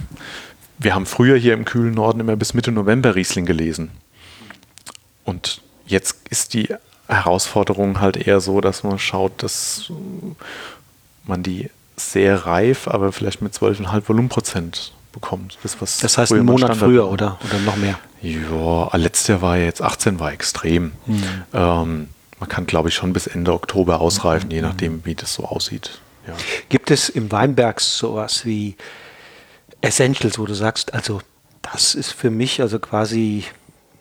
wir 0.78 0.94
haben 0.94 1.06
früher 1.06 1.36
hier 1.36 1.54
im 1.54 1.64
kühlen 1.64 1.94
Norden 1.94 2.20
immer 2.20 2.36
bis 2.36 2.54
Mitte 2.54 2.70
November 2.70 3.14
Riesling 3.14 3.46
gelesen. 3.46 3.90
Und 5.24 5.60
Jetzt 5.88 6.16
ist 6.30 6.54
die 6.54 6.68
Herausforderung 7.08 8.00
halt 8.00 8.16
eher 8.16 8.40
so, 8.40 8.60
dass 8.60 8.84
man 8.84 8.98
schaut, 8.98 9.42
dass 9.42 9.90
man 11.24 11.42
die 11.42 11.70
sehr 11.96 12.46
reif, 12.46 12.86
aber 12.86 13.12
vielleicht 13.12 13.42
mit 13.42 13.54
12,5 13.54 14.08
Volumenprozent 14.08 14.92
bekommt. 15.12 15.58
Das, 15.62 15.80
was 15.80 15.98
das 15.98 16.18
heißt 16.18 16.32
einen 16.32 16.44
Monat 16.44 16.76
früher 16.76 17.10
oder, 17.10 17.38
oder 17.44 17.58
noch 17.60 17.76
mehr? 17.76 17.98
Ja, 18.20 18.94
letztes 18.96 19.28
Jahr 19.28 19.42
war 19.42 19.56
jetzt 19.56 19.82
18 19.82 20.20
war 20.20 20.32
extrem. 20.32 20.92
Mhm. 21.06 21.24
Ähm, 21.52 22.08
man 22.38 22.48
kann, 22.48 22.66
glaube 22.66 22.88
ich, 22.88 22.94
schon 22.94 23.12
bis 23.12 23.26
Ende 23.26 23.52
Oktober 23.52 24.00
ausreifen, 24.00 24.50
je 24.50 24.60
nachdem, 24.60 25.04
wie 25.04 25.14
das 25.14 25.34
so 25.34 25.44
aussieht. 25.44 26.00
Ja. 26.26 26.34
Gibt 26.68 26.90
es 26.90 27.08
im 27.08 27.32
Weinberg 27.32 27.80
sowas 27.80 28.44
wie 28.44 28.76
Essentials, 29.80 30.38
wo 30.38 30.46
du 30.46 30.54
sagst, 30.54 30.94
also 30.94 31.20
das 31.62 31.94
ist 31.94 32.12
für 32.12 32.30
mich 32.30 32.60
also 32.60 32.78
quasi 32.78 33.44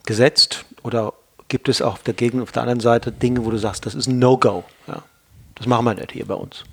gesetzt 0.05 0.65
oder 0.83 1.13
gibt 1.47 1.69
es 1.69 1.81
auch 1.81 1.93
auf 1.93 2.03
der 2.03 2.15
auf 2.41 2.51
der 2.51 2.61
anderen 2.63 2.79
Seite 2.79 3.11
Dinge, 3.11 3.45
wo 3.45 3.51
du 3.51 3.57
sagst, 3.57 3.85
das 3.85 3.95
ist 3.95 4.07
ein 4.07 4.19
No-Go? 4.19 4.63
Ja, 4.87 5.03
das 5.55 5.67
machen 5.67 5.85
wir 5.85 5.93
nicht 5.93 6.11
hier 6.11 6.25
bei 6.25 6.35
uns. 6.35 6.63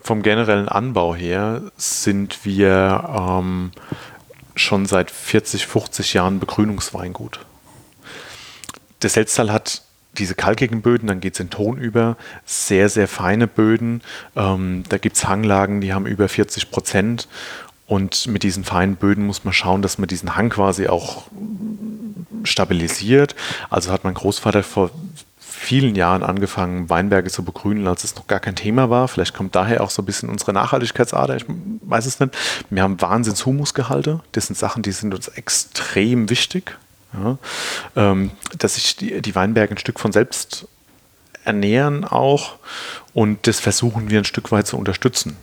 Vom 0.00 0.22
generellen 0.22 0.68
Anbau 0.68 1.14
her 1.14 1.62
sind 1.76 2.44
wir 2.44 3.04
ähm, 3.08 3.70
schon 4.56 4.86
seit 4.86 5.10
40, 5.10 5.66
50 5.66 6.14
Jahren 6.14 6.40
Begrünungsweingut. 6.40 7.40
Der 9.02 9.10
Selztal 9.10 9.52
hat 9.52 9.82
diese 10.18 10.34
kalkigen 10.34 10.82
Böden, 10.82 11.06
dann 11.06 11.20
geht 11.20 11.34
es 11.34 11.40
in 11.40 11.50
Ton 11.50 11.78
über, 11.78 12.16
sehr, 12.44 12.88
sehr 12.88 13.08
feine 13.08 13.46
Böden. 13.46 14.02
Ähm, 14.36 14.84
da 14.88 14.98
gibt 14.98 15.16
es 15.16 15.26
Hanglagen, 15.26 15.80
die 15.80 15.92
haben 15.92 16.06
über 16.06 16.28
40 16.28 16.70
Prozent. 16.70 17.28
Und 17.92 18.26
mit 18.26 18.42
diesen 18.42 18.64
feinen 18.64 18.96
Böden 18.96 19.26
muss 19.26 19.44
man 19.44 19.52
schauen, 19.52 19.82
dass 19.82 19.98
man 19.98 20.08
diesen 20.08 20.34
Hang 20.34 20.48
quasi 20.48 20.88
auch 20.88 21.24
stabilisiert. 22.42 23.36
Also 23.68 23.92
hat 23.92 24.02
mein 24.02 24.14
Großvater 24.14 24.62
vor 24.62 24.90
vielen 25.38 25.94
Jahren 25.94 26.22
angefangen, 26.22 26.88
Weinberge 26.88 27.28
zu 27.28 27.44
begrünen, 27.44 27.86
als 27.86 28.04
es 28.04 28.16
noch 28.16 28.26
gar 28.26 28.40
kein 28.40 28.56
Thema 28.56 28.88
war. 28.88 29.08
Vielleicht 29.08 29.34
kommt 29.34 29.54
daher 29.54 29.82
auch 29.82 29.90
so 29.90 30.00
ein 30.00 30.06
bisschen 30.06 30.30
unsere 30.30 30.54
Nachhaltigkeitsader, 30.54 31.36
ich 31.36 31.44
weiß 31.46 32.06
es 32.06 32.18
nicht. 32.18 32.34
Wir 32.70 32.82
haben 32.82 32.98
Wahnsinns-Humusgehalte. 32.98 34.20
Das 34.32 34.46
sind 34.46 34.58
Sachen, 34.58 34.82
die 34.82 34.92
sind 34.92 35.14
uns 35.14 35.28
extrem 35.28 36.30
wichtig. 36.30 36.78
Ja, 37.12 37.36
ähm, 37.94 38.30
dass 38.56 38.76
sich 38.76 38.96
die, 38.96 39.20
die 39.20 39.34
Weinberge 39.34 39.74
ein 39.74 39.78
Stück 39.78 40.00
von 40.00 40.12
selbst 40.12 40.66
ernähren 41.44 42.06
auch 42.06 42.54
und 43.12 43.46
das 43.46 43.60
versuchen 43.60 44.08
wir 44.08 44.18
ein 44.18 44.24
Stück 44.24 44.50
weit 44.50 44.66
zu 44.66 44.78
unterstützen. 44.78 45.36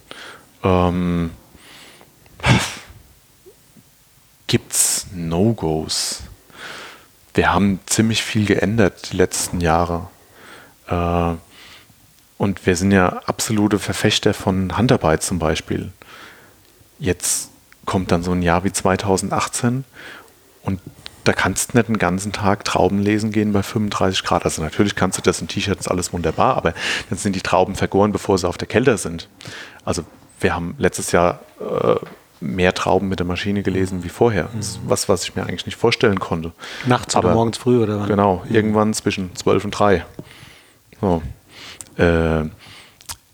Ähm, 0.64 1.30
Gibt 4.48 4.74
es 4.74 5.06
No-Gos? 5.14 6.24
Wir 7.34 7.54
haben 7.54 7.80
ziemlich 7.86 8.24
viel 8.24 8.46
geändert 8.46 9.12
die 9.12 9.18
letzten 9.18 9.62
Jahre. 9.62 10.08
Äh, 10.88 11.36
und 12.38 12.66
wir 12.66 12.76
sind 12.76 12.92
ja 12.92 13.22
absolute 13.26 13.80
Verfechter 13.80 14.34
von 14.34 14.78
Handarbeit 14.78 15.22
zum 15.24 15.40
Beispiel. 15.40 15.92
Jetzt 16.98 17.50
kommt 17.86 18.12
dann 18.12 18.24
so 18.24 18.32
ein 18.32 18.42
Jahr 18.42 18.64
wie 18.64 18.72
2018 18.72 19.84
und 20.64 20.80
da 21.26 21.34
kannst 21.34 21.74
du 21.74 21.78
nicht 21.78 21.90
den 21.90 21.98
ganzen 21.98 22.32
Tag 22.32 22.66
Trauben 22.66 23.00
lesen 23.00 23.32
gehen 23.32 23.52
bei 23.52 23.62
35 23.62 24.24
Grad. 24.24 24.46
Also 24.46 24.64
natürlich 24.64 24.96
kannst 24.96 25.18
du 25.18 25.22
das 25.22 25.42
im 25.42 25.48
T-Shirt, 25.48 25.80
ist 25.80 25.92
alles 25.92 26.12
wunderbar, 26.14 26.56
aber 26.58 26.74
dann 27.10 27.20
sind 27.20 27.36
die 27.36 27.42
Trauben 27.42 27.76
vergoren, 27.76 28.12
bevor 28.12 28.38
sie 28.38 28.48
auf 28.48 28.58
der 28.58 28.68
Kälte 28.68 28.98
sind. 28.98 29.30
Also 29.86 30.06
wir 30.40 30.56
haben 30.56 30.76
letztes 30.78 31.12
Jahr 31.12 31.42
äh, 31.60 31.96
mehr 32.42 32.74
Trauben 32.74 33.08
mit 33.10 33.20
der 33.20 33.26
Maschine 33.26 33.64
gelesen 33.64 34.04
wie 34.04 34.10
vorher. 34.10 34.46
Mhm. 34.46 34.60
Was, 34.86 35.10
was 35.10 35.24
ich 35.24 35.36
mir 35.36 35.44
eigentlich 35.44 35.66
nicht 35.66 35.78
vorstellen 35.78 36.20
konnte. 36.20 36.52
Nachts 36.86 37.16
aber, 37.16 37.30
oder 37.30 37.36
morgens 37.36 37.58
früh 37.58 37.82
oder 37.82 38.00
wann? 38.00 38.08
Genau, 38.08 38.44
mhm. 38.48 38.56
irgendwann 38.56 38.94
zwischen 38.94 39.36
12 39.36 39.66
und 39.66 39.72
3. 39.72 40.06
So. 41.02 41.22
Äh, 41.98 42.46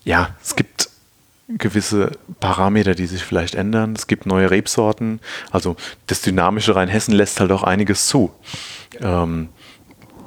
ja, 0.03 0.29
es 0.41 0.55
gibt 0.55 0.89
gewisse 1.47 2.11
Parameter, 2.39 2.95
die 2.95 3.05
sich 3.05 3.23
vielleicht 3.23 3.55
ändern. 3.55 3.93
Es 3.95 4.07
gibt 4.07 4.25
neue 4.25 4.49
Rebsorten. 4.49 5.19
Also 5.51 5.75
das 6.07 6.21
dynamische 6.21 6.75
Rheinhessen 6.75 7.13
lässt 7.13 7.39
halt 7.39 7.51
auch 7.51 7.63
einiges 7.63 8.07
zu. 8.07 8.31
Ähm, 8.99 9.49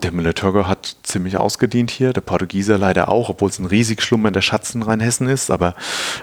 der 0.02 0.12
Müller-Thurgau 0.12 0.66
hat 0.66 0.96
ziemlich 1.02 1.36
ausgedient 1.36 1.90
hier, 1.90 2.12
der 2.12 2.20
Portugieser 2.20 2.78
leider 2.78 3.08
auch, 3.08 3.28
obwohl 3.28 3.48
es 3.48 3.58
ein 3.58 3.66
riesig 3.66 4.02
schlummernder 4.02 4.42
Schatz 4.42 4.74
in 4.74 4.82
Rheinhessen 4.82 5.28
ist. 5.28 5.50
Aber 5.50 5.74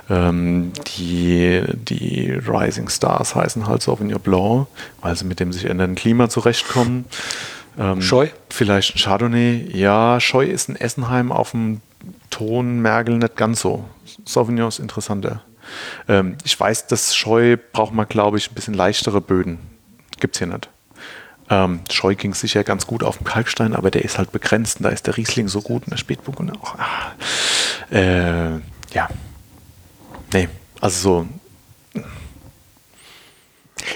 ähm, 0.10 0.72
die, 0.98 1.64
die 1.74 2.32
Rising 2.32 2.90
Stars 2.90 3.36
heißen 3.36 3.68
halt 3.68 3.82
Sauvignon 3.82 4.20
Blanc, 4.20 4.68
weil 5.02 5.16
sie 5.16 5.26
mit 5.26 5.40
dem 5.40 5.52
sich 5.52 5.66
ändernden 5.66 5.96
Klima 5.96 6.30
zurechtkommen. 6.30 7.06
Ähm, 7.78 8.02
Scheu? 8.02 8.30
Vielleicht 8.50 8.96
ein 8.96 9.00
Chardonnay. 9.00 9.70
Ja, 9.74 10.20
Scheu 10.20 10.46
ist 10.46 10.70
in 10.70 10.76
Essenheim 10.76 11.32
auf 11.32 11.52
dem 11.52 11.82
Ton 12.30 12.80
Mergel 12.80 13.18
nicht 13.18 13.36
ganz 13.36 13.62
so. 13.62 13.86
Sauvignon 14.26 14.70
ist 14.70 14.80
interessanter. 14.80 15.42
Ähm, 16.08 16.38
ich 16.44 16.60
weiß, 16.60 16.88
dass 16.88 17.16
Scheu 17.16 17.58
braucht 17.72 17.94
man, 17.94 18.08
glaube 18.08 18.38
ich, 18.38 18.52
ein 18.52 18.56
bisschen 18.56 18.74
leichtere 18.74 19.22
Böden. 19.22 19.60
Gibt 20.20 20.36
es 20.36 20.40
hier 20.40 20.48
nicht. 20.48 20.70
Ähm, 21.50 21.82
Scheu 21.92 22.16
ging 22.16 22.34
sicher 22.34 22.64
ganz 22.64 22.88
gut 22.88 23.04
auf 23.04 23.18
dem 23.18 23.26
Kalkstein, 23.26 23.76
aber 23.76 23.92
der 23.92 24.04
ist 24.04 24.18
halt 24.18 24.32
begrenzt. 24.32 24.78
Und 24.78 24.84
da 24.84 24.90
ist 24.90 25.08
der 25.08 25.18
Riesling 25.18 25.48
so 25.48 25.62
gut 25.62 25.84
und 25.84 25.92
der 25.92 25.98
Spätburgunder 25.98 26.54
auch. 26.62 26.76
Ah, 26.78 27.96
äh, 27.96 28.60
ja. 28.94 29.10
Nee, 30.34 30.50
also 30.82 31.26
so. 31.94 32.04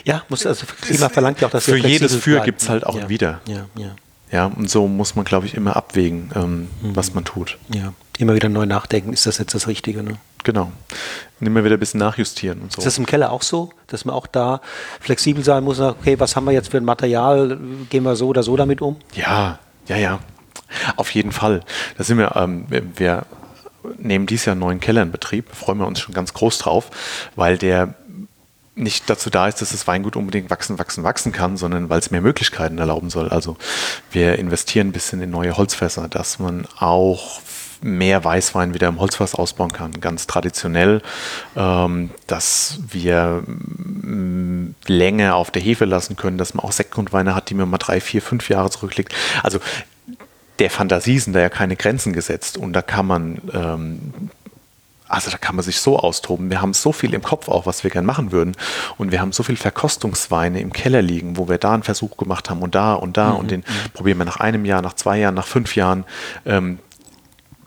Ja, 0.04 0.24
muss 0.30 0.46
also 0.46 0.66
Klima 0.82 1.10
verlangt 1.10 1.42
ja 1.42 1.48
auch, 1.48 1.52
dass 1.52 1.66
Für 1.66 1.78
jedes 1.78 2.16
Für 2.16 2.42
gibt 2.42 2.62
es 2.62 2.70
halt 2.70 2.86
auch 2.86 2.96
ja, 2.96 3.10
wieder. 3.10 3.42
Ja, 3.48 3.66
ja. 3.76 3.96
Ja, 4.32 4.46
und 4.46 4.70
so 4.70 4.88
muss 4.88 5.16
man, 5.16 5.26
glaube 5.26 5.48
ich, 5.48 5.56
immer 5.56 5.76
abwägen, 5.76 6.32
ähm, 6.36 6.68
mhm. 6.82 6.96
was 6.96 7.16
man 7.16 7.26
tut. 7.26 7.58
Ja, 7.74 7.94
immer 8.20 8.36
wieder 8.36 8.48
neu 8.48 8.68
nachdenken, 8.68 9.12
ist 9.12 9.26
das 9.26 9.40
jetzt 9.40 9.56
das 9.56 9.68
Richtige, 9.68 10.04
ne? 10.04 10.18
Genau. 10.43 10.71
Und 11.39 11.47
immer 11.47 11.63
wieder 11.63 11.78
ein 11.78 11.80
bisschen 11.80 11.99
nachjustieren 11.99 12.62
und 12.62 12.71
so. 12.71 12.80
Ist 12.80 12.86
das 12.86 12.97
im 12.97 13.06
Keller 13.06 13.32
auch 13.32 13.41
so, 13.41 13.71
dass 13.88 14.06
man 14.06 14.15
auch 14.15 14.28
da 14.28 14.62
flexibel 14.99 15.43
sein 15.43 15.63
muss? 15.63 15.80
Okay, 15.80 16.19
was 16.19 16.36
haben 16.36 16.45
wir 16.45 16.52
jetzt 16.52 16.69
für 16.69 16.78
ein 16.78 16.86
Material? 16.86 17.58
Gehen 17.89 18.04
wir 18.04 18.15
so 18.15 18.28
oder 18.28 18.43
so 18.43 18.56
damit 18.58 18.82
um? 18.82 18.97
Ja, 19.13 19.60
ja, 19.88 19.97
ja. 19.97 20.19
Auf 20.97 21.12
jeden 21.12 21.32
Fall. 21.32 21.62
Da 21.97 22.04
sind 22.04 22.17
wir, 22.17 22.36
ähm, 22.36 22.65
wir 22.69 23.25
nehmen 23.97 24.28
dieses 24.28 24.45
Jahr 24.45 24.54
einen 24.54 24.62
neuen 24.62 24.80
Keller 24.80 25.02
in 25.02 25.12
Betrieb. 25.12 25.47
Da 25.49 25.56
freuen 25.56 25.80
wir 25.80 25.88
uns 25.88 25.99
schon 25.99 26.13
ganz 26.13 26.34
groß 26.34 26.60
drauf, 26.60 26.89
weil 27.36 27.58
der 27.58 27.95
nicht 28.75 29.10
dazu 29.10 29.30
da 29.30 29.47
ist, 29.47 29.62
dass 29.62 29.71
das 29.71 29.88
Weingut 29.88 30.15
unbedingt 30.15 30.49
wachsen, 30.49 30.80
wachsen, 30.80 31.04
wachsen 31.04 31.32
kann, 31.32 31.58
sondern 31.58 31.89
weil 31.89 31.99
es 31.99 32.12
mehr 32.12 32.21
Möglichkeiten 32.21 32.78
erlauben 32.78 33.10
soll. 33.10 33.30
Also 33.30 33.58
wir 34.12 34.39
investieren 34.39 34.88
ein 34.88 34.91
bisschen 34.93 35.21
in 35.21 35.30
neue 35.30 35.58
Holzfässer, 35.58 36.08
dass 36.08 36.39
man 36.39 36.65
auch 36.78 37.41
mehr 37.82 38.24
Weißwein 38.24 38.74
wieder 38.74 38.88
im 38.88 39.00
Holzfass 39.00 39.36
ausbauen 39.36 39.72
kann, 39.72 40.00
ganz 40.02 40.28
traditionell, 40.28 41.02
ähm, 41.56 42.10
dass 42.28 42.80
wir 42.89 43.44
mm, 43.46 44.76
länger 44.88 45.36
auf 45.36 45.52
der 45.52 45.62
Hefe 45.62 45.86
lassen 45.86 46.15
können, 46.15 46.38
dass 46.38 46.54
man 46.54 46.65
auch 46.65 46.72
Sektgrundweine 46.72 47.36
hat, 47.36 47.50
die 47.50 47.56
man 47.56 47.70
mal 47.70 47.78
drei, 47.78 48.02
vier, 48.02 48.22
fünf 48.22 48.50
Jahre 48.50 48.70
zurücklegt. 48.70 49.13
Also 49.44 49.60
der 50.60 50.70
Fantasie 50.70 51.20
sind 51.20 51.34
da 51.34 51.39
ja 51.39 51.50
keine 51.50 51.76
Grenzen 51.76 52.12
gesetzt 52.12 52.58
und 52.58 52.74
da 52.74 52.82
kann 52.82 53.06
man 53.06 53.42
ähm, 53.54 54.30
also 55.10 55.32
da 55.32 55.38
kann 55.38 55.56
man 55.56 55.65
sich 55.65 55.82
so 55.82 55.98
austoben. 55.98 56.52
Wir 56.52 56.62
haben 56.62 56.74
so 56.74 56.92
viel 56.92 57.15
im 57.15 57.24
Kopf 57.24 57.50
auch, 57.50 57.65
was 57.65 57.84
wir 57.84 57.89
gern 57.89 58.06
machen 58.06 58.32
würden. 58.32 58.56
Und 58.98 59.12
wir 59.12 59.20
haben 59.20 59.32
so 59.32 59.42
viel 59.42 59.58
Verkostungsweine 59.58 60.62
im 60.62 60.72
Keller 60.72 61.02
liegen, 61.02 61.36
wo 61.36 61.50
wir 61.50 61.58
da 61.58 61.74
einen 61.74 61.84
Versuch 61.84 62.15
gemacht 62.15 62.50
haben 62.50 62.62
und 62.62 62.76
da 62.76 62.94
und 62.94 63.18
da. 63.18 63.32
Mhm. 63.32 63.38
Und 63.38 63.52
den 63.52 63.63
probieren 63.94 64.20
wir 64.20 64.26
nach 64.26 64.39
einem 64.39 64.65
Jahr, 64.65 64.84
nach 64.84 64.94
zwei 64.94 65.18
Jahren, 65.18 65.34
nach 65.34 65.48
fünf 65.48 65.76
Jahren. 65.76 66.06
Ähm, 66.46 66.78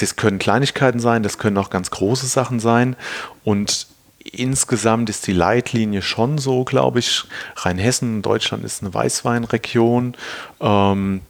das 0.03 0.17
können 0.17 0.39
Kleinigkeiten 0.39 1.01
sein, 1.01 1.23
das 1.23 1.39
können 1.39 1.57
auch 1.59 1.71
ganz 1.71 1.91
große 1.91 2.27
Sachen 2.27 2.61
sein. 2.61 2.97
Und 3.45 3.87
insgesamt 4.19 5.09
ist 5.11 5.27
die 5.27 5.33
Leitlinie 5.33 6.03
schon 6.03 6.39
so, 6.39 6.65
glaube 6.65 6.99
ich. 6.99 7.25
Rheinhessen, 7.57 8.23
Deutschland 8.23 8.65
ist 8.65 8.83
eine 8.83 8.93
Weißweinregion. 8.93 10.17
Ähm, 10.61 11.21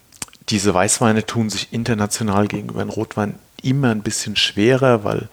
diese 0.48 0.74
Weißweine 0.74 1.24
tun 1.26 1.50
sich 1.50 1.72
international 1.72 2.48
gegenüber 2.48 2.82
den 2.82 2.90
Rotwein 2.90 3.35
immer 3.62 3.90
ein 3.90 4.02
bisschen 4.02 4.37
schwerer, 4.37 5.04
weil 5.04 5.28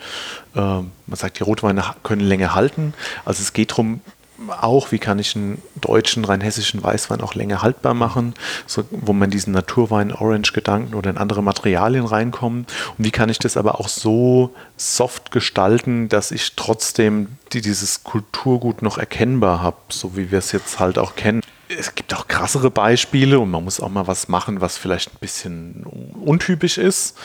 äh, 0.56 0.60
man 0.60 1.16
sagt, 1.16 1.40
die 1.40 1.44
Rotweine 1.44 1.84
können 2.04 2.22
länger 2.22 2.54
halten. 2.54 2.94
Also 3.26 3.42
es 3.42 3.54
geht 3.54 3.72
darum, 3.72 4.02
auch, 4.48 4.92
wie 4.92 5.00
kann 5.00 5.20
ich 5.20 5.36
einen 5.36 5.62
deutschen, 5.76 6.26
rheinhessischen 6.26 6.82
Weißwein 6.82 7.22
auch 7.22 7.36
länger 7.36 7.62
haltbar 7.62 7.94
machen, 7.94 8.34
so, 8.66 8.84
wo 8.92 9.14
man 9.14 9.30
diesen 9.30 9.54
Naturwein-Orange-Gedanken 9.54 10.94
oder 10.94 11.10
in 11.10 11.18
andere 11.18 11.44
Materialien 11.44 12.06
reinkommen. 12.06 12.66
Und 12.98 13.06
wie 13.06 13.12
kann 13.12 13.30
ich 13.30 13.40
das 13.40 13.58
aber 13.58 13.80
auch 13.80 13.90
so 13.90 14.54
soft 14.78 15.32
gestalten, 15.32 16.10
dass 16.10 16.32
ich 16.32 16.56
trotzdem 16.56 17.28
die, 17.54 17.62
dieses 17.62 18.04
Kulturgut 18.04 18.82
noch 18.82 18.98
erkennbar 18.98 19.62
habe, 19.62 19.78
so 19.90 20.16
wie 20.16 20.32
wir 20.32 20.40
es 20.40 20.52
jetzt 20.52 20.80
halt 20.80 20.98
auch 20.98 21.16
kennen. 21.16 21.42
Es 21.68 21.94
gibt 21.94 22.14
auch 22.16 22.28
krassere 22.28 22.72
Beispiele 22.72 23.40
und 23.40 23.52
man 23.52 23.64
muss 23.64 23.80
auch 23.80 23.90
mal 23.90 24.08
was 24.08 24.28
machen, 24.28 24.62
was 24.62 24.78
vielleicht 24.78 25.14
ein 25.14 25.20
bisschen 25.20 25.86
untypisch 26.26 26.78
ist. 26.78 27.16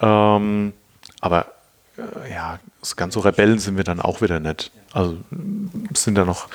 Ähm, 0.00 0.72
aber 1.20 1.46
ja, 2.30 2.58
ganz 2.96 3.14
so 3.14 3.20
Rebellen 3.20 3.58
sind 3.58 3.76
wir 3.76 3.84
dann 3.84 4.00
auch 4.00 4.20
wieder 4.20 4.40
nicht. 4.40 4.70
Also 4.92 5.18
sind 5.94 6.14
da 6.14 6.24
noch 6.24 6.48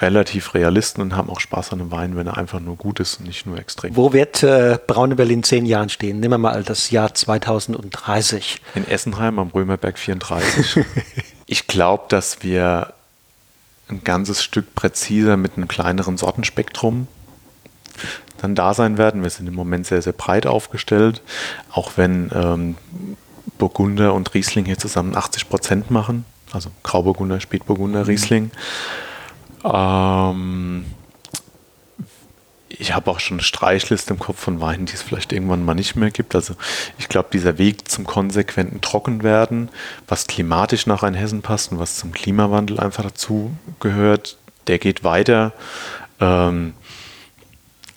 relativ 0.00 0.54
Realisten 0.54 1.02
und 1.02 1.16
haben 1.16 1.28
auch 1.30 1.40
Spaß 1.40 1.72
an 1.72 1.80
dem 1.80 1.90
Wein, 1.90 2.16
wenn 2.16 2.26
er 2.26 2.36
einfach 2.36 2.60
nur 2.60 2.76
gut 2.76 3.00
ist 3.00 3.20
und 3.20 3.26
nicht 3.26 3.46
nur 3.46 3.58
extrem. 3.58 3.96
Wo 3.96 4.12
wird 4.12 4.42
äh, 4.42 4.78
Braune 4.86 5.16
Berlin 5.16 5.38
in 5.38 5.42
zehn 5.42 5.66
Jahren 5.66 5.88
stehen? 5.88 6.20
Nehmen 6.20 6.34
wir 6.34 6.38
mal 6.38 6.62
das 6.62 6.90
Jahr 6.90 7.12
2030. 7.12 8.60
In 8.74 8.88
Essenheim 8.88 9.38
am 9.38 9.48
Römerberg 9.48 9.98
34. 9.98 10.84
ich 11.46 11.66
glaube, 11.66 12.04
dass 12.08 12.42
wir 12.42 12.94
ein 13.88 14.04
ganzes 14.04 14.42
Stück 14.42 14.74
präziser 14.74 15.36
mit 15.36 15.56
einem 15.56 15.68
kleineren 15.68 16.16
Sortenspektrum 16.16 17.08
dann 18.40 18.54
da 18.54 18.74
sein 18.74 18.98
werden. 18.98 19.22
Wir 19.22 19.30
sind 19.30 19.46
im 19.46 19.54
Moment 19.54 19.86
sehr, 19.86 20.02
sehr 20.02 20.12
breit 20.12 20.46
aufgestellt, 20.46 21.22
auch 21.70 21.92
wenn 21.96 22.30
ähm, 22.34 22.76
Burgunder 23.58 24.14
und 24.14 24.34
Riesling 24.34 24.64
hier 24.64 24.78
zusammen 24.78 25.16
80 25.16 25.48
Prozent 25.48 25.90
machen. 25.90 26.24
Also 26.52 26.70
Grauburgunder, 26.82 27.40
Spätburgunder, 27.40 28.06
Riesling. 28.06 28.50
Ähm, 29.64 30.84
ich 32.68 32.94
habe 32.94 33.10
auch 33.10 33.20
schon 33.20 33.36
eine 33.36 33.44
Streichliste 33.44 34.12
im 34.14 34.18
Kopf 34.18 34.40
von 34.40 34.60
Weinen, 34.60 34.86
die 34.86 34.94
es 34.94 35.02
vielleicht 35.02 35.32
irgendwann 35.32 35.64
mal 35.64 35.74
nicht 35.74 35.94
mehr 35.94 36.10
gibt. 36.10 36.34
Also 36.34 36.54
ich 36.98 37.08
glaube, 37.08 37.28
dieser 37.32 37.58
Weg 37.58 37.88
zum 37.88 38.04
konsequenten 38.04 38.80
Trockenwerden, 38.80 39.68
was 40.08 40.26
klimatisch 40.26 40.86
nach 40.86 41.02
Rheinhessen 41.02 41.42
passt 41.42 41.72
und 41.72 41.78
was 41.78 41.96
zum 41.96 42.12
Klimawandel 42.12 42.80
einfach 42.80 43.04
dazu 43.04 43.52
gehört, 43.80 44.36
der 44.66 44.78
geht 44.78 45.04
weiter 45.04 45.52
ähm, 46.20 46.74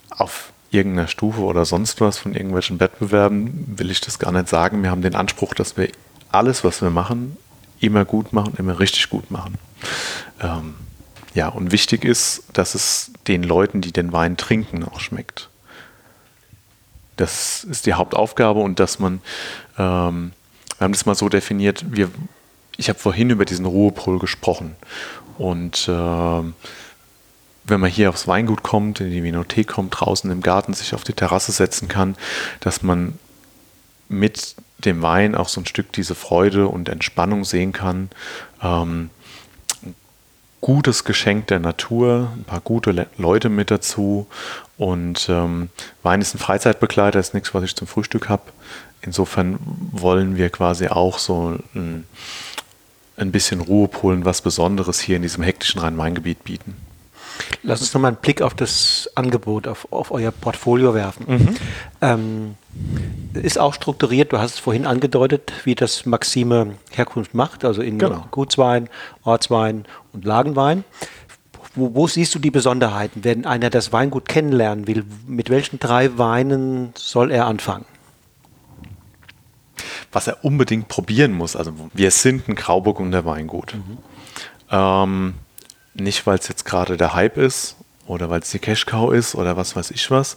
auf 0.09 0.51
irgendeiner 0.75 1.07
Stufe 1.07 1.41
oder 1.41 1.65
sonst 1.65 2.01
was 2.01 2.17
von 2.17 2.33
irgendwelchen 2.33 2.79
Wettbewerben, 2.79 3.77
will 3.77 3.91
ich 3.91 4.01
das 4.01 4.19
gar 4.19 4.31
nicht 4.31 4.49
sagen. 4.49 4.83
Wir 4.83 4.91
haben 4.91 5.01
den 5.01 5.15
Anspruch, 5.15 5.53
dass 5.53 5.77
wir 5.77 5.89
alles, 6.31 6.63
was 6.63 6.81
wir 6.81 6.89
machen, 6.89 7.37
immer 7.79 8.05
gut 8.05 8.33
machen, 8.33 8.53
immer 8.57 8.79
richtig 8.79 9.09
gut 9.09 9.31
machen. 9.31 9.55
Ähm, 10.41 10.75
ja, 11.33 11.49
und 11.49 11.71
wichtig 11.71 12.05
ist, 12.05 12.43
dass 12.53 12.75
es 12.75 13.11
den 13.27 13.43
Leuten, 13.43 13.81
die 13.81 13.91
den 13.91 14.13
Wein 14.13 14.37
trinken, 14.37 14.83
auch 14.83 14.99
schmeckt. 14.99 15.49
Das 17.17 17.63
ist 17.63 17.85
die 17.85 17.93
Hauptaufgabe 17.93 18.59
und 18.59 18.79
dass 18.79 18.99
man, 18.99 19.21
ähm, 19.77 20.31
wir 20.77 20.85
haben 20.85 20.93
das 20.93 21.05
mal 21.05 21.15
so 21.15 21.29
definiert, 21.29 21.85
wir, 21.89 22.09
ich 22.77 22.89
habe 22.89 22.99
vorhin 22.99 23.29
über 23.29 23.45
diesen 23.45 23.65
Ruhepol 23.65 24.19
gesprochen 24.19 24.75
und 25.37 25.87
äh, 25.87 26.43
wenn 27.67 27.79
man 27.79 27.89
hier 27.89 28.09
aufs 28.09 28.27
Weingut 28.27 28.63
kommt, 28.63 29.01
in 29.01 29.11
die 29.11 29.23
Vinothek 29.23 29.67
kommt, 29.67 29.99
draußen 29.99 30.29
im 30.31 30.41
Garten 30.41 30.73
sich 30.73 30.93
auf 30.93 31.03
die 31.03 31.13
Terrasse 31.13 31.51
setzen 31.51 31.87
kann, 31.87 32.15
dass 32.59 32.83
man 32.83 33.17
mit 34.07 34.55
dem 34.79 35.01
Wein 35.01 35.35
auch 35.35 35.49
so 35.49 35.61
ein 35.61 35.65
Stück 35.65 35.91
diese 35.93 36.15
Freude 36.15 36.67
und 36.67 36.89
Entspannung 36.89 37.43
sehen 37.43 37.73
kann. 37.73 38.09
Ähm, 38.61 39.09
gutes 40.61 41.03
Geschenk 41.03 41.47
der 41.47 41.59
Natur, 41.59 42.31
ein 42.35 42.43
paar 42.43 42.59
gute 42.59 42.91
Le 42.91 43.07
Leute 43.17 43.49
mit 43.49 43.71
dazu. 43.71 44.27
Und 44.77 45.27
ähm, 45.29 45.69
Wein 46.03 46.21
ist 46.21 46.35
ein 46.35 46.39
Freizeitbegleiter, 46.39 47.19
ist 47.19 47.33
nichts, 47.33 47.53
was 47.53 47.63
ich 47.63 47.75
zum 47.75 47.87
Frühstück 47.87 48.29
habe. 48.29 48.43
Insofern 49.01 49.59
wollen 49.91 50.37
wir 50.37 50.49
quasi 50.49 50.87
auch 50.87 51.19
so 51.19 51.59
ein, 51.75 52.05
ein 53.17 53.31
bisschen 53.31 53.61
Ruhepolen, 53.61 54.25
was 54.25 54.41
Besonderes 54.41 54.99
hier 54.99 55.15
in 55.15 55.21
diesem 55.21 55.43
hektischen 55.43 55.81
Rhein-Main-Gebiet 55.81 56.43
bieten. 56.43 56.75
Lass 57.63 57.81
uns 57.81 57.93
nochmal 57.93 58.11
einen 58.11 58.21
Blick 58.21 58.41
auf 58.41 58.53
das 58.53 59.09
Angebot, 59.15 59.67
auf, 59.67 59.91
auf 59.91 60.11
euer 60.11 60.31
Portfolio 60.31 60.93
werfen. 60.93 61.25
Mhm. 61.27 61.55
Ähm, 62.01 62.55
ist 63.33 63.57
auch 63.59 63.73
strukturiert, 63.73 64.31
du 64.33 64.37
hast 64.37 64.53
es 64.53 64.59
vorhin 64.59 64.85
angedeutet, 64.85 65.51
wie 65.63 65.75
das 65.75 66.05
Maxime 66.05 66.75
Herkunft 66.91 67.33
macht, 67.33 67.65
also 67.65 67.81
in 67.81 67.99
genau. 67.99 68.25
Gutswein, 68.31 68.89
Ortswein 69.23 69.85
und 70.13 70.25
Lagenwein. 70.25 70.83
Wo, 71.73 71.93
wo, 71.93 72.07
siehst 72.07 72.33
du 72.33 72.39
die 72.39 72.51
Besonderheiten, 72.51 73.23
wenn 73.23 73.45
einer 73.45 73.69
das 73.69 73.91
Weingut 73.91 74.29
kennenlernen 74.29 74.87
will? 74.87 75.03
Mit 75.27 75.49
welchen 75.49 75.77
drei 75.77 76.17
Weinen 76.17 76.93
soll 76.95 77.31
er 77.31 77.47
anfangen? 77.47 77.85
Was 80.13 80.27
er 80.27 80.45
unbedingt 80.45 80.87
probieren 80.87 81.33
muss, 81.33 81.57
also 81.57 81.73
wir 81.93 82.11
sind 82.11 82.47
ein 82.47 82.55
Grauburgunder 82.55 83.25
Weingut. 83.25 83.73
Mhm. 83.73 83.97
Ähm, 84.71 85.33
nicht, 85.95 86.25
weil 86.27 86.37
es 86.37 86.47
jetzt 86.47 86.65
gerade 86.65 86.97
der 86.97 87.13
Hype 87.13 87.37
ist 87.37 87.75
oder 88.07 88.29
weil 88.29 88.41
es 88.41 88.51
die 88.51 88.59
Cashcow 88.59 89.13
ist 89.13 89.35
oder 89.35 89.57
was 89.57 89.75
weiß 89.75 89.91
ich 89.91 90.11
was. 90.11 90.35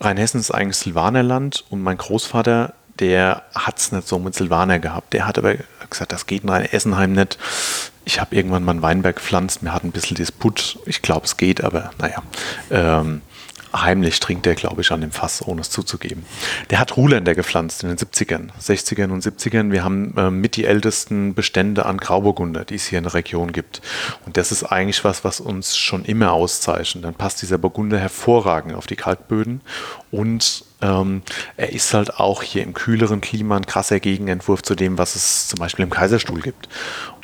Rheinhessen 0.00 0.40
ist 0.40 0.50
eigentlich 0.50 0.76
Silvanerland 0.76 1.64
und 1.70 1.82
mein 1.82 1.96
Großvater, 1.96 2.74
der 2.98 3.42
hat 3.54 3.78
es 3.78 3.92
nicht 3.92 4.06
so 4.06 4.18
mit 4.18 4.34
Silvaner 4.34 4.78
gehabt. 4.78 5.12
Der 5.12 5.26
hat 5.26 5.38
aber 5.38 5.54
gesagt, 5.90 6.12
das 6.12 6.26
geht 6.26 6.44
in 6.44 6.48
Rheinhessenheim 6.48 7.12
nicht. 7.12 7.38
Ich 8.04 8.20
habe 8.20 8.34
irgendwann 8.34 8.64
mal 8.64 8.72
einen 8.72 8.82
Weinberg 8.82 9.16
gepflanzt, 9.16 9.62
mir 9.62 9.72
hat 9.72 9.84
ein 9.84 9.92
bisschen 9.92 10.16
Disput. 10.16 10.78
Ich 10.86 11.02
glaube, 11.02 11.26
es 11.26 11.36
geht, 11.36 11.62
aber 11.62 11.90
naja. 11.98 12.22
Ähm, 12.70 13.22
heimlich 13.82 14.20
trinkt 14.20 14.46
er, 14.46 14.54
glaube 14.54 14.82
ich, 14.82 14.90
an 14.92 15.00
dem 15.00 15.10
Fass, 15.10 15.46
ohne 15.46 15.60
es 15.60 15.70
zuzugeben. 15.70 16.24
Der 16.70 16.78
hat 16.78 16.96
Ruhländer 16.96 17.34
gepflanzt 17.34 17.82
in 17.82 17.88
den 17.88 17.98
70ern, 17.98 18.48
60ern 18.60 19.10
und 19.10 19.24
70ern. 19.24 19.70
Wir 19.70 19.84
haben 19.84 20.16
äh, 20.16 20.30
mit 20.30 20.56
die 20.56 20.64
ältesten 20.64 21.34
Bestände 21.34 21.86
an 21.86 21.98
Grauburgunder, 21.98 22.64
die 22.64 22.76
es 22.76 22.86
hier 22.86 22.98
in 22.98 23.04
der 23.04 23.14
Region 23.14 23.52
gibt. 23.52 23.80
Und 24.26 24.36
das 24.36 24.52
ist 24.52 24.64
eigentlich 24.64 25.04
was, 25.04 25.24
was 25.24 25.40
uns 25.40 25.76
schon 25.76 26.04
immer 26.04 26.32
auszeichnet. 26.32 27.04
Dann 27.04 27.14
passt 27.14 27.42
dieser 27.42 27.58
Burgunder 27.58 27.98
hervorragend 27.98 28.74
auf 28.74 28.86
die 28.86 28.96
Kalkböden 28.96 29.60
und 30.10 30.64
ähm, 30.80 31.22
er 31.56 31.72
ist 31.72 31.92
halt 31.92 32.14
auch 32.18 32.42
hier 32.42 32.62
im 32.62 32.72
kühleren 32.72 33.20
Klima 33.20 33.56
ein 33.56 33.66
krasser 33.66 34.00
Gegenentwurf 34.00 34.62
zu 34.62 34.74
dem, 34.74 34.96
was 34.96 35.16
es 35.16 35.48
zum 35.48 35.58
Beispiel 35.58 35.82
im 35.82 35.90
Kaiserstuhl 35.90 36.40
gibt. 36.40 36.68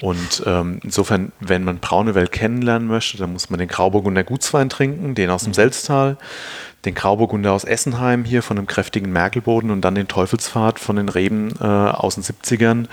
Und 0.03 0.43
ähm, 0.45 0.81
insofern, 0.83 1.33
wenn 1.41 1.65
man 1.65 1.79
braune 1.79 2.15
Welt 2.15 2.33
kennenlernen 2.33 2.89
möchte, 2.89 3.17
dann 3.17 3.33
muss 3.33 3.51
man 3.51 3.59
den 3.59 3.69
Grauburgunder 3.69 4.25
Gutswein 4.25 4.69
trinken, 4.69 5.15
den 5.15 5.31
aus 5.31 5.45
dem 5.45 5.51
mhm. 5.51 5.55
Selztal, 5.55 6.17
den 6.85 6.95
Grauburgunder 6.95 7.53
aus 7.53 7.65
Essenheim 7.65 8.25
hier 8.25 8.43
von 8.43 8.59
einem 8.59 8.67
kräftigen 8.67 9.13
Merkelboden 9.13 9.71
und 9.71 9.83
dann 9.83 9.95
den 9.95 10.09
Teufelspfad 10.09 10.79
von 10.79 10.97
den 10.97 11.09
Reben 11.09 11.55
äh, 11.61 11.65
aus 11.65 12.17
den 12.17 12.25
70ern, 12.25 12.87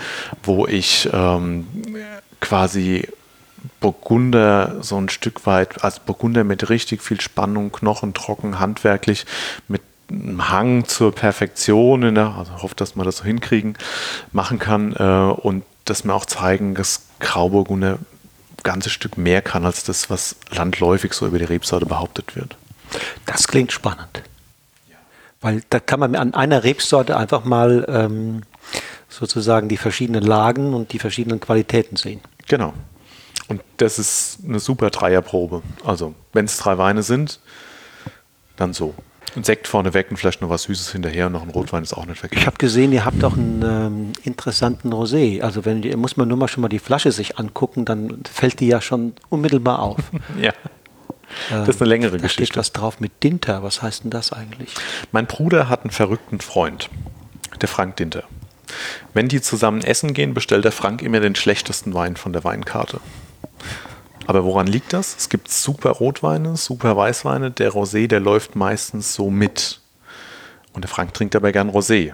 wo 0.44 0.68
ich 0.68 1.10
ähm, 1.12 1.68
quasi 2.40 3.08
Burgunder 3.80 4.78
so 4.82 4.98
ein 4.98 5.10
Stück 5.10 5.46
weit, 5.46 5.84
als 5.84 6.00
Burgunder 6.00 6.44
mit 6.44 6.70
richtig 6.70 7.02
viel 7.02 7.22
Spannung, 7.22 7.72
Knochen, 7.72 8.14
trocken, 8.14 8.60
handwerklich, 8.60 9.26
mit 9.68 9.82
einem 10.10 10.50
Hang 10.50 10.86
zur 10.86 11.14
Perfektion, 11.14 12.14
der, 12.14 12.36
also 12.38 12.62
hoffe, 12.62 12.76
dass 12.76 12.96
wir 12.96 13.04
das 13.04 13.18
so 13.18 13.24
hinkriegen, 13.24 13.78
machen 14.32 14.60
kann 14.60 14.94
äh, 14.98 15.04
und 15.42 15.64
dass 15.86 16.04
wir 16.04 16.14
auch 16.14 16.26
zeigen, 16.26 16.76
dass 16.76 17.04
Grauburgunder 17.20 17.94
ein 17.94 18.64
ganzes 18.64 18.92
Stück 18.92 19.18
mehr 19.18 19.42
kann 19.42 19.66
als 19.66 19.84
das, 19.84 20.10
was 20.10 20.36
landläufig 20.50 21.14
so 21.14 21.28
über 21.28 21.40
die 21.40 21.46
Rebsorte 21.46 21.86
behauptet 21.86 22.36
wird. 22.36 22.58
Das 23.26 23.48
klingt 23.48 23.72
spannend. 23.72 24.24
Weil 25.40 25.64
da 25.70 25.80
kann 25.80 26.00
man 26.00 26.16
an 26.16 26.36
einer 26.36 26.64
Rebsorte 26.64 27.18
einfach 27.18 27.46
mal 27.46 27.86
ähm, 27.90 28.44
sozusagen 29.10 29.70
die 29.70 29.78
verschiedenen 29.78 30.24
Lagen 30.24 30.74
und 30.74 30.94
die 30.94 31.00
verschiedenen 31.00 31.40
Qualitäten 31.40 31.96
sehen. 31.96 32.22
Genau. 32.48 32.74
Und 33.52 33.62
das 33.78 34.00
ist 34.00 34.40
eine 34.48 34.62
super 34.62 34.92
Dreierprobe. 34.92 35.62
Also, 35.84 36.16
wenn 36.32 36.46
es 36.46 36.58
drei 36.58 36.78
Weine 36.78 37.04
sind, 37.04 37.42
dann 38.56 38.72
so. 38.72 38.94
Ein 39.36 39.44
Sekt 39.44 39.68
vorneweg 39.68 40.10
und 40.10 40.16
vielleicht 40.16 40.42
noch 40.42 40.50
was 40.50 40.64
Süßes 40.64 40.94
hinterher 40.94 41.28
und 41.28 41.34
noch 41.34 41.44
ein 41.44 41.50
Rotwein 41.50 41.84
ist 41.84 41.94
auch 41.94 42.06
nicht 42.06 42.20
verkehrt. 42.20 42.42
Ich 42.42 42.48
habe 42.48 42.58
gesehen, 42.58 42.94
ihr 42.94 43.04
habt 43.04 43.22
auch 43.26 43.34
einen 43.34 43.62
ähm, 43.62 44.14
interessanten 44.24 44.94
Rosé. 44.94 45.42
Also 45.42 45.66
wenn 45.66 45.82
muss 46.00 46.16
man 46.16 46.30
nur 46.30 46.38
mal 46.38 46.48
schon 46.48 46.62
mal 46.62 46.70
die 46.70 46.80
Flasche 46.80 47.12
sich 47.12 47.38
angucken, 47.38 47.84
dann 47.84 48.24
fällt 48.24 48.62
die 48.62 48.68
ja 48.68 48.80
schon 48.80 49.14
unmittelbar 49.28 49.80
auf. 49.80 50.00
ja. 50.42 50.54
Das 51.50 51.68
ist 51.68 51.82
eine 51.82 51.90
längere 51.90 52.12
da 52.12 52.24
Geschichte. 52.24 52.46
steht 52.46 52.58
was 52.58 52.72
drauf 52.72 53.02
mit 53.02 53.22
Dinter. 53.22 53.64
Was 53.64 53.82
heißt 53.82 54.06
denn 54.06 54.12
das 54.12 54.32
eigentlich? 54.32 54.74
Mein 55.12 55.28
Bruder 55.28 55.68
hat 55.68 55.82
einen 55.82 55.92
verrückten 55.92 56.40
Freund, 56.40 56.90
der 57.60 57.68
Frank 57.68 57.98
Dinter. 57.98 58.24
Wenn 59.14 59.28
die 59.28 59.42
zusammen 59.42 59.82
essen 59.82 60.14
gehen, 60.14 60.34
bestellt 60.34 60.64
der 60.64 60.72
Frank 60.72 61.02
immer 61.02 61.20
den 61.20 61.36
schlechtesten 61.36 61.94
Wein 61.94 62.16
von 62.16 62.32
der 62.32 62.46
Weinkarte. 62.46 63.02
Aber 64.32 64.46
woran 64.46 64.66
liegt 64.66 64.94
das? 64.94 65.18
Es 65.18 65.28
gibt 65.28 65.52
super 65.52 65.90
Rotweine, 65.90 66.56
super 66.56 66.96
Weißweine. 66.96 67.52
Der 67.52 67.74
Rosé, 67.74 68.08
der 68.08 68.22
läuft 68.22 68.56
meistens 68.56 69.14
so 69.14 69.30
mit. 69.30 69.82
Und 70.72 70.86
der 70.86 70.90
Frank 70.90 71.14
trinkt 71.14 71.36
dabei 71.36 71.52
gern 71.52 71.70
Rosé. 71.70 72.14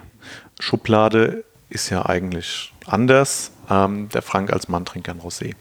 Schublade 0.58 1.44
ist 1.70 1.90
ja 1.90 2.04
eigentlich 2.06 2.74
anders. 2.86 3.52
Ähm, 3.70 4.08
der 4.08 4.22
Frank 4.22 4.52
als 4.52 4.66
Mann 4.66 4.84
trinkt 4.84 5.06
gern 5.06 5.20
Rosé. 5.20 5.54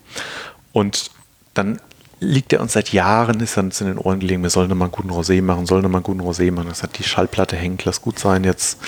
Und 0.71 1.11
dann 1.53 1.79
liegt 2.19 2.51
er 2.53 2.61
uns 2.61 2.73
seit 2.73 2.91
Jahren, 2.91 3.39
ist 3.39 3.55
uns 3.59 3.79
in 3.79 3.85
den 3.85 3.99
Ohren 3.99 4.19
gelegen, 4.19 4.41
wir 4.41 4.49
sollen 4.49 4.75
mal 4.75 4.85
einen 4.85 4.91
guten 4.91 5.11
Rosé 5.11 5.43
machen, 5.43 5.67
sollen 5.67 5.83
mal 5.83 5.99
einen 5.99 6.03
guten 6.03 6.21
Rosé 6.21 6.51
machen. 6.51 6.69
Das 6.69 6.81
hat 6.81 6.97
die 6.97 7.03
Schallplatte 7.03 7.55
hängt, 7.55 7.85
lass 7.85 8.01
gut 8.01 8.17
sein 8.17 8.43
jetzt. 8.43 8.79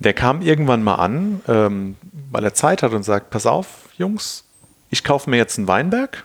Der 0.00 0.12
kam 0.12 0.42
irgendwann 0.42 0.82
mal 0.82 0.96
an, 0.96 1.40
ähm, 1.46 1.94
weil 2.32 2.42
er 2.42 2.54
Zeit 2.54 2.82
hat 2.82 2.90
und 2.90 3.04
sagt, 3.04 3.30
pass 3.30 3.46
auf, 3.46 3.90
Jungs, 3.96 4.42
ich 4.90 5.04
kaufe 5.04 5.30
mir 5.30 5.36
jetzt 5.36 5.56
einen 5.56 5.68
Weinberg 5.68 6.24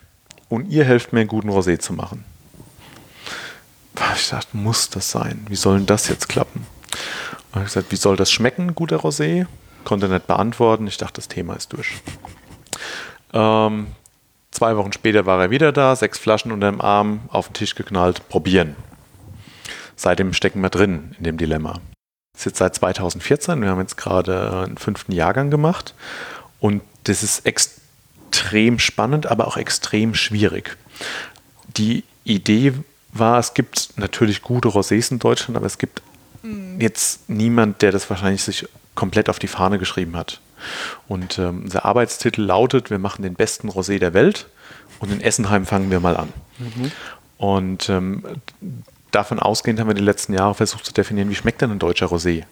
und 0.51 0.69
ihr 0.69 0.83
helft 0.83 1.13
mir 1.13 1.21
einen 1.21 1.29
guten 1.29 1.49
Rosé 1.49 1.79
zu 1.79 1.93
machen. 1.93 2.25
Ich 4.15 4.29
dachte, 4.29 4.57
muss 4.57 4.89
das 4.89 5.09
sein? 5.09 5.45
Wie 5.47 5.55
soll 5.55 5.77
denn 5.77 5.85
das 5.85 6.09
jetzt 6.09 6.27
klappen? 6.27 6.67
Und 7.53 7.61
ich 7.61 7.67
gesagt, 7.67 7.91
wie 7.91 7.95
soll 7.95 8.17
das 8.17 8.31
schmecken, 8.31 8.75
guter 8.75 8.97
Rosé? 8.97 9.47
Konnte 9.85 10.09
nicht 10.09 10.27
beantworten. 10.27 10.87
Ich 10.87 10.97
dachte, 10.97 11.15
das 11.15 11.29
Thema 11.29 11.55
ist 11.55 11.71
durch. 11.71 11.93
Ähm, 13.33 13.87
zwei 14.51 14.75
Wochen 14.75 14.91
später 14.91 15.25
war 15.25 15.41
er 15.41 15.51
wieder 15.51 15.71
da, 15.71 15.95
sechs 15.95 16.19
Flaschen 16.19 16.51
unter 16.51 16.69
dem 16.69 16.81
Arm, 16.81 17.21
auf 17.29 17.47
den 17.47 17.53
Tisch 17.53 17.75
geknallt, 17.75 18.27
probieren. 18.27 18.75
Seitdem 19.95 20.33
stecken 20.33 20.61
wir 20.61 20.69
drin 20.69 21.15
in 21.17 21.23
dem 21.23 21.37
Dilemma. 21.37 21.79
Das 22.33 22.41
ist 22.41 22.45
jetzt 22.45 22.57
seit 22.57 22.75
2014, 22.75 23.61
wir 23.61 23.69
haben 23.69 23.79
jetzt 23.79 23.95
gerade 23.95 24.65
einen 24.65 24.77
fünften 24.77 25.13
Jahrgang 25.13 25.49
gemacht 25.49 25.95
und 26.59 26.81
das 27.05 27.23
ist 27.23 27.45
extrem 27.45 27.80
extrem 28.31 28.79
spannend, 28.79 29.27
aber 29.27 29.47
auch 29.47 29.57
extrem 29.57 30.15
schwierig. 30.15 30.77
Die 31.67 32.03
Idee 32.23 32.73
war, 33.11 33.39
es 33.39 33.53
gibt 33.53 33.89
natürlich 33.97 34.41
gute 34.41 34.69
Rosés 34.69 35.11
in 35.11 35.19
Deutschland, 35.19 35.57
aber 35.57 35.65
es 35.65 35.77
gibt 35.77 36.01
jetzt 36.79 37.29
niemand, 37.29 37.81
der 37.81 37.91
das 37.91 38.09
wahrscheinlich 38.09 38.43
sich 38.43 38.67
komplett 38.95 39.29
auf 39.29 39.37
die 39.37 39.47
Fahne 39.47 39.79
geschrieben 39.79 40.15
hat. 40.15 40.39
Und 41.07 41.37
ähm, 41.39 41.63
unser 41.63 41.85
Arbeitstitel 41.85 42.41
lautet, 42.41 42.89
wir 42.89 42.99
machen 42.99 43.21
den 43.23 43.33
besten 43.33 43.69
Rosé 43.69 43.99
der 43.99 44.13
Welt 44.13 44.47
und 44.99 45.11
in 45.11 45.21
Essenheim 45.21 45.65
fangen 45.65 45.91
wir 45.91 45.99
mal 45.99 46.15
an. 46.15 46.29
Mhm. 46.57 46.91
Und 47.37 47.89
ähm, 47.89 48.23
davon 49.11 49.39
ausgehend 49.39 49.79
haben 49.79 49.87
wir 49.87 49.93
die 49.93 50.01
letzten 50.01 50.33
Jahre 50.33 50.55
versucht 50.55 50.85
zu 50.85 50.93
definieren, 50.93 51.29
wie 51.29 51.35
schmeckt 51.35 51.61
denn 51.61 51.71
ein 51.71 51.79
deutscher 51.79 52.07
Rosé? 52.07 52.45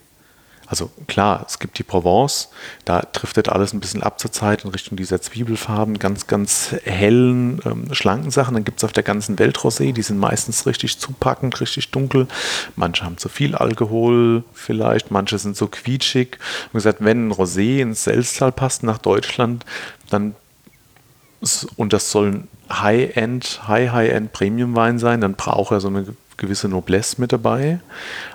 Also 0.69 0.91
klar, 1.07 1.45
es 1.47 1.57
gibt 1.57 1.79
die 1.79 1.83
Provence, 1.83 2.49
da 2.85 3.01
driftet 3.01 3.49
alles 3.49 3.73
ein 3.73 3.79
bisschen 3.79 4.03
ab 4.03 4.19
zur 4.19 4.31
Zeit 4.31 4.63
in 4.63 4.69
Richtung 4.69 4.97
dieser 4.97 5.19
Zwiebelfarben, 5.19 5.97
ganz, 5.97 6.27
ganz 6.27 6.75
hellen, 6.83 7.59
ähm, 7.65 7.93
schlanken 7.93 8.29
Sachen. 8.29 8.53
Dann 8.53 8.65
gibt 8.65 8.77
es 8.77 8.83
auf 8.83 8.93
der 8.93 9.01
ganzen 9.01 9.39
Welt 9.39 9.57
Rosé, 9.57 9.93
die 9.93 10.03
sind 10.03 10.19
meistens 10.19 10.67
richtig 10.67 10.99
zupackend, 10.99 11.59
richtig 11.59 11.89
dunkel. 11.89 12.27
Manche 12.75 13.03
haben 13.03 13.17
zu 13.17 13.29
viel 13.29 13.55
Alkohol 13.55 14.43
vielleicht, 14.53 15.09
manche 15.09 15.39
sind 15.39 15.57
so 15.57 15.67
quietschig. 15.67 16.37
Und 16.67 16.77
gesagt, 16.77 17.03
wenn 17.03 17.29
ein 17.29 17.33
Rosé 17.33 17.79
ins 17.81 18.03
Selztal 18.03 18.51
passt 18.51 18.83
nach 18.83 18.99
Deutschland, 18.99 19.65
dann 20.11 20.35
und 21.77 21.93
das 21.93 22.11
soll 22.11 22.27
ein 22.27 22.47
High-End, 22.69 23.61
High-High-End 23.67 24.33
Premium-Wein 24.33 24.99
sein, 24.99 25.21
dann 25.21 25.35
braucht 25.35 25.71
er 25.71 25.79
so 25.79 25.87
eine 25.87 26.05
gewisse 26.37 26.67
Noblesse 26.67 27.19
mit 27.19 27.31
dabei. 27.31 27.79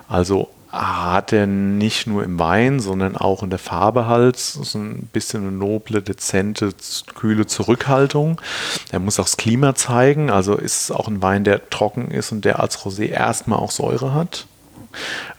Also 0.07 0.49
hat 0.75 1.31
er 1.31 1.47
nicht 1.47 2.05
nur 2.05 2.23
im 2.23 2.37
Wein, 2.37 2.79
sondern 2.79 3.15
auch 3.15 3.43
in 3.43 3.49
der 3.49 3.59
Farbe 3.59 4.07
halt 4.07 4.37
so 4.37 4.77
ein 4.77 5.07
bisschen 5.13 5.43
eine 5.43 5.51
noble, 5.51 6.01
dezente, 6.01 6.71
kühle 7.15 7.47
Zurückhaltung. 7.47 8.41
Er 8.91 8.99
muss 8.99 9.19
auch 9.19 9.25
das 9.25 9.37
Klima 9.37 9.75
zeigen, 9.75 10.29
also 10.29 10.55
ist 10.55 10.81
es 10.81 10.91
auch 10.91 11.07
ein 11.07 11.21
Wein, 11.21 11.45
der 11.45 11.69
trocken 11.69 12.11
ist 12.11 12.31
und 12.31 12.43
der 12.43 12.59
als 12.59 12.79
Rosé 12.79 13.09
erstmal 13.09 13.59
auch 13.59 13.71
Säure 13.71 14.13
hat. 14.13 14.47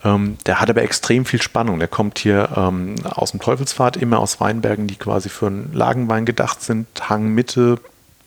Ähm, 0.03 0.37
der 0.45 0.59
hat 0.59 0.69
aber 0.69 0.81
extrem 0.81 1.25
viel 1.25 1.41
Spannung. 1.41 1.79
Der 1.79 1.87
kommt 1.87 2.19
hier 2.19 2.49
ähm, 2.55 2.95
aus 3.05 3.31
dem 3.31 3.39
Teufelsfahrt, 3.39 3.97
immer 3.97 4.19
aus 4.19 4.39
Weinbergen, 4.39 4.87
die 4.87 4.95
quasi 4.95 5.29
für 5.29 5.47
einen 5.47 5.71
Lagenwein 5.73 6.25
gedacht 6.25 6.61
sind. 6.61 6.87
Hangmitte, 7.09 7.79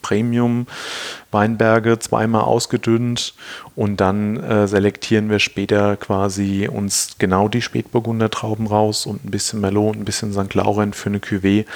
Premium 0.03 0.67
Weinberge 1.31 1.99
zweimal 1.99 2.43
ausgedünnt 2.43 3.35
und 3.77 3.99
dann 3.99 4.37
äh, 4.37 4.67
selektieren 4.67 5.31
wir 5.31 5.39
später 5.39 5.97
quasi 5.97 6.69
uns 6.71 7.17
genau 7.19 7.49
die 7.49 7.63
Spätburgunder 7.63 8.31
Trauben 8.31 8.67
raus 8.67 9.07
und 9.07 9.25
ein 9.25 9.31
bisschen 9.31 9.61
Merlot 9.61 9.95
und 9.95 10.03
ein 10.03 10.05
bisschen 10.05 10.33
St. 10.33 10.55
Laurent 10.55 10.97
für 10.97 11.09
eine 11.09 11.19
Cuvée, 11.19 11.67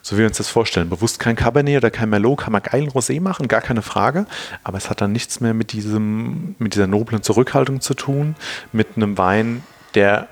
so 0.00 0.16
wie 0.16 0.20
wir 0.20 0.26
uns 0.26 0.38
das 0.38 0.48
vorstellen. 0.48 0.88
Bewusst 0.88 1.18
kein 1.18 1.36
Cabernet 1.36 1.76
oder 1.78 1.90
kein 1.90 2.10
Merlot, 2.10 2.40
kann 2.40 2.52
man 2.52 2.62
geilen 2.62 2.88
Rosé 2.88 3.20
machen, 3.20 3.48
gar 3.48 3.60
keine 3.60 3.82
Frage, 3.82 4.26
aber 4.64 4.78
es 4.78 4.88
hat 4.88 5.00
dann 5.00 5.12
nichts 5.12 5.40
mehr 5.40 5.54
mit 5.54 5.72
diesem 5.72 6.54
mit 6.58 6.74
dieser 6.74 6.86
noblen 6.86 7.22
Zurückhaltung 7.22 7.80
zu 7.80 7.94
tun, 7.94 8.34
mit 8.72 8.96
einem 8.96 9.18
Wein, 9.18 9.62
der 9.94 10.28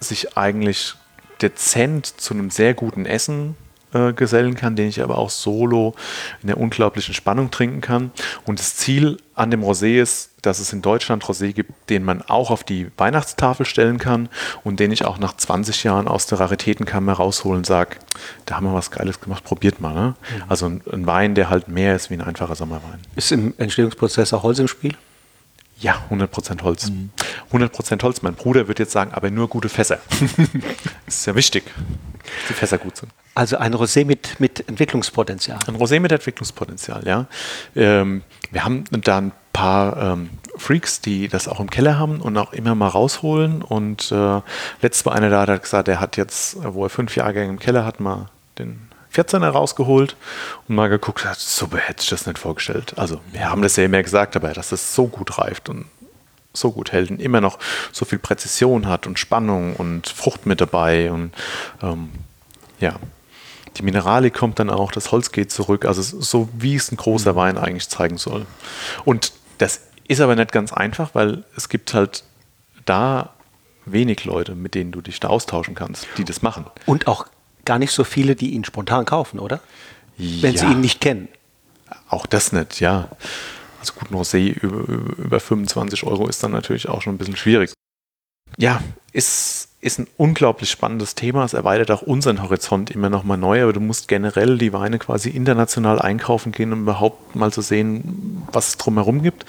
sich 0.00 0.36
eigentlich 0.36 0.94
dezent 1.40 2.06
zu 2.06 2.34
einem 2.34 2.50
sehr 2.50 2.74
guten 2.74 3.06
Essen 3.06 3.56
äh, 3.92 4.12
gesellen 4.12 4.54
kann, 4.54 4.76
den 4.76 4.88
ich 4.88 5.02
aber 5.02 5.18
auch 5.18 5.30
solo 5.30 5.94
in 6.42 6.48
der 6.48 6.58
unglaublichen 6.58 7.14
Spannung 7.14 7.50
trinken 7.50 7.80
kann. 7.80 8.10
Und 8.44 8.58
das 8.58 8.76
Ziel 8.76 9.18
an 9.34 9.50
dem 9.50 9.62
Rosé 9.62 10.00
ist, 10.00 10.30
dass 10.42 10.58
es 10.58 10.72
in 10.72 10.82
Deutschland 10.82 11.24
Rosé 11.24 11.52
gibt, 11.52 11.72
den 11.90 12.04
man 12.04 12.22
auch 12.22 12.50
auf 12.50 12.64
die 12.64 12.90
Weihnachtstafel 12.96 13.66
stellen 13.66 13.98
kann 13.98 14.28
und 14.64 14.80
den 14.80 14.92
ich 14.92 15.04
auch 15.04 15.18
nach 15.18 15.36
20 15.36 15.84
Jahren 15.84 16.08
aus 16.08 16.26
der 16.26 16.40
Raritätenkammer 16.40 17.14
rausholen 17.14 17.64
sage, 17.64 17.96
da 18.46 18.56
haben 18.56 18.66
wir 18.66 18.74
was 18.74 18.90
Geiles 18.90 19.20
gemacht, 19.20 19.44
probiert 19.44 19.80
mal. 19.80 19.94
Ne? 19.94 20.14
Mhm. 20.36 20.42
Also 20.48 20.66
ein, 20.66 20.82
ein, 20.92 21.06
Wein, 21.06 21.34
der 21.34 21.50
halt 21.50 21.68
mehr 21.68 21.96
ist 21.96 22.10
wie 22.10 22.14
ein 22.14 22.22
einfacher 22.22 22.54
Sommerwein. 22.54 23.00
Ist 23.16 23.32
im 23.32 23.54
Entstehungsprozess 23.58 24.32
auch 24.32 24.42
Holz 24.42 24.58
im 24.58 24.68
Spiel? 24.68 24.94
Ja, 25.80 25.94
100% 26.10 26.62
Holz. 26.62 26.90
Mhm. 26.90 27.10
100% 27.52 28.02
Holz. 28.02 28.22
Mein 28.22 28.34
Bruder 28.34 28.66
wird 28.66 28.80
jetzt 28.80 28.92
sagen, 28.92 29.12
aber 29.12 29.30
nur 29.30 29.48
gute 29.48 29.68
Fässer. 29.68 30.00
das 30.10 30.28
ist 31.06 31.26
ja 31.26 31.34
wichtig, 31.34 31.64
die 32.48 32.52
Fässer 32.52 32.78
gut 32.78 32.96
sind. 32.96 33.12
Also 33.34 33.56
ein 33.56 33.74
Rosé 33.74 34.04
mit, 34.04 34.40
mit 34.40 34.68
Entwicklungspotenzial. 34.68 35.58
Ein 35.66 35.76
Rosé 35.76 36.00
mit 36.00 36.10
Entwicklungspotenzial, 36.12 37.06
ja. 37.06 37.26
Ähm, 37.76 38.22
wir 38.50 38.64
haben 38.64 38.84
da 38.90 39.18
ein 39.18 39.32
paar 39.52 39.96
ähm, 39.96 40.30
Freaks, 40.56 41.00
die 41.00 41.28
das 41.28 41.48
auch 41.48 41.60
im 41.60 41.70
Keller 41.70 41.98
haben 41.98 42.20
und 42.20 42.36
auch 42.36 42.52
immer 42.52 42.74
mal 42.74 42.88
rausholen. 42.88 43.62
Und 43.62 44.10
äh, 44.12 44.40
letztes 44.82 45.04
Mal 45.04 45.12
einer 45.12 45.30
da 45.30 45.46
hat 45.46 45.62
gesagt, 45.62 45.88
er 45.88 46.00
hat 46.00 46.16
jetzt, 46.16 46.56
wo 46.62 46.84
er 46.84 46.90
fünf 46.90 47.16
Jahre 47.16 47.44
im 47.44 47.58
Keller 47.58 47.84
hat, 47.84 48.00
mal 48.00 48.26
den 48.58 48.88
14er 49.14 49.48
rausgeholt 49.48 50.16
und 50.68 50.74
mal 50.74 50.88
geguckt 50.88 51.24
hat, 51.24 51.38
so 51.38 51.68
hätte 51.76 52.02
ich 52.02 52.10
das 52.10 52.26
nicht 52.26 52.38
vorgestellt. 52.38 52.94
Also 52.96 53.20
wir 53.32 53.50
haben 53.50 53.62
das 53.62 53.76
ja 53.76 53.84
immer 53.84 54.02
gesagt, 54.02 54.36
aber 54.36 54.52
dass 54.52 54.72
es 54.72 54.94
so 54.94 55.06
gut 55.06 55.38
reift 55.38 55.68
und 55.68 55.86
so 56.52 56.72
gut 56.72 56.92
hält 56.92 57.10
und 57.10 57.20
immer 57.20 57.40
noch 57.40 57.58
so 57.92 58.04
viel 58.04 58.18
Präzision 58.18 58.86
hat 58.86 59.06
und 59.06 59.18
Spannung 59.18 59.76
und 59.76 60.08
Frucht 60.08 60.46
mit 60.46 60.60
dabei 60.60 61.12
und 61.12 61.32
ähm, 61.82 62.10
ja, 62.80 62.96
die 63.76 63.82
Mineralik 63.82 64.34
kommt 64.34 64.58
dann 64.58 64.70
auch, 64.70 64.90
das 64.90 65.12
Holz 65.12 65.30
geht 65.30 65.52
zurück, 65.52 65.84
also 65.84 66.02
so 66.02 66.48
wie 66.56 66.74
es 66.74 66.90
ein 66.90 66.96
großer 66.96 67.36
Wein 67.36 67.58
eigentlich 67.58 67.88
zeigen 67.88 68.18
soll. 68.18 68.46
Und 69.04 69.32
das 69.58 69.82
ist 70.08 70.20
aber 70.20 70.34
nicht 70.34 70.52
ganz 70.52 70.72
einfach, 70.72 71.10
weil 71.14 71.44
es 71.56 71.68
gibt 71.68 71.94
halt 71.94 72.24
da 72.84 73.30
wenig 73.84 74.24
Leute, 74.24 74.54
mit 74.54 74.74
denen 74.74 74.92
du 74.92 75.00
dich 75.00 75.20
da 75.20 75.28
austauschen 75.28 75.74
kannst, 75.74 76.06
die 76.16 76.24
das 76.24 76.42
machen. 76.42 76.66
Und 76.86 77.06
auch 77.06 77.26
gar 77.64 77.78
nicht 77.78 77.92
so 77.92 78.04
viele, 78.04 78.34
die 78.34 78.54
ihn 78.54 78.64
spontan 78.64 79.04
kaufen, 79.04 79.38
oder? 79.38 79.60
Wenn 80.16 80.54
ja. 80.54 80.60
sie 80.60 80.66
ihn 80.66 80.80
nicht 80.80 81.00
kennen. 81.00 81.28
Auch 82.08 82.26
das 82.26 82.52
nicht, 82.52 82.80
ja. 82.80 83.08
Also 83.80 83.92
gut, 83.94 84.10
Rosé 84.10 84.52
über, 84.52 84.88
über 85.18 85.40
25 85.40 86.04
Euro 86.04 86.28
ist 86.28 86.42
dann 86.42 86.52
natürlich 86.52 86.88
auch 86.88 87.02
schon 87.02 87.14
ein 87.14 87.18
bisschen 87.18 87.36
schwierig. 87.36 87.72
Ja, 88.56 88.82
ist, 89.12 89.68
ist 89.80 89.98
ein 89.98 90.08
unglaublich 90.16 90.70
spannendes 90.70 91.14
Thema. 91.14 91.44
Es 91.44 91.52
erweitert 91.52 91.90
auch 91.90 92.02
unseren 92.02 92.42
Horizont 92.42 92.90
immer 92.90 93.10
noch 93.10 93.22
mal 93.22 93.36
neu, 93.36 93.62
aber 93.62 93.72
du 93.72 93.80
musst 93.80 94.08
generell 94.08 94.58
die 94.58 94.72
Weine 94.72 94.98
quasi 94.98 95.30
international 95.30 96.00
einkaufen 96.00 96.52
gehen, 96.52 96.72
um 96.72 96.82
überhaupt 96.82 97.36
mal 97.36 97.52
zu 97.52 97.62
sehen, 97.62 98.42
was 98.52 98.68
es 98.68 98.76
drumherum 98.78 99.22
gibt. 99.22 99.46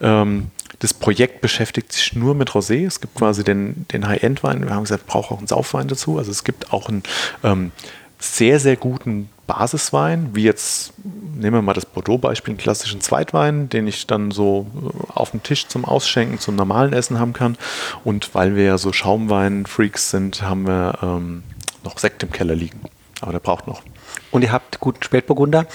Ähm, 0.00 0.50
das 0.80 0.92
Projekt 0.92 1.40
beschäftigt 1.40 1.92
sich 1.92 2.14
nur 2.14 2.34
mit 2.34 2.50
Rosé. 2.50 2.86
Es 2.86 3.00
gibt 3.00 3.14
quasi 3.14 3.44
den, 3.44 3.86
den 3.88 4.06
High-End-Wein. 4.06 4.64
Wir 4.64 4.74
haben 4.74 4.84
gesagt, 4.84 5.06
braucht 5.06 5.30
auch 5.30 5.38
einen 5.38 5.46
Saufwein 5.46 5.88
dazu. 5.88 6.18
Also 6.18 6.30
es 6.30 6.44
gibt 6.44 6.72
auch 6.72 6.88
einen 6.88 7.02
ähm, 7.42 7.72
sehr, 8.18 8.60
sehr 8.60 8.76
guten 8.76 9.30
Basiswein, 9.46 10.30
wie 10.34 10.44
jetzt, 10.44 10.92
nehmen 11.04 11.56
wir 11.56 11.62
mal 11.62 11.74
das 11.74 11.86
Bordeaux-Beispiel, 11.86 12.52
einen 12.52 12.58
klassischen 12.58 13.00
Zweitwein, 13.00 13.68
den 13.68 13.86
ich 13.86 14.06
dann 14.06 14.30
so 14.30 14.66
äh, 14.74 15.12
auf 15.12 15.32
dem 15.32 15.42
Tisch 15.42 15.66
zum 15.66 15.84
Ausschenken, 15.84 16.38
zum 16.38 16.56
normalen 16.56 16.92
Essen 16.92 17.18
haben 17.18 17.32
kann. 17.32 17.56
Und 18.04 18.34
weil 18.34 18.56
wir 18.56 18.64
ja 18.64 18.78
so 18.78 18.92
Schaumwein-Freaks 18.92 20.10
sind, 20.10 20.42
haben 20.42 20.66
wir 20.66 20.98
ähm, 21.02 21.42
noch 21.82 21.98
Sekt 21.98 22.22
im 22.22 22.30
Keller 22.30 22.54
liegen. 22.54 22.80
Aber 23.20 23.32
der 23.32 23.40
braucht 23.40 23.66
noch. 23.66 23.82
Und 24.30 24.42
ihr 24.42 24.52
habt 24.52 24.80
guten 24.80 25.02
Spätburgunder. 25.02 25.66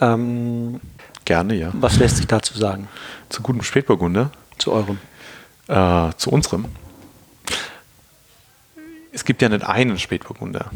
Ähm, 0.00 0.80
Gerne, 1.24 1.54
ja. 1.54 1.70
Was 1.72 1.98
lässt 1.98 2.18
sich 2.18 2.26
dazu 2.28 2.56
sagen? 2.56 2.88
Zu 3.28 3.42
gutem 3.42 3.62
Spätburgunder? 3.62 4.30
Zu 4.58 4.72
eurem? 4.72 4.98
Äh, 5.66 6.12
zu 6.16 6.30
unserem. 6.30 6.66
Es 9.12 9.24
gibt 9.24 9.42
ja 9.42 9.48
nicht 9.48 9.66
einen 9.66 9.98
Spätburgunder. 9.98 10.70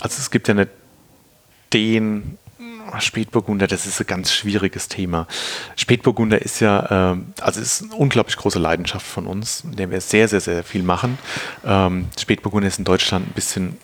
Also 0.00 0.18
es 0.20 0.30
gibt 0.30 0.46
ja 0.46 0.54
nicht 0.54 0.70
den 1.76 2.38
Spätburgunder, 2.98 3.66
das 3.66 3.86
ist 3.86 4.00
ein 4.00 4.06
ganz 4.06 4.32
schwieriges 4.32 4.88
Thema. 4.88 5.26
Spätburgunder 5.76 6.40
ist 6.40 6.60
ja, 6.60 7.12
äh, 7.12 7.16
also 7.40 7.60
ist 7.60 7.82
eine 7.82 7.94
unglaublich 7.94 8.36
große 8.36 8.58
Leidenschaft 8.58 9.06
von 9.06 9.26
uns, 9.26 9.62
in 9.64 9.76
der 9.76 9.90
wir 9.90 10.00
sehr, 10.00 10.28
sehr, 10.28 10.40
sehr 10.40 10.64
viel 10.64 10.82
machen. 10.82 11.18
Ähm, 11.64 12.06
Spätburgunder 12.18 12.68
ist 12.68 12.78
in 12.78 12.84
Deutschland 12.84 13.28
ein 13.28 13.32
bisschen 13.34 13.76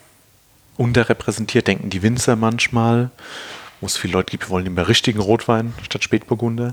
unterrepräsentiert, 0.76 1.66
denken 1.66 1.90
die 1.90 2.02
Winzer 2.02 2.36
manchmal, 2.36 3.10
wo 3.80 3.86
es 3.86 3.96
viele 3.96 4.14
Leute 4.14 4.30
gibt, 4.30 4.44
wir 4.44 4.50
wollen 4.50 4.66
immer 4.66 4.88
richtigen 4.88 5.20
Rotwein 5.20 5.74
statt 5.82 6.02
Spätburgunder. 6.02 6.72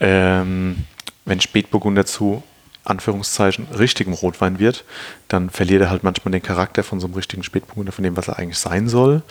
Ähm, 0.00 0.84
wenn 1.24 1.40
Spätburgunder 1.40 2.04
zu 2.04 2.42
Anführungszeichen 2.84 3.66
richtigem 3.78 4.12
Rotwein 4.12 4.58
wird, 4.58 4.84
dann 5.28 5.50
verliert 5.50 5.82
er 5.82 5.90
halt 5.90 6.02
manchmal 6.02 6.32
den 6.32 6.42
Charakter 6.42 6.82
von 6.82 7.00
so 7.00 7.06
einem 7.06 7.14
richtigen 7.14 7.42
Spätburgunder, 7.42 7.92
von 7.92 8.02
dem, 8.02 8.16
was 8.16 8.28
er 8.28 8.38
eigentlich 8.38 8.58
sein 8.58 8.88
soll. 8.88 9.22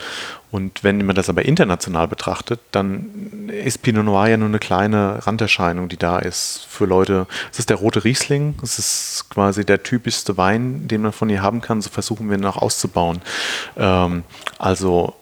Und 0.52 0.84
wenn 0.84 1.06
man 1.06 1.16
das 1.16 1.30
aber 1.30 1.46
international 1.46 2.08
betrachtet, 2.08 2.60
dann 2.72 3.50
ist 3.50 3.82
Pinot 3.82 4.06
Noir 4.06 4.28
ja 4.28 4.38
nur 4.38 4.48
eine 4.48 4.60
kleine 4.60 5.26
Randerscheinung, 5.26 5.90
die 5.90 5.98
da 5.98 6.20
ist 6.20 6.66
für 6.70 6.86
Leute. 6.86 7.28
Es 7.52 7.60
ist 7.60 7.70
der 7.70 7.78
rote 7.78 8.04
Riesling, 8.04 8.56
es 8.64 8.80
ist 8.80 9.26
quasi 9.30 9.66
der 9.66 9.84
typischste 9.84 10.38
Wein, 10.38 10.88
den 10.88 11.02
man 11.02 11.12
von 11.12 11.30
ihr 11.30 11.42
haben 11.42 11.62
kann. 11.62 11.82
So 11.82 11.90
versuchen 11.90 12.30
wir 12.30 12.38
ihn 12.38 12.46
auch 12.46 12.58
auszubauen. 12.58 13.22
Ähm, 13.78 14.24
also 14.58 15.16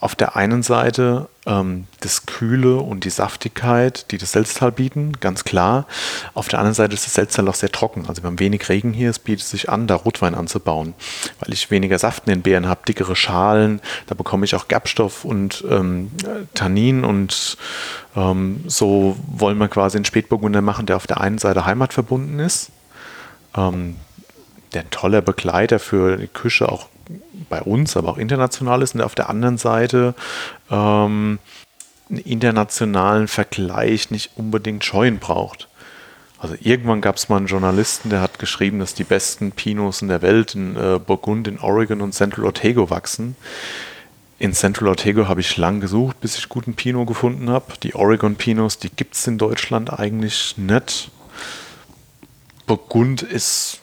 auf 0.00 0.14
der 0.14 0.34
einen 0.34 0.62
Seite 0.62 1.28
ähm, 1.46 1.86
das 2.00 2.24
Kühle 2.24 2.76
und 2.76 3.04
die 3.04 3.10
Saftigkeit, 3.10 4.10
die 4.10 4.18
das 4.18 4.32
Selztal 4.32 4.72
bieten, 4.72 5.12
ganz 5.20 5.44
klar. 5.44 5.86
Auf 6.32 6.48
der 6.48 6.58
anderen 6.58 6.74
Seite 6.74 6.94
ist 6.94 7.04
das 7.04 7.14
Selztal 7.14 7.46
auch 7.48 7.54
sehr 7.54 7.70
trocken. 7.70 8.06
Also 8.08 8.22
wir 8.22 8.28
haben 8.28 8.40
wenig 8.40 8.68
Regen 8.70 8.94
hier, 8.94 9.10
es 9.10 9.18
bietet 9.18 9.46
sich 9.46 9.68
an, 9.68 9.86
da 9.86 9.96
Rotwein 9.96 10.34
anzubauen, 10.34 10.94
weil 11.40 11.52
ich 11.52 11.70
weniger 11.70 11.98
Saft 11.98 12.26
in 12.26 12.32
den 12.32 12.42
Beeren 12.42 12.66
habe, 12.66 12.80
dickere 12.88 13.14
Schalen, 13.14 13.80
da 14.06 14.14
bekomme 14.14 14.46
ich 14.46 14.54
auch 14.54 14.68
Gerbstoff 14.68 15.26
und 15.26 15.64
ähm, 15.68 16.10
Tannin 16.54 17.04
und 17.04 17.58
ähm, 18.16 18.64
so 18.66 19.16
wollen 19.26 19.58
wir 19.58 19.68
quasi 19.68 19.98
einen 19.98 20.06
Spätburgunder 20.06 20.62
machen, 20.62 20.86
der 20.86 20.96
auf 20.96 21.06
der 21.06 21.20
einen 21.20 21.38
Seite 21.38 21.66
heimatverbunden 21.66 22.38
ist, 22.38 22.70
ähm, 23.54 23.96
der 24.72 24.82
ein 24.82 24.90
toller 24.90 25.20
Begleiter 25.20 25.78
für 25.78 26.16
die 26.16 26.26
Küche 26.26 26.70
auch 26.70 26.88
bei 27.48 27.60
uns, 27.62 27.96
aber 27.96 28.08
auch 28.10 28.18
international 28.18 28.82
ist 28.82 28.94
und 28.94 29.02
auf 29.02 29.14
der 29.14 29.30
anderen 29.30 29.58
Seite 29.58 30.14
ähm, 30.70 31.38
einen 32.08 32.18
internationalen 32.18 33.28
Vergleich 33.28 34.10
nicht 34.10 34.32
unbedingt 34.36 34.84
scheuen 34.84 35.18
braucht. 35.18 35.68
Also 36.38 36.56
irgendwann 36.58 37.02
gab 37.02 37.16
es 37.16 37.28
mal 37.28 37.36
einen 37.36 37.46
Journalisten, 37.46 38.08
der 38.08 38.22
hat 38.22 38.38
geschrieben, 38.38 38.78
dass 38.78 38.94
die 38.94 39.04
besten 39.04 39.52
Pinos 39.52 40.00
in 40.00 40.08
der 40.08 40.22
Welt 40.22 40.54
in 40.54 40.74
äh, 40.74 40.98
Burgund, 40.98 41.46
in 41.46 41.58
Oregon 41.58 42.00
und 42.00 42.14
Central 42.14 42.46
Otago 42.46 42.88
wachsen. 42.88 43.36
In 44.38 44.54
Central 44.54 44.88
Otago 44.88 45.28
habe 45.28 45.42
ich 45.42 45.58
lang 45.58 45.80
gesucht, 45.80 46.18
bis 46.22 46.38
ich 46.38 46.48
guten 46.48 46.72
Pinot 46.74 47.06
gefunden 47.06 47.50
habe. 47.50 47.74
Die 47.82 47.94
Oregon 47.94 48.36
Pinos, 48.36 48.78
die 48.78 48.88
gibt 48.88 49.16
es 49.16 49.26
in 49.26 49.36
Deutschland 49.36 49.92
eigentlich 49.92 50.56
nicht. 50.56 51.10
Burgund 52.66 53.20
ist 53.20 53.80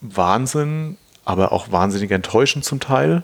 Wahnsinn 0.00 0.96
aber 1.30 1.52
auch 1.52 1.70
wahnsinnig 1.70 2.10
enttäuschend 2.10 2.64
zum 2.64 2.80
Teil. 2.80 3.22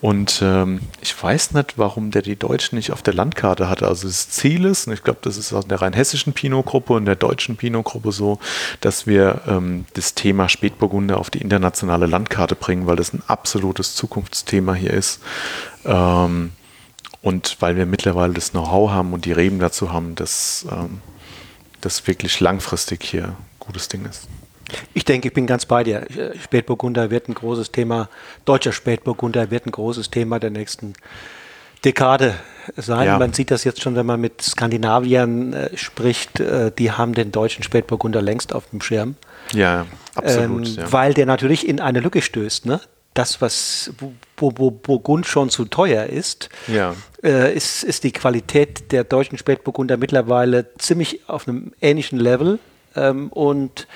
Und 0.00 0.40
ähm, 0.42 0.80
ich 1.00 1.22
weiß 1.22 1.52
nicht, 1.52 1.78
warum 1.78 2.10
der 2.10 2.22
die 2.22 2.34
Deutschen 2.34 2.74
nicht 2.74 2.90
auf 2.90 3.02
der 3.02 3.14
Landkarte 3.14 3.68
hatte. 3.68 3.86
Also 3.86 4.08
das 4.08 4.30
Ziel 4.30 4.64
ist, 4.64 4.88
und 4.88 4.92
ich 4.94 5.04
glaube, 5.04 5.20
das 5.22 5.36
ist 5.36 5.52
in 5.52 5.68
der 5.68 5.80
rein 5.80 5.92
hessischen 5.92 6.32
Pinot-Gruppe 6.32 6.94
und 6.94 7.04
der 7.04 7.14
deutschen 7.14 7.56
Pinot-Gruppe 7.56 8.10
so, 8.10 8.40
dass 8.80 9.06
wir 9.06 9.42
ähm, 9.46 9.84
das 9.94 10.14
Thema 10.14 10.48
Spätburgunder 10.48 11.18
auf 11.18 11.30
die 11.30 11.40
internationale 11.40 12.06
Landkarte 12.06 12.56
bringen, 12.56 12.88
weil 12.88 12.96
das 12.96 13.12
ein 13.12 13.22
absolutes 13.28 13.94
Zukunftsthema 13.94 14.74
hier 14.74 14.92
ist. 14.92 15.20
Ähm, 15.84 16.50
und 17.22 17.56
weil 17.60 17.76
wir 17.76 17.86
mittlerweile 17.86 18.32
das 18.32 18.50
Know-how 18.50 18.90
haben 18.90 19.12
und 19.12 19.24
die 19.24 19.32
Reben 19.32 19.60
dazu 19.60 19.92
haben, 19.92 20.16
dass 20.16 20.66
ähm, 20.68 21.00
das 21.80 22.08
wirklich 22.08 22.40
langfristig 22.40 23.04
hier 23.04 23.24
ein 23.26 23.36
gutes 23.60 23.88
Ding 23.88 24.04
ist. 24.04 24.26
Ich 24.94 25.04
denke, 25.04 25.28
ich 25.28 25.34
bin 25.34 25.46
ganz 25.46 25.66
bei 25.66 25.84
dir. 25.84 26.06
Spätburgunder 26.42 27.10
wird 27.10 27.28
ein 27.28 27.34
großes 27.34 27.72
Thema, 27.72 28.08
deutscher 28.44 28.72
Spätburgunder 28.72 29.50
wird 29.50 29.66
ein 29.66 29.72
großes 29.72 30.10
Thema 30.10 30.38
der 30.38 30.50
nächsten 30.50 30.94
Dekade 31.84 32.34
sein. 32.76 33.06
Ja. 33.06 33.18
Man 33.18 33.32
sieht 33.32 33.50
das 33.50 33.64
jetzt 33.64 33.82
schon, 33.82 33.96
wenn 33.96 34.06
man 34.06 34.20
mit 34.20 34.40
Skandinaviern 34.40 35.52
äh, 35.52 35.76
spricht, 35.76 36.38
äh, 36.38 36.70
die 36.70 36.92
haben 36.92 37.14
den 37.14 37.32
deutschen 37.32 37.64
Spätburgunder 37.64 38.22
längst 38.22 38.54
auf 38.54 38.70
dem 38.70 38.80
Schirm. 38.80 39.16
Ja, 39.52 39.86
absolut. 40.14 40.68
Ähm, 40.68 40.74
ja. 40.74 40.92
Weil 40.92 41.14
der 41.14 41.26
natürlich 41.26 41.66
in 41.66 41.80
eine 41.80 42.00
Lücke 42.00 42.22
stößt. 42.22 42.66
Ne? 42.66 42.80
Das, 43.14 43.40
was 43.40 43.92
wo, 44.36 44.52
wo 44.56 44.70
Burgund 44.70 45.26
schon 45.26 45.50
zu 45.50 45.64
teuer 45.64 46.06
ist, 46.06 46.48
ja. 46.68 46.94
äh, 47.22 47.52
ist, 47.54 47.82
ist 47.82 48.04
die 48.04 48.12
Qualität 48.12 48.92
der 48.92 49.04
deutschen 49.04 49.36
Spätburgunder 49.36 49.96
mittlerweile 49.96 50.72
ziemlich 50.78 51.28
auf 51.28 51.48
einem 51.48 51.72
ähnlichen 51.80 52.18
Level. 52.18 52.58
Ähm, 52.94 53.28
und 53.30 53.86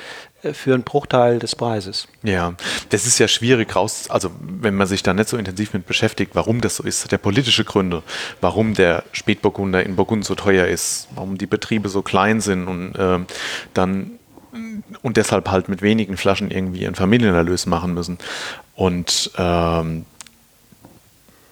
für 0.52 0.74
einen 0.74 0.82
Bruchteil 0.82 1.38
des 1.38 1.56
Preises. 1.56 2.08
Ja, 2.22 2.54
das 2.90 3.06
ist 3.06 3.18
ja 3.18 3.28
schwierig 3.28 3.74
raus, 3.74 4.10
also 4.10 4.30
wenn 4.40 4.74
man 4.74 4.86
sich 4.86 5.02
da 5.02 5.14
nicht 5.14 5.28
so 5.28 5.36
intensiv 5.36 5.72
mit 5.72 5.86
beschäftigt, 5.86 6.32
warum 6.34 6.60
das 6.60 6.76
so 6.76 6.82
ist, 6.82 7.10
der 7.10 7.18
politische 7.18 7.64
Gründe, 7.64 8.02
warum 8.40 8.74
der 8.74 9.04
Spätburgunder 9.12 9.82
in 9.82 9.96
Burgund 9.96 10.24
so 10.24 10.34
teuer 10.34 10.66
ist, 10.66 11.08
warum 11.14 11.38
die 11.38 11.46
Betriebe 11.46 11.88
so 11.88 12.02
klein 12.02 12.40
sind 12.40 12.68
und 12.68 12.94
äh, 12.96 13.18
dann 13.74 14.12
und 15.02 15.18
deshalb 15.18 15.50
halt 15.50 15.68
mit 15.68 15.82
wenigen 15.82 16.16
Flaschen 16.16 16.50
irgendwie 16.50 16.80
ihren 16.80 16.94
Familienerlös 16.94 17.66
machen 17.66 17.92
müssen. 17.92 18.16
Und 18.74 19.30
ähm, 19.36 20.06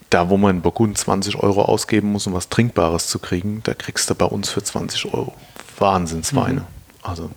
da, 0.09 0.31
wo 0.31 0.39
man 0.39 0.57
in 0.57 0.63
Burgund 0.63 0.97
20 0.97 1.37
Euro 1.37 1.63
ausgeben 1.63 2.13
muss, 2.13 2.27
um 2.27 2.33
was 2.33 2.49
Trinkbares 2.49 3.09
zu 3.09 3.19
kriegen, 3.19 3.61
da 3.65 3.75
kriegst 3.75 4.09
du 4.09 4.15
bei 4.15 4.25
uns 4.25 4.49
für 4.49 4.63
20 4.63 5.13
Euro 5.13 5.35
Wahnsinnsweine. 5.79 6.61
Mhm. 6.61 6.67
Also, 7.03 7.31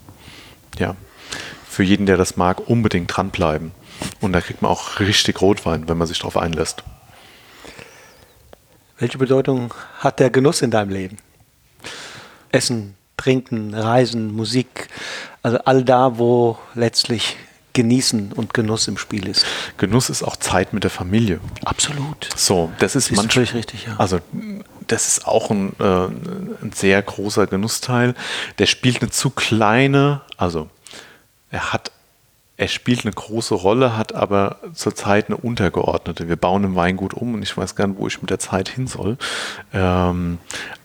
ja 0.79 0.95
für 1.77 1.83
jeden, 1.83 2.07
der 2.07 2.17
das 2.17 2.37
mag, 2.37 2.67
unbedingt 2.67 3.15
dranbleiben. 3.15 3.71
Und 4.19 4.33
da 4.33 4.41
kriegt 4.41 4.63
man 4.63 4.71
auch 4.71 4.99
richtig 4.99 5.41
Rotwein, 5.41 5.87
wenn 5.87 5.95
man 5.95 6.07
sich 6.07 6.17
darauf 6.17 6.35
einlässt. 6.35 6.81
Welche 8.97 9.19
Bedeutung 9.19 9.75
hat 9.99 10.19
der 10.19 10.31
Genuss 10.31 10.63
in 10.63 10.71
deinem 10.71 10.89
Leben? 10.89 11.17
Essen, 12.51 12.95
Trinken, 13.15 13.75
Reisen, 13.75 14.35
Musik, 14.35 14.87
also 15.43 15.59
all 15.65 15.83
da, 15.83 16.17
wo 16.17 16.57
letztlich 16.73 17.37
Genießen 17.73 18.33
und 18.33 18.55
Genuss 18.55 18.87
im 18.87 18.97
Spiel 18.97 19.27
ist. 19.27 19.45
Genuss 19.77 20.09
ist 20.09 20.23
auch 20.23 20.35
Zeit 20.35 20.73
mit 20.73 20.83
der 20.83 20.89
Familie. 20.89 21.39
Absolut. 21.63 22.27
So, 22.35 22.71
das 22.79 22.95
ist, 22.95 23.11
ist 23.11 23.17
manchmal 23.17 23.45
richtig, 23.45 23.85
ja. 23.85 23.97
Also 23.99 24.19
das 24.87 25.07
ist 25.07 25.27
auch 25.27 25.51
ein, 25.51 25.73
äh, 25.79 25.83
ein 25.83 26.71
sehr 26.73 26.99
großer 27.03 27.45
Genussteil. 27.45 28.15
Der 28.57 28.65
spielt 28.65 29.03
eine 29.03 29.11
zu 29.11 29.29
kleine, 29.29 30.21
also 30.37 30.71
er 31.51 31.73
hat, 31.73 31.91
er 32.57 32.67
spielt 32.67 33.05
eine 33.05 33.13
große 33.13 33.55
Rolle, 33.55 33.97
hat 33.97 34.13
aber 34.13 34.57
zurzeit 34.73 35.27
eine 35.27 35.37
untergeordnete. 35.37 36.27
Wir 36.27 36.35
bauen 36.35 36.63
im 36.63 36.75
Weingut 36.75 37.13
um 37.13 37.35
und 37.35 37.43
ich 37.43 37.55
weiß 37.55 37.75
gar 37.75 37.87
nicht, 37.87 37.99
wo 37.99 38.07
ich 38.07 38.21
mit 38.21 38.29
der 38.29 38.39
Zeit 38.39 38.69
hin 38.69 38.87
soll. 38.87 39.17
Ähm, 39.73 40.39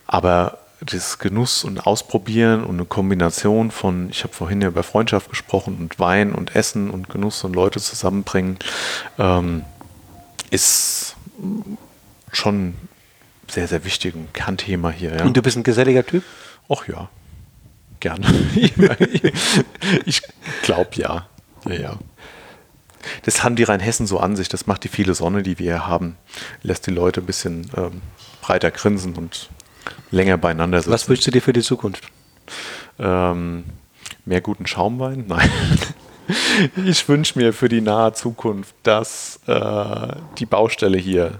aber 0.07 0.59
das 0.81 1.17
Genuss 1.19 1.63
und 1.63 1.87
Ausprobieren 1.87 2.63
und 2.63 2.75
eine 2.75 2.85
Kombination 2.85 3.71
von, 3.71 4.09
ich 4.09 4.23
habe 4.23 4.33
vorhin 4.33 4.61
ja 4.61 4.67
über 4.67 4.83
Freundschaft 4.83 5.29
gesprochen 5.29 5.77
und 5.79 5.99
Wein 5.99 6.33
und 6.33 6.55
Essen 6.55 6.89
und 6.89 7.09
Genuss 7.09 7.43
und 7.43 7.55
Leute 7.55 7.79
zusammenbringen, 7.79 8.57
ähm, 9.17 9.63
ist 10.49 11.15
schon 12.31 12.75
sehr, 13.47 13.67
sehr 13.67 13.85
wichtig, 13.85 14.15
ein 14.15 14.27
Kernthema 14.33 14.89
hier. 14.89 15.15
Ja. 15.15 15.23
Und 15.23 15.35
du 15.37 15.41
bist 15.41 15.57
ein 15.57 15.63
geselliger 15.63 16.05
Typ? 16.05 16.23
Ach 16.69 16.87
ja 16.87 17.09
gerne. 18.03 18.27
ich 20.05 20.21
glaube 20.61 20.89
ja. 20.95 21.27
ja. 21.65 21.73
Ja, 21.73 21.99
Das 23.23 23.43
haben 23.43 23.55
die 23.55 23.63
Rheinhessen 23.63 24.05
so 24.05 24.19
an 24.19 24.35
sich. 24.35 24.49
Das 24.49 24.67
macht 24.67 24.83
die 24.83 24.89
viele 24.89 25.15
Sonne, 25.15 25.41
die 25.41 25.57
wir 25.57 25.65
hier 25.65 25.87
haben. 25.87 26.17
Lässt 26.61 26.85
die 26.85 26.91
Leute 26.91 27.21
ein 27.21 27.25
bisschen 27.25 27.71
ähm, 27.75 28.01
breiter 28.41 28.71
grinsen 28.71 29.15
und 29.15 29.49
länger 30.11 30.37
beieinander 30.37 30.79
sitzen. 30.79 30.91
Was 30.91 31.07
wünschst 31.07 31.27
du 31.27 31.31
dir 31.31 31.41
für 31.41 31.53
die 31.53 31.61
Zukunft? 31.61 32.09
Ähm, 32.99 33.63
mehr 34.25 34.41
guten 34.41 34.67
Schaumwein? 34.67 35.23
Nein. 35.27 35.49
ich 36.85 37.07
wünsche 37.07 37.39
mir 37.39 37.53
für 37.53 37.69
die 37.69 37.81
nahe 37.81 38.11
Zukunft, 38.13 38.75
dass 38.83 39.39
äh, 39.47 40.15
die 40.37 40.45
Baustelle 40.45 40.97
hier 40.97 41.39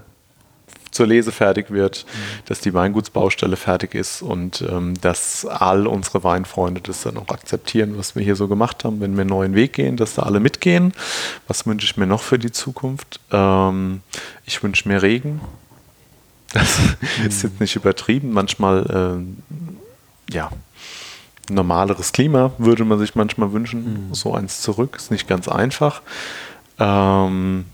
zur 0.94 1.06
Lese 1.06 1.32
fertig 1.32 1.70
wird, 1.70 2.06
mhm. 2.06 2.18
dass 2.46 2.60
die 2.60 2.72
Weingutsbaustelle 2.72 3.56
fertig 3.56 3.94
ist 3.94 4.22
und 4.22 4.64
ähm, 4.68 4.94
dass 5.00 5.44
all 5.44 5.86
unsere 5.86 6.24
Weinfreunde 6.24 6.80
das 6.80 7.02
dann 7.02 7.16
auch 7.16 7.28
akzeptieren, 7.28 7.98
was 7.98 8.14
wir 8.14 8.22
hier 8.22 8.36
so 8.36 8.48
gemacht 8.48 8.84
haben, 8.84 9.00
wenn 9.00 9.14
wir 9.14 9.22
einen 9.22 9.30
neuen 9.30 9.54
Weg 9.54 9.72
gehen, 9.72 9.96
dass 9.96 10.14
da 10.14 10.22
alle 10.22 10.40
mitgehen. 10.40 10.92
Was 11.48 11.66
wünsche 11.66 11.84
ich 11.84 11.96
mir 11.96 12.06
noch 12.06 12.22
für 12.22 12.38
die 12.38 12.52
Zukunft? 12.52 13.20
Ähm, 13.32 14.02
ich 14.46 14.62
wünsche 14.62 14.88
mir 14.88 15.02
Regen. 15.02 15.40
Das 16.52 16.78
mhm. 16.78 16.94
ist 17.26 17.42
jetzt 17.42 17.60
nicht 17.60 17.74
übertrieben. 17.74 18.32
Manchmal, 18.32 19.24
äh, 20.30 20.32
ja, 20.32 20.50
normaleres 21.50 22.12
Klima 22.12 22.52
würde 22.58 22.84
man 22.84 22.98
sich 22.98 23.16
manchmal 23.16 23.52
wünschen. 23.52 24.08
Mhm. 24.08 24.14
So 24.14 24.34
eins 24.34 24.60
zurück. 24.60 24.96
Ist 24.96 25.10
nicht 25.10 25.26
ganz 25.26 25.48
einfach. 25.48 26.02
Ähm, 26.78 27.66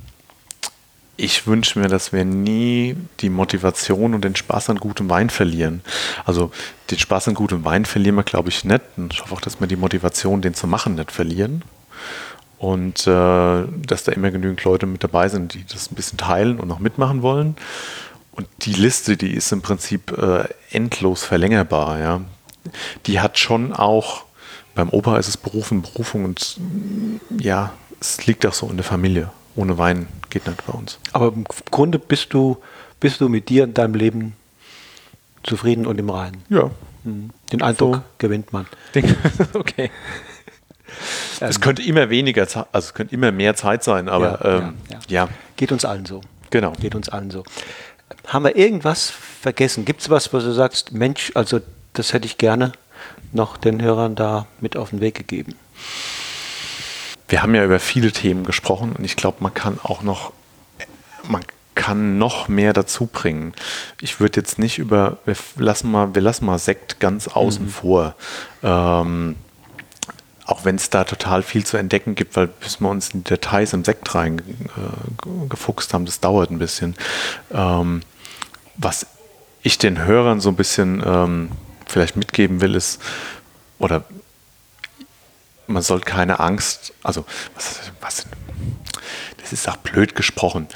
ich 1.21 1.47
wünsche 1.47 1.79
mir, 1.79 1.89
dass 1.89 2.12
wir 2.12 2.25
nie 2.25 2.97
die 3.21 3.29
Motivation 3.29 4.14
und 4.14 4.25
den 4.25 4.37
Spaß 4.37 4.71
an 4.71 4.79
gutem 4.79 5.11
Wein 5.11 5.29
verlieren. 5.29 5.83
Also 6.25 6.51
den 6.91 6.99
Spaß 6.99 7.29
an 7.29 7.35
gutem 7.35 7.64
Wein 7.64 7.85
verlieren 7.85 8.16
wir, 8.16 8.23
glaube 8.23 8.49
ich, 8.49 8.64
nicht. 8.64 8.81
Und 8.97 9.12
ich 9.12 9.21
hoffe 9.21 9.35
auch, 9.35 9.41
dass 9.41 9.61
wir 9.61 9.66
die 9.66 9.77
Motivation, 9.77 10.41
den 10.41 10.55
zu 10.55 10.66
machen, 10.66 10.95
nicht 10.95 11.12
verlieren. 11.12 11.62
Und 12.59 13.07
äh, 13.07 13.64
dass 13.87 14.05
da 14.05 14.12
immer 14.12 14.31
genügend 14.31 14.64
Leute 14.64 14.87
mit 14.87 15.05
dabei 15.05 15.29
sind, 15.29 15.55
die 15.55 15.64
das 15.64 15.91
ein 15.91 15.95
bisschen 15.95 16.18
teilen 16.18 16.59
und 16.59 16.68
noch 16.68 16.79
mitmachen 16.79 17.21
wollen. 17.23 17.57
Und 18.33 18.49
die 18.62 18.73
Liste, 18.73 19.18
die 19.18 19.33
ist 19.33 19.53
im 19.53 19.61
Prinzip 19.61 20.16
äh, 20.16 20.45
endlos 20.71 21.23
verlängerbar. 21.23 21.99
Ja. 21.99 22.21
Die 23.07 23.21
hat 23.21 23.39
schon 23.39 23.75
auch, 23.75 24.25
beim 24.75 24.89
Opa 24.89 25.18
ist 25.18 25.29
es 25.29 25.37
Beruf 25.37 25.71
und 25.71 25.83
Berufung 25.83 26.25
und 26.25 26.59
ja, 27.39 27.73
es 28.01 28.27
liegt 28.27 28.47
auch 28.47 28.55
so 28.55 28.68
in 28.71 28.77
der 28.77 28.85
Familie 28.85 29.31
ohne 29.57 29.77
Wein 29.77 30.07
geht 30.31 30.47
nicht 30.47 30.66
bei 30.66 30.72
uns. 30.72 30.99
Aber 31.12 31.28
im 31.28 31.45
Grunde 31.70 31.99
bist 31.99 32.33
du, 32.33 32.59
bist 33.01 33.20
du 33.20 33.28
mit 33.28 33.49
dir 33.49 33.64
in 33.64 33.74
deinem 33.74 33.95
Leben 33.95 34.37
zufrieden 35.43 35.87
und 35.87 35.99
im 35.99 36.11
Reinen. 36.11 36.43
Ja. 36.49 36.70
Mhm. 37.05 37.31
Den 37.53 37.62
Eindruck 37.62 37.97
so. 37.97 38.03
gewinnt 38.18 38.53
man. 38.53 38.66
okay. 39.55 39.91
Es 41.41 41.57
ähm, 41.57 41.61
könnte 41.61 41.83
immer 41.83 42.11
weniger, 42.11 42.43
also 42.43 42.66
es 42.72 42.95
könnte 42.95 43.14
immer 43.14 43.33
mehr 43.33 43.55
Zeit 43.55 43.85
sein, 43.85 44.09
aber 44.09 44.41
ja, 44.45 44.59
ähm, 44.59 44.74
ja, 44.89 44.99
ja. 45.09 45.24
ja. 45.24 45.28
Geht 45.57 45.72
uns 45.72 45.85
allen 45.85 46.07
so. 46.07 46.20
Genau. 46.51 46.72
Geht 46.81 46.95
uns 46.95 47.09
allen 47.09 47.31
so. 47.31 47.45
Haben 48.26 48.45
wir 48.45 48.57
irgendwas 48.57 49.11
vergessen? 49.11 49.85
Gibt 49.85 50.03
es 50.03 50.11
was, 50.11 50.33
wo 50.33 50.39
du 50.39 50.53
sagst, 50.53 50.93
Mensch, 50.93 51.33
also 51.35 51.61
das 51.93 52.12
hätte 52.12 52.26
ich 52.26 52.39
gerne 52.39 52.72
noch 53.33 53.57
den 53.57 53.81
Hörern 53.81 54.14
da 54.14 54.47
mit 54.61 54.76
auf 54.76 54.91
den 54.91 55.01
Weg 55.01 55.14
gegeben? 55.14 55.55
Wir 57.31 57.43
haben 57.43 57.55
ja 57.55 57.64
über 57.64 57.78
viele 57.78 58.11
Themen 58.11 58.45
gesprochen 58.45 58.93
und 58.93 59.05
ich 59.05 59.14
glaube, 59.14 59.39
man 59.41 59.55
kann 59.55 59.78
auch 59.83 60.03
noch, 60.03 60.33
man 61.28 61.43
kann 61.76 62.18
noch 62.18 62.49
mehr 62.49 62.72
dazu 62.72 63.07
bringen. 63.07 63.55
Ich 64.01 64.18
würde 64.18 64.41
jetzt 64.41 64.59
nicht 64.59 64.78
über, 64.78 65.18
wir 65.24 65.37
lassen 65.57 65.91
mal, 65.93 66.14
wir 66.14 66.22
lassen 66.22 66.45
mal 66.45 66.59
Sekt 66.59 66.99
ganz 66.99 67.28
außen 67.28 67.66
mhm. 67.66 67.70
vor. 67.70 68.14
Ähm, 68.64 69.37
auch 70.45 70.64
wenn 70.64 70.74
es 70.74 70.91
da 70.91 71.05
total 71.05 71.45
viel 71.45 71.64
zu 71.64 71.76
entdecken 71.76 72.16
gibt, 72.16 72.35
weil 72.35 72.49
bis 72.49 72.81
wir 72.81 72.91
uns 72.91 73.11
in 73.11 73.22
Details 73.22 73.72
im 73.72 73.85
Sekt 73.85 74.12
reingefuchst 74.12 75.91
äh, 75.91 75.95
haben, 75.95 76.07
das 76.07 76.18
dauert 76.18 76.51
ein 76.51 76.59
bisschen. 76.59 76.97
Ähm, 77.53 78.03
was 78.76 79.07
ich 79.62 79.78
den 79.78 80.05
Hörern 80.05 80.41
so 80.41 80.49
ein 80.49 80.57
bisschen 80.57 81.01
ähm, 81.07 81.53
vielleicht 81.87 82.16
mitgeben 82.16 82.61
will, 82.61 82.74
ist, 82.74 83.01
oder 83.78 84.05
man 85.71 85.83
soll 85.83 86.01
keine 86.01 86.41
Angst, 86.41 86.93
also 87.03 87.25
was, 87.55 87.81
was, 88.01 88.27
das 89.39 89.53
ist 89.53 89.68
auch 89.68 89.77
blöd 89.77 90.14
gesprochen. 90.14 90.68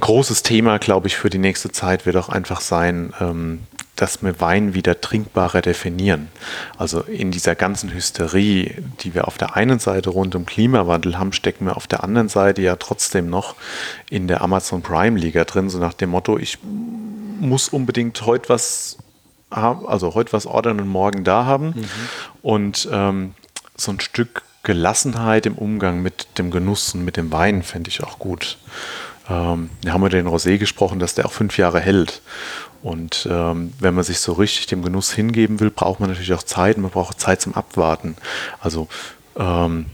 Großes 0.00 0.42
Thema, 0.42 0.78
glaube 0.78 1.08
ich, 1.08 1.16
für 1.16 1.30
die 1.30 1.38
nächste 1.38 1.70
Zeit 1.70 2.06
wird 2.06 2.16
auch 2.16 2.28
einfach 2.28 2.60
sein, 2.60 3.12
ähm, 3.20 3.60
dass 3.96 4.22
wir 4.22 4.40
Wein 4.40 4.74
wieder 4.74 5.00
trinkbarer 5.00 5.60
definieren. 5.60 6.28
Also 6.78 7.02
in 7.02 7.30
dieser 7.30 7.54
ganzen 7.54 7.92
Hysterie, 7.92 8.82
die 9.00 9.14
wir 9.14 9.28
auf 9.28 9.36
der 9.36 9.54
einen 9.54 9.78
Seite 9.78 10.10
rund 10.10 10.34
um 10.34 10.46
Klimawandel 10.46 11.18
haben, 11.18 11.32
stecken 11.32 11.66
wir 11.66 11.76
auf 11.76 11.86
der 11.86 12.02
anderen 12.02 12.28
Seite 12.28 12.62
ja 12.62 12.76
trotzdem 12.76 13.28
noch 13.28 13.54
in 14.08 14.28
der 14.28 14.40
Amazon 14.40 14.82
Prime 14.82 15.18
Liga 15.18 15.44
drin, 15.44 15.68
so 15.68 15.78
nach 15.78 15.94
dem 15.94 16.10
Motto, 16.10 16.38
ich 16.38 16.58
muss 16.62 17.68
unbedingt 17.68 18.24
heute 18.24 18.48
was 18.48 18.96
haben, 19.50 19.86
also 19.86 20.14
heute 20.14 20.32
was 20.32 20.46
ordern 20.46 20.80
und 20.80 20.88
morgen 20.88 21.22
da 21.22 21.44
haben. 21.44 21.66
Mhm. 21.66 21.84
Und 22.40 22.88
ähm, 22.90 23.34
so 23.82 23.92
ein 23.92 24.00
Stück 24.00 24.42
Gelassenheit 24.62 25.46
im 25.46 25.54
Umgang 25.54 26.02
mit 26.02 26.38
dem 26.38 26.50
Genuss 26.50 26.94
und 26.94 27.04
mit 27.04 27.16
dem 27.16 27.32
Wein 27.32 27.62
fände 27.62 27.88
ich 27.88 28.02
auch 28.02 28.18
gut. 28.18 28.58
Ähm, 29.28 29.70
wir 29.82 29.92
haben 29.92 30.02
über 30.02 30.10
den 30.10 30.28
Rosé 30.28 30.58
gesprochen, 30.58 30.98
dass 30.98 31.14
der 31.14 31.26
auch 31.26 31.32
fünf 31.32 31.58
Jahre 31.58 31.80
hält. 31.80 32.22
Und 32.82 33.28
ähm, 33.30 33.72
wenn 33.78 33.94
man 33.94 34.04
sich 34.04 34.18
so 34.18 34.32
richtig 34.32 34.66
dem 34.66 34.82
Genuss 34.82 35.12
hingeben 35.12 35.60
will, 35.60 35.70
braucht 35.70 36.00
man 36.00 36.10
natürlich 36.10 36.32
auch 36.34 36.42
Zeit. 36.42 36.78
Man 36.78 36.90
braucht 36.90 37.20
Zeit 37.20 37.40
zum 37.40 37.54
Abwarten. 37.54 38.16
Also 38.60 38.88
ähm, 39.36 39.86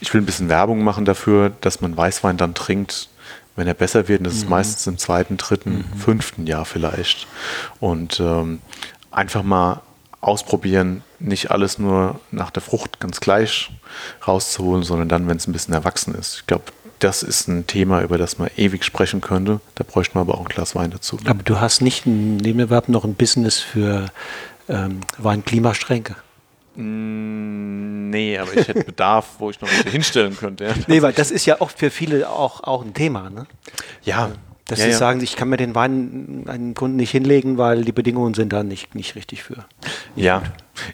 ich 0.00 0.12
will 0.12 0.20
ein 0.20 0.26
bisschen 0.26 0.48
Werbung 0.48 0.84
machen 0.84 1.04
dafür, 1.04 1.50
dass 1.60 1.80
man 1.80 1.96
Weißwein 1.96 2.36
dann 2.36 2.54
trinkt, 2.54 3.08
wenn 3.54 3.66
er 3.66 3.74
besser 3.74 4.08
wird. 4.08 4.20
Und 4.20 4.26
das 4.26 4.34
mhm. 4.34 4.42
ist 4.42 4.48
meistens 4.50 4.86
im 4.86 4.98
zweiten, 4.98 5.38
dritten, 5.38 5.86
mhm. 5.90 5.98
fünften 5.98 6.46
Jahr 6.46 6.66
vielleicht. 6.66 7.26
Und 7.80 8.20
ähm, 8.20 8.60
einfach 9.10 9.42
mal 9.42 9.80
ausprobieren, 10.20 11.02
nicht 11.18 11.50
alles 11.50 11.78
nur 11.78 12.20
nach 12.30 12.50
der 12.50 12.62
Frucht 12.62 13.00
ganz 13.00 13.20
gleich 13.20 13.70
rauszuholen, 14.26 14.82
sondern 14.82 15.08
dann, 15.08 15.28
wenn 15.28 15.36
es 15.36 15.46
ein 15.46 15.52
bisschen 15.52 15.74
erwachsen 15.74 16.14
ist. 16.14 16.36
Ich 16.36 16.46
glaube, 16.46 16.64
das 16.98 17.22
ist 17.22 17.48
ein 17.48 17.66
Thema, 17.66 18.02
über 18.02 18.18
das 18.18 18.38
man 18.38 18.48
ewig 18.56 18.84
sprechen 18.84 19.20
könnte. 19.20 19.60
Da 19.74 19.84
bräuchte 19.84 20.16
man 20.16 20.26
aber 20.26 20.34
auch 20.34 20.42
ein 20.42 20.48
Glas 20.48 20.74
Wein 20.74 20.90
dazu. 20.90 21.18
Aber 21.26 21.42
du 21.42 21.60
hast 21.60 21.82
nicht 21.82 22.06
ein 22.06 22.36
Nebenerwerb 22.38 22.88
noch 22.88 23.04
ein 23.04 23.14
Business 23.14 23.58
für 23.58 24.06
ähm, 24.68 25.00
Weinklimastränke? 25.18 26.16
Mm, 26.74 28.10
nee, 28.10 28.38
aber 28.38 28.54
ich 28.54 28.68
hätte 28.68 28.84
Bedarf, 28.84 29.36
wo 29.38 29.50
ich 29.50 29.60
noch 29.60 29.68
welche 29.68 29.90
hinstellen 29.90 30.36
könnte. 30.36 30.64
Ja. 30.64 30.74
Nee, 30.86 31.02
weil 31.02 31.12
das 31.12 31.30
ist 31.30 31.46
ja 31.46 31.60
auch 31.60 31.70
für 31.70 31.90
viele 31.90 32.28
auch, 32.28 32.62
auch 32.64 32.84
ein 32.84 32.94
Thema. 32.94 33.30
Ne? 33.30 33.46
Ja, 34.02 34.30
dass 34.66 34.80
ja, 34.80 34.86
sie 34.86 34.90
ja. 34.92 34.98
sagen, 34.98 35.20
ich 35.22 35.36
kann 35.36 35.48
mir 35.48 35.56
den 35.56 35.74
Wein 35.74 36.44
einen 36.46 36.74
Kunden 36.74 36.96
nicht 36.96 37.12
hinlegen, 37.12 37.56
weil 37.56 37.84
die 37.84 37.92
Bedingungen 37.92 38.34
sind 38.34 38.52
da 38.52 38.64
nicht, 38.64 38.94
nicht 38.96 39.14
richtig 39.14 39.44
für. 39.44 39.64
Ja, 40.16 40.42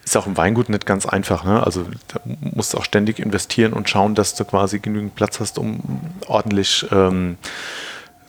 ist 0.05 0.15
auch 0.15 0.27
im 0.27 0.37
Weingut 0.37 0.69
nicht 0.69 0.85
ganz 0.85 1.07
einfach. 1.07 1.43
Ne? 1.43 1.63
Also 1.63 1.85
da 2.07 2.21
musst 2.39 2.73
du 2.73 2.77
auch 2.77 2.85
ständig 2.85 3.19
investieren 3.19 3.73
und 3.73 3.89
schauen, 3.89 4.13
dass 4.13 4.35
du 4.35 4.45
quasi 4.45 4.79
genügend 4.79 5.15
Platz 5.15 5.39
hast, 5.39 5.57
um 5.57 5.79
ordentlich 6.27 6.85
ähm, 6.91 7.37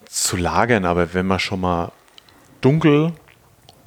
zu 0.07 0.39
lagern. 0.39 0.87
Aber 0.87 1.13
wenn 1.13 1.27
man 1.27 1.39
schon 1.39 1.61
mal 1.61 1.93
dunkel 2.63 3.13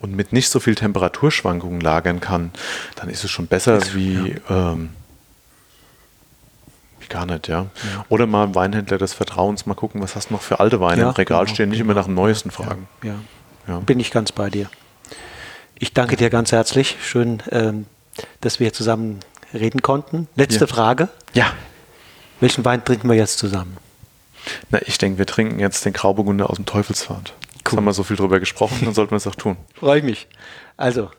und 0.04 0.16
mit 0.16 0.34
nicht 0.34 0.50
so 0.50 0.60
viel 0.60 0.76
Temperaturschwankungen 0.76 1.82
lagern 1.82 2.20
kann, 2.20 2.52
dann 2.96 3.10
ist 3.10 3.24
es 3.24 3.32
schon 3.32 3.48
besser 3.48 3.82
wie... 3.96 4.36
Ja. 4.48 4.74
Ähm, 4.74 4.90
gar 7.10 7.26
nicht, 7.26 7.48
ja. 7.48 7.68
ja. 7.94 8.06
Oder 8.10 8.28
mal 8.28 8.56
Weinhändler 8.56 8.98
des 8.98 9.14
Vertrauens, 9.14 9.66
mal 9.66 9.76
gucken, 9.76 10.02
was 10.02 10.16
hast 10.16 10.30
du 10.30 10.34
noch 10.34 10.42
für 10.42 10.60
alte 10.60 10.80
Weine 10.80 11.02
ja, 11.02 11.10
im 11.10 11.16
Regal 11.16 11.46
genau, 11.46 11.54
stehen, 11.54 11.70
nicht 11.70 11.80
genau. 11.80 11.92
immer 11.92 12.00
nach 12.00 12.06
dem 12.06 12.16
Neuesten 12.16 12.52
fragen. 12.52 12.88
Ja, 13.04 13.16
ja, 13.68 13.80
Bin 13.80 14.00
ich 14.00 14.12
ganz 14.12 14.32
bei 14.32 14.50
dir. 14.50 14.70
Ich 15.80 15.94
danke 15.94 16.16
dir 16.16 16.30
ganz 16.30 16.52
herzlich. 16.52 16.98
Schön, 17.02 17.44
ähm, 17.52 17.86
dass 18.42 18.60
wir 18.60 18.66
hier 18.66 18.74
zusammen 18.74 19.20
reden 19.54 19.82
konnten. 19.82 20.28
Letzte 20.36 20.68
Frage. 20.68 21.10
Ja. 21.34 21.54
Welchen 22.40 22.66
Wein 22.66 22.84
trinken 22.84 23.10
wir 23.10 23.16
jetzt 23.16 23.38
zusammen? 23.38 23.78
Na, 24.70 24.80
ich 24.86 24.98
denke, 24.98 25.18
wir 25.18 25.26
trinken 25.26 25.60
jetzt 25.60 25.86
den 25.86 25.94
Grauburgunder 25.94 26.50
aus 26.50 26.56
dem 26.56 26.66
Teufelsfahrt. 26.66 27.34
Cool. 27.34 27.54
Jetzt 27.56 27.78
haben 27.78 27.86
wir 27.86 27.94
so 27.94 28.04
viel 28.04 28.16
drüber 28.16 28.40
gesprochen, 28.40 28.80
dann 28.86 28.94
sollten 28.94 29.12
wir 29.12 29.18
es 29.18 29.28
auch 29.28 29.36
tun. 29.36 29.58
Freue 29.74 30.00
ich 30.00 30.04
mich. 30.04 30.28
Also, 30.78 31.10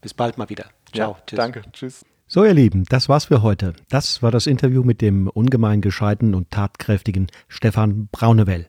bis 0.00 0.14
bald 0.14 0.38
mal 0.38 0.48
wieder. 0.48 0.66
Ciao. 0.94 1.16
Ja, 1.30 1.36
danke. 1.36 1.62
Tschüss. 1.72 2.04
So, 2.34 2.46
ihr 2.46 2.54
Lieben, 2.54 2.84
das 2.88 3.10
war's 3.10 3.26
für 3.26 3.42
heute. 3.42 3.74
Das 3.90 4.22
war 4.22 4.30
das 4.30 4.46
Interview 4.46 4.82
mit 4.84 5.02
dem 5.02 5.28
ungemein 5.28 5.82
gescheiten 5.82 6.34
und 6.34 6.50
tatkräftigen 6.50 7.26
Stefan 7.46 8.08
Braunewell. 8.10 8.68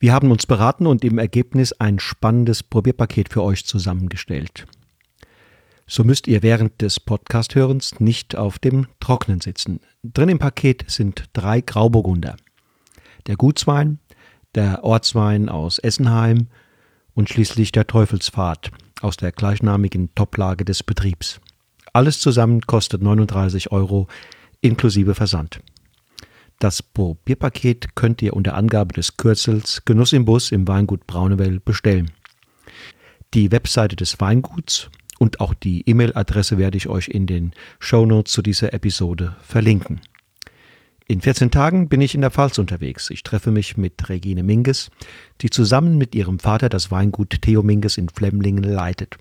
Wir 0.00 0.12
haben 0.12 0.32
uns 0.32 0.46
beraten 0.46 0.88
und 0.88 1.04
im 1.04 1.18
Ergebnis 1.18 1.72
ein 1.74 2.00
spannendes 2.00 2.64
Probierpaket 2.64 3.32
für 3.32 3.44
euch 3.44 3.66
zusammengestellt. 3.66 4.66
So 5.86 6.02
müsst 6.02 6.26
ihr 6.26 6.42
während 6.42 6.82
des 6.82 6.98
Podcast-Hörens 6.98 8.00
nicht 8.00 8.34
auf 8.34 8.58
dem 8.58 8.88
Trocknen 8.98 9.40
sitzen. 9.40 9.78
Drin 10.02 10.28
im 10.28 10.40
Paket 10.40 10.86
sind 10.88 11.28
drei 11.34 11.60
Grauburgunder. 11.60 12.34
Der 13.28 13.36
Gutswein, 13.36 14.00
der 14.56 14.82
Ortswein 14.82 15.48
aus 15.48 15.78
Essenheim 15.78 16.48
und 17.14 17.28
schließlich 17.28 17.70
der 17.70 17.86
Teufelspfad 17.86 18.72
aus 19.02 19.16
der 19.16 19.30
gleichnamigen 19.30 20.12
Toplage 20.16 20.64
des 20.64 20.82
Betriebs. 20.82 21.40
Alles 21.92 22.20
zusammen 22.20 22.60
kostet 22.62 23.02
39 23.02 23.72
Euro 23.72 24.06
inklusive 24.60 25.14
Versand. 25.14 25.60
Das 26.58 26.82
Probierpaket 26.82 27.96
könnt 27.96 28.20
ihr 28.22 28.34
unter 28.34 28.54
Angabe 28.54 28.94
des 28.94 29.16
Kürzels 29.16 29.82
Genuss 29.84 30.12
im 30.12 30.24
Bus 30.24 30.52
im 30.52 30.68
Weingut 30.68 31.06
Braunewell 31.06 31.58
bestellen. 31.58 32.10
Die 33.32 33.50
Webseite 33.50 33.96
des 33.96 34.20
Weinguts 34.20 34.90
und 35.18 35.40
auch 35.40 35.54
die 35.54 35.88
E-Mail-Adresse 35.88 36.58
werde 36.58 36.76
ich 36.76 36.88
euch 36.88 37.08
in 37.08 37.26
den 37.26 37.52
Shownotes 37.78 38.32
zu 38.32 38.42
dieser 38.42 38.72
Episode 38.74 39.36
verlinken. 39.42 40.00
In 41.08 41.20
14 41.20 41.50
Tagen 41.50 41.88
bin 41.88 42.00
ich 42.00 42.14
in 42.14 42.20
der 42.20 42.30
Pfalz 42.30 42.58
unterwegs. 42.58 43.10
Ich 43.10 43.22
treffe 43.22 43.50
mich 43.50 43.76
mit 43.76 44.08
Regine 44.08 44.42
Minges, 44.42 44.90
die 45.40 45.50
zusammen 45.50 45.98
mit 45.98 46.14
ihrem 46.14 46.38
Vater 46.38 46.68
das 46.68 46.90
Weingut 46.90 47.42
Theo 47.42 47.62
Minges 47.62 47.98
in 47.98 48.08
Flemlingen 48.08 48.62
leitet 48.62 49.16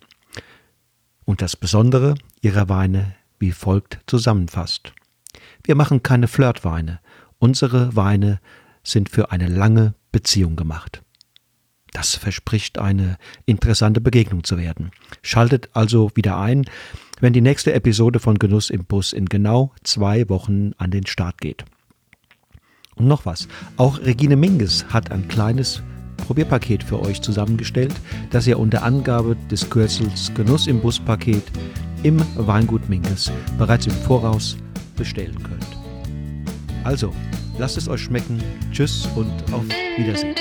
und 1.30 1.42
das 1.42 1.56
Besondere 1.56 2.16
ihrer 2.42 2.70
Weine 2.70 3.16
wie 3.40 3.52
folgt 3.52 4.00
zusammenfasst. 4.06 4.94
Wir 5.64 5.76
machen 5.76 6.04
keine 6.04 6.28
Flirtweine. 6.28 7.00
Unsere 7.40 7.96
Weine 7.96 8.40
sind 8.84 9.10
für 9.10 9.32
eine 9.32 9.48
lange 9.48 9.96
Beziehung 10.12 10.56
gemacht. 10.56 11.02
Das 11.94 12.16
verspricht 12.16 12.78
eine 12.78 13.18
interessante 13.46 14.02
Begegnung 14.02 14.44
zu 14.44 14.58
werden. 14.58 14.92
Schaltet 15.24 15.70
also 15.74 16.12
wieder 16.14 16.38
ein, 16.38 16.66
wenn 17.20 17.34
die 17.34 17.42
nächste 17.42 17.74
Episode 17.74 18.20
von 18.20 18.38
Genuss 18.38 18.70
im 18.70 18.86
Bus 18.86 19.12
in 19.12 19.26
genau 19.26 19.74
zwei 19.84 20.30
Wochen 20.30 20.74
an 20.78 20.92
den 20.92 21.08
Start 21.08 21.40
geht. 21.40 21.66
Und 22.96 23.08
noch 23.08 23.26
was. 23.26 23.48
Auch 23.78 24.00
Regine 24.00 24.36
Minges 24.36 24.86
hat 24.90 25.12
ein 25.12 25.28
kleines 25.28 25.82
Probierpaket 26.20 26.84
für 26.84 27.00
euch 27.00 27.22
zusammengestellt, 27.22 27.94
das 28.32 28.48
ihr 28.48 28.60
unter 28.60 28.84
Angabe 28.84 29.36
des 29.50 29.70
Kürzels 29.70 30.32
Genuss 30.36 30.68
im 30.68 30.82
Buspaket 30.82 31.44
im 32.04 32.22
Weingut 32.36 32.88
Minges 32.90 33.32
bereits 33.58 33.88
im 33.88 33.94
Voraus 33.94 34.58
bestellen 34.96 35.42
könnt. 35.44 35.68
Also, 36.84 37.14
lasst 37.58 37.78
es 37.78 37.88
euch 37.88 38.02
schmecken. 38.02 38.42
Tschüss 38.72 39.08
und 39.16 39.32
auf 39.54 39.64
Wiedersehen. 39.98 40.36